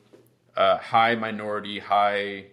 uh, 0.55 0.77
high 0.77 1.15
minority, 1.15 1.79
high 1.79 2.45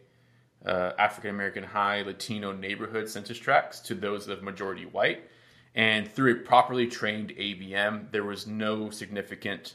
uh, 0.65 0.93
African 0.99 1.31
American, 1.31 1.63
high 1.63 2.03
Latino 2.03 2.53
neighborhood 2.53 3.09
census 3.09 3.39
tracts 3.39 3.81
to 3.81 3.95
those 3.95 4.29
of 4.29 4.43
majority 4.43 4.87
white. 4.87 5.29
And 5.75 6.11
through 6.11 6.33
a 6.33 6.37
properly 6.37 6.87
trained 6.87 7.31
AVM, 7.31 8.11
there 8.13 8.25
was 8.25 8.47
no 8.47 8.91
significant 8.91 9.75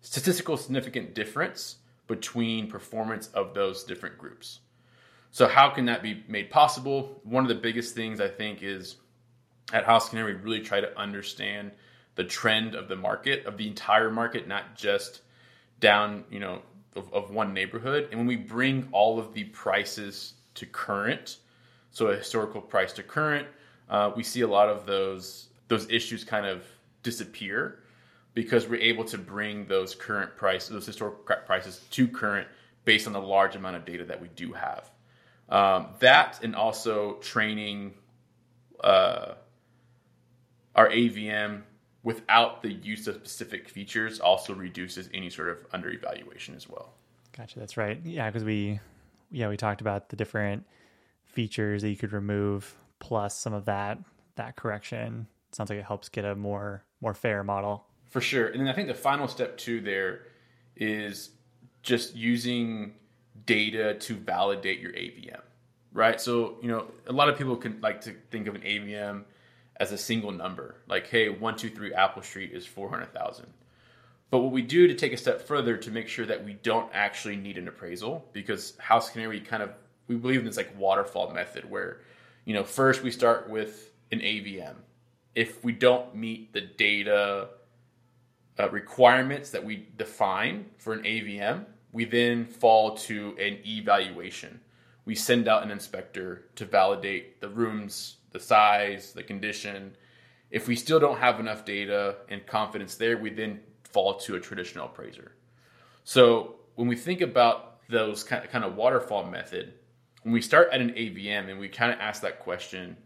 statistical 0.00 0.56
significant 0.56 1.14
difference 1.14 1.76
between 2.06 2.68
performance 2.70 3.28
of 3.28 3.54
those 3.54 3.82
different 3.84 4.18
groups. 4.18 4.60
So 5.30 5.46
how 5.46 5.70
can 5.70 5.84
that 5.86 6.02
be 6.02 6.24
made 6.28 6.50
possible? 6.50 7.20
One 7.24 7.44
of 7.44 7.48
the 7.48 7.54
biggest 7.54 7.94
things 7.94 8.20
I 8.20 8.28
think 8.28 8.62
is 8.62 8.96
at 9.72 9.84
HouseCanary 9.84 10.26
we 10.26 10.32
really 10.32 10.60
try 10.60 10.80
to 10.80 10.98
understand 10.98 11.72
the 12.14 12.24
trend 12.24 12.74
of 12.74 12.88
the 12.88 12.96
market 12.96 13.44
of 13.46 13.56
the 13.56 13.66
entire 13.66 14.10
market, 14.10 14.48
not 14.48 14.76
just 14.76 15.20
down, 15.80 16.24
you 16.30 16.40
know, 16.40 16.62
of, 16.94 17.12
of 17.12 17.30
one 17.30 17.52
neighborhood. 17.52 18.08
And 18.10 18.18
when 18.18 18.26
we 18.26 18.36
bring 18.36 18.88
all 18.92 19.18
of 19.18 19.34
the 19.34 19.44
prices 19.44 20.34
to 20.54 20.66
current, 20.66 21.38
so 21.90 22.08
a 22.08 22.16
historical 22.16 22.60
price 22.60 22.92
to 22.94 23.02
current, 23.02 23.46
uh, 23.88 24.10
we 24.16 24.22
see 24.22 24.40
a 24.40 24.48
lot 24.48 24.68
of 24.68 24.86
those 24.86 25.48
those 25.68 25.88
issues 25.90 26.22
kind 26.24 26.46
of 26.46 26.64
disappear 27.02 27.80
because 28.34 28.68
we're 28.68 28.80
able 28.80 29.04
to 29.04 29.18
bring 29.18 29.66
those 29.66 29.94
current 29.94 30.36
prices, 30.36 30.68
those 30.68 30.86
historical 30.86 31.18
prices 31.46 31.80
to 31.90 32.06
current 32.06 32.46
based 32.84 33.06
on 33.06 33.12
the 33.12 33.20
large 33.20 33.56
amount 33.56 33.74
of 33.74 33.84
data 33.84 34.04
that 34.04 34.20
we 34.20 34.28
do 34.36 34.52
have. 34.52 34.90
Um, 35.48 35.88
that 36.00 36.40
and 36.42 36.56
also 36.56 37.14
training 37.14 37.94
uh, 38.82 39.34
our 40.74 40.88
AVM 40.88 41.62
without 42.02 42.62
the 42.62 42.72
use 42.72 43.06
of 43.08 43.16
specific 43.16 43.68
features 43.68 44.20
also 44.20 44.54
reduces 44.54 45.08
any 45.12 45.30
sort 45.30 45.48
of 45.48 45.58
under 45.72 45.90
evaluation 45.90 46.54
as 46.54 46.68
well. 46.68 46.94
Gotcha. 47.36 47.58
That's 47.58 47.76
right. 47.76 48.00
Yeah, 48.04 48.30
because 48.30 48.44
we, 48.44 48.80
yeah, 49.30 49.48
we 49.48 49.56
talked 49.56 49.80
about 49.80 50.08
the 50.08 50.16
different 50.16 50.64
features 51.24 51.82
that 51.82 51.90
you 51.90 51.96
could 51.96 52.12
remove 52.12 52.76
plus 52.98 53.36
some 53.36 53.52
of 53.52 53.66
that 53.66 53.98
that 54.36 54.56
correction. 54.56 55.26
Sounds 55.52 55.70
like 55.70 55.78
it 55.78 55.84
helps 55.84 56.08
get 56.08 56.24
a 56.24 56.34
more 56.34 56.84
more 57.00 57.14
fair 57.14 57.42
model. 57.44 57.86
For 58.08 58.20
sure. 58.20 58.46
And 58.46 58.60
then 58.60 58.68
I 58.68 58.72
think 58.72 58.88
the 58.88 58.94
final 58.94 59.28
step 59.28 59.58
too 59.58 59.80
there 59.80 60.22
is 60.76 61.30
just 61.82 62.14
using 62.14 62.94
data 63.44 63.94
to 63.94 64.14
validate 64.14 64.80
your 64.80 64.92
AVM. 64.92 65.40
Right? 65.92 66.20
So, 66.20 66.56
you 66.62 66.68
know, 66.68 66.86
a 67.06 67.12
lot 67.12 67.28
of 67.28 67.38
people 67.38 67.56
can 67.56 67.80
like 67.80 68.02
to 68.02 68.14
think 68.30 68.46
of 68.46 68.54
an 68.54 68.62
AVM 68.62 69.24
as 69.78 69.92
a 69.92 69.98
single 69.98 70.32
number. 70.32 70.76
Like, 70.86 71.06
hey, 71.08 71.28
123 71.28 71.94
Apple 71.94 72.22
Street 72.22 72.52
is 72.52 72.66
400,000. 72.66 73.46
But 74.30 74.38
what 74.38 74.52
we 74.52 74.62
do 74.62 74.88
to 74.88 74.94
take 74.94 75.12
a 75.12 75.16
step 75.16 75.42
further 75.42 75.76
to 75.76 75.90
make 75.90 76.08
sure 76.08 76.26
that 76.26 76.44
we 76.44 76.54
don't 76.54 76.90
actually 76.92 77.36
need 77.36 77.58
an 77.58 77.68
appraisal, 77.68 78.28
because 78.32 78.72
HouseCanary 78.82 79.44
kind 79.44 79.62
of, 79.62 79.70
we 80.08 80.16
believe 80.16 80.40
in 80.40 80.46
this 80.46 80.56
like 80.56 80.76
waterfall 80.78 81.32
method 81.32 81.70
where, 81.70 82.00
you 82.44 82.54
know, 82.54 82.64
first 82.64 83.02
we 83.02 83.10
start 83.10 83.48
with 83.48 83.90
an 84.10 84.20
AVM. 84.20 84.74
If 85.34 85.62
we 85.62 85.72
don't 85.72 86.14
meet 86.14 86.52
the 86.52 86.62
data 86.62 87.48
uh, 88.58 88.70
requirements 88.70 89.50
that 89.50 89.64
we 89.64 89.86
define 89.96 90.66
for 90.78 90.92
an 90.94 91.02
AVM, 91.02 91.64
we 91.96 92.04
then 92.04 92.44
fall 92.44 92.94
to 92.94 93.34
an 93.40 93.56
evaluation. 93.64 94.60
We 95.06 95.14
send 95.14 95.48
out 95.48 95.62
an 95.62 95.70
inspector 95.70 96.44
to 96.56 96.66
validate 96.66 97.40
the 97.40 97.48
room's 97.48 98.16
the 98.32 98.38
size, 98.38 99.14
the 99.14 99.22
condition. 99.22 99.96
If 100.50 100.68
we 100.68 100.76
still 100.76 101.00
don't 101.00 101.16
have 101.16 101.40
enough 101.40 101.64
data 101.64 102.16
and 102.28 102.46
confidence 102.46 102.96
there, 102.96 103.16
we 103.16 103.30
then 103.30 103.60
fall 103.84 104.18
to 104.18 104.34
a 104.34 104.40
traditional 104.40 104.84
appraiser. 104.84 105.32
So 106.04 106.56
when 106.74 106.86
we 106.86 106.96
think 106.96 107.22
about 107.22 107.78
those 107.88 108.22
kind 108.22 108.62
of, 108.62 108.76
waterfall 108.76 109.24
method, 109.24 109.72
when 110.22 110.34
we 110.34 110.42
start 110.42 110.68
at 110.72 110.82
an 110.82 110.90
AVM 110.90 111.48
and 111.48 111.58
we 111.58 111.70
kind 111.70 111.94
of 111.94 111.98
ask 111.98 112.20
that 112.20 112.40
question, 112.40 112.98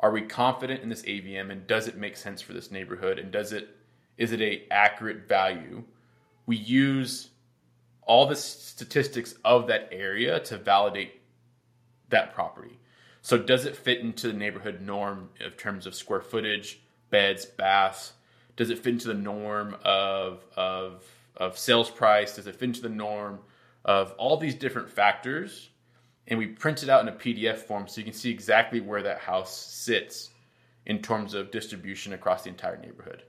are 0.00 0.10
we 0.10 0.22
confident 0.22 0.82
in 0.82 0.88
this 0.88 1.02
AVM 1.02 1.52
and 1.52 1.64
does 1.68 1.86
it 1.86 1.96
make 1.96 2.16
sense 2.16 2.42
for 2.42 2.54
this 2.54 2.72
neighborhood 2.72 3.20
and 3.20 3.30
does 3.30 3.52
it 3.52 3.68
is 4.16 4.32
it 4.32 4.40
a 4.40 4.64
accurate 4.72 5.28
value? 5.28 5.84
We 6.46 6.56
use 6.56 7.28
all 8.04 8.26
the 8.26 8.36
statistics 8.36 9.34
of 9.44 9.68
that 9.68 9.88
area 9.92 10.40
to 10.40 10.58
validate 10.58 11.20
that 12.08 12.34
property. 12.34 12.78
So 13.22 13.38
does 13.38 13.64
it 13.64 13.76
fit 13.76 14.00
into 14.00 14.26
the 14.26 14.32
neighborhood 14.32 14.80
norm 14.80 15.30
in 15.40 15.50
terms 15.52 15.86
of 15.86 15.94
square 15.94 16.20
footage, 16.20 16.82
beds, 17.10 17.44
baths? 17.44 18.12
Does 18.56 18.70
it 18.70 18.78
fit 18.78 18.94
into 18.94 19.08
the 19.08 19.14
norm 19.14 19.76
of 19.84 20.44
of 20.56 21.04
of 21.36 21.58
sales 21.58 21.90
price? 21.90 22.36
Does 22.36 22.46
it 22.46 22.56
fit 22.56 22.64
into 22.64 22.82
the 22.82 22.88
norm 22.88 23.40
of 23.84 24.12
all 24.18 24.36
these 24.36 24.54
different 24.54 24.90
factors? 24.90 25.70
And 26.28 26.38
we 26.38 26.46
print 26.46 26.82
it 26.82 26.88
out 26.88 27.02
in 27.02 27.08
a 27.08 27.16
PDF 27.16 27.58
form 27.58 27.88
so 27.88 28.00
you 28.00 28.04
can 28.04 28.12
see 28.12 28.30
exactly 28.30 28.80
where 28.80 29.02
that 29.02 29.18
house 29.18 29.56
sits 29.56 30.30
in 30.86 31.00
terms 31.00 31.34
of 31.34 31.50
distribution 31.50 32.12
across 32.12 32.42
the 32.42 32.50
entire 32.50 32.76
neighborhood. 32.76 33.22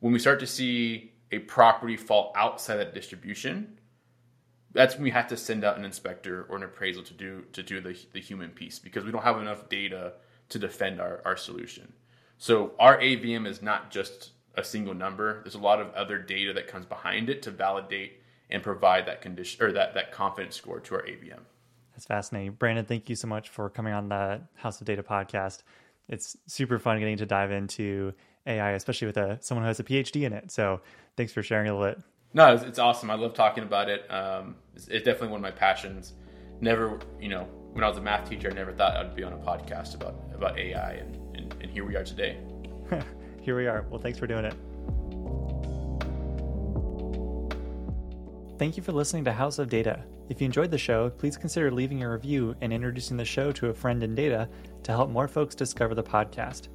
When 0.00 0.12
we 0.12 0.18
start 0.18 0.40
to 0.40 0.46
see 0.46 1.12
a 1.30 1.38
property 1.40 1.96
fall 1.96 2.32
outside 2.36 2.76
that 2.76 2.94
distribution, 2.94 3.78
that's 4.72 4.94
when 4.94 5.04
we 5.04 5.10
have 5.10 5.28
to 5.28 5.36
send 5.36 5.64
out 5.64 5.78
an 5.78 5.84
inspector 5.84 6.46
or 6.48 6.56
an 6.56 6.62
appraisal 6.62 7.02
to 7.04 7.14
do 7.14 7.44
to 7.52 7.62
do 7.62 7.80
the, 7.80 7.96
the 8.12 8.20
human 8.20 8.50
piece 8.50 8.78
because 8.78 9.04
we 9.04 9.12
don't 9.12 9.24
have 9.24 9.38
enough 9.38 9.68
data 9.68 10.14
to 10.48 10.58
defend 10.58 11.00
our, 11.00 11.20
our 11.24 11.36
solution. 11.36 11.92
So 12.38 12.72
our 12.78 12.98
AVM 12.98 13.46
is 13.46 13.62
not 13.62 13.90
just 13.90 14.32
a 14.54 14.64
single 14.64 14.94
number. 14.94 15.42
There's 15.42 15.54
a 15.54 15.60
lot 15.60 15.80
of 15.80 15.92
other 15.94 16.18
data 16.18 16.52
that 16.54 16.66
comes 16.66 16.86
behind 16.86 17.30
it 17.30 17.42
to 17.42 17.50
validate 17.50 18.20
and 18.50 18.62
provide 18.62 19.06
that 19.06 19.22
condition 19.22 19.64
or 19.64 19.72
that, 19.72 19.94
that 19.94 20.12
confidence 20.12 20.56
score 20.56 20.80
to 20.80 20.94
our 20.94 21.02
AVM. 21.02 21.40
That's 21.92 22.06
fascinating. 22.06 22.52
Brandon, 22.52 22.84
thank 22.84 23.08
you 23.08 23.16
so 23.16 23.28
much 23.28 23.48
for 23.48 23.70
coming 23.70 23.92
on 23.92 24.08
the 24.08 24.42
House 24.54 24.80
of 24.80 24.86
Data 24.86 25.02
podcast. 25.02 25.62
It's 26.08 26.36
super 26.46 26.78
fun 26.78 26.98
getting 26.98 27.16
to 27.18 27.26
dive 27.26 27.50
into 27.50 28.12
AI, 28.46 28.72
especially 28.72 29.06
with 29.06 29.16
a, 29.16 29.38
someone 29.40 29.62
who 29.64 29.68
has 29.68 29.80
a 29.80 29.84
PhD 29.84 30.24
in 30.24 30.32
it. 30.32 30.50
So 30.50 30.80
thanks 31.16 31.32
for 31.32 31.42
sharing 31.42 31.68
a 31.68 31.78
little 31.78 31.94
bit. 31.94 32.04
No, 32.34 32.54
it's, 32.54 32.62
it's 32.64 32.78
awesome. 32.78 33.10
I 33.10 33.14
love 33.14 33.34
talking 33.34 33.62
about 33.62 33.88
it. 33.88 34.10
Um, 34.10 34.56
it's, 34.74 34.88
it's, 34.88 35.04
definitely 35.04 35.28
one 35.28 35.40
of 35.40 35.42
my 35.42 35.50
passions. 35.50 36.14
Never, 36.60 36.98
you 37.20 37.28
know, 37.28 37.44
when 37.72 37.84
I 37.84 37.88
was 37.88 37.98
a 37.98 38.00
math 38.00 38.28
teacher, 38.28 38.50
I 38.50 38.54
never 38.54 38.72
thought 38.72 38.96
I'd 38.96 39.14
be 39.14 39.22
on 39.22 39.32
a 39.32 39.36
podcast 39.36 39.94
about 39.94 40.14
about 40.34 40.58
AI, 40.58 40.92
and, 40.92 41.36
and, 41.36 41.54
and 41.60 41.70
here 41.70 41.84
we 41.84 41.96
are 41.96 42.04
today. 42.04 42.38
here 43.40 43.56
we 43.56 43.66
are. 43.66 43.84
Well, 43.90 44.00
thanks 44.00 44.18
for 44.18 44.26
doing 44.26 44.44
it. 44.44 44.54
Thank 48.58 48.76
you 48.76 48.82
for 48.82 48.92
listening 48.92 49.24
to 49.24 49.32
House 49.32 49.58
of 49.58 49.68
Data. 49.68 50.04
If 50.28 50.40
you 50.40 50.44
enjoyed 50.46 50.70
the 50.70 50.78
show, 50.78 51.10
please 51.10 51.36
consider 51.36 51.70
leaving 51.70 52.02
a 52.02 52.10
review 52.10 52.54
and 52.60 52.72
introducing 52.72 53.16
the 53.16 53.24
show 53.24 53.50
to 53.52 53.68
a 53.68 53.74
friend 53.74 54.02
in 54.02 54.14
data 54.14 54.48
to 54.84 54.92
help 54.92 55.10
more 55.10 55.28
folks 55.28 55.54
discover 55.54 55.94
the 55.94 56.02
podcast. 56.02 56.68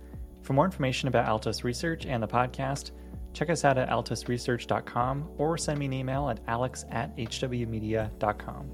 For 0.44 0.54
more 0.54 0.66
information 0.66 1.08
about 1.08 1.28
Altos 1.28 1.64
Research 1.64 2.06
and 2.06 2.22
the 2.22 2.28
podcast, 2.28 2.92
Check 3.38 3.52
us 3.52 3.64
out 3.64 3.78
at 3.78 3.88
altosresearch.com 3.90 5.30
or 5.38 5.60
send 5.60 5.78
me 5.78 5.86
an 5.86 5.94
email 5.94 6.28
at 6.28 6.40
alex 6.48 6.86
at 6.90 7.16
hwmedia.com. 7.16 8.72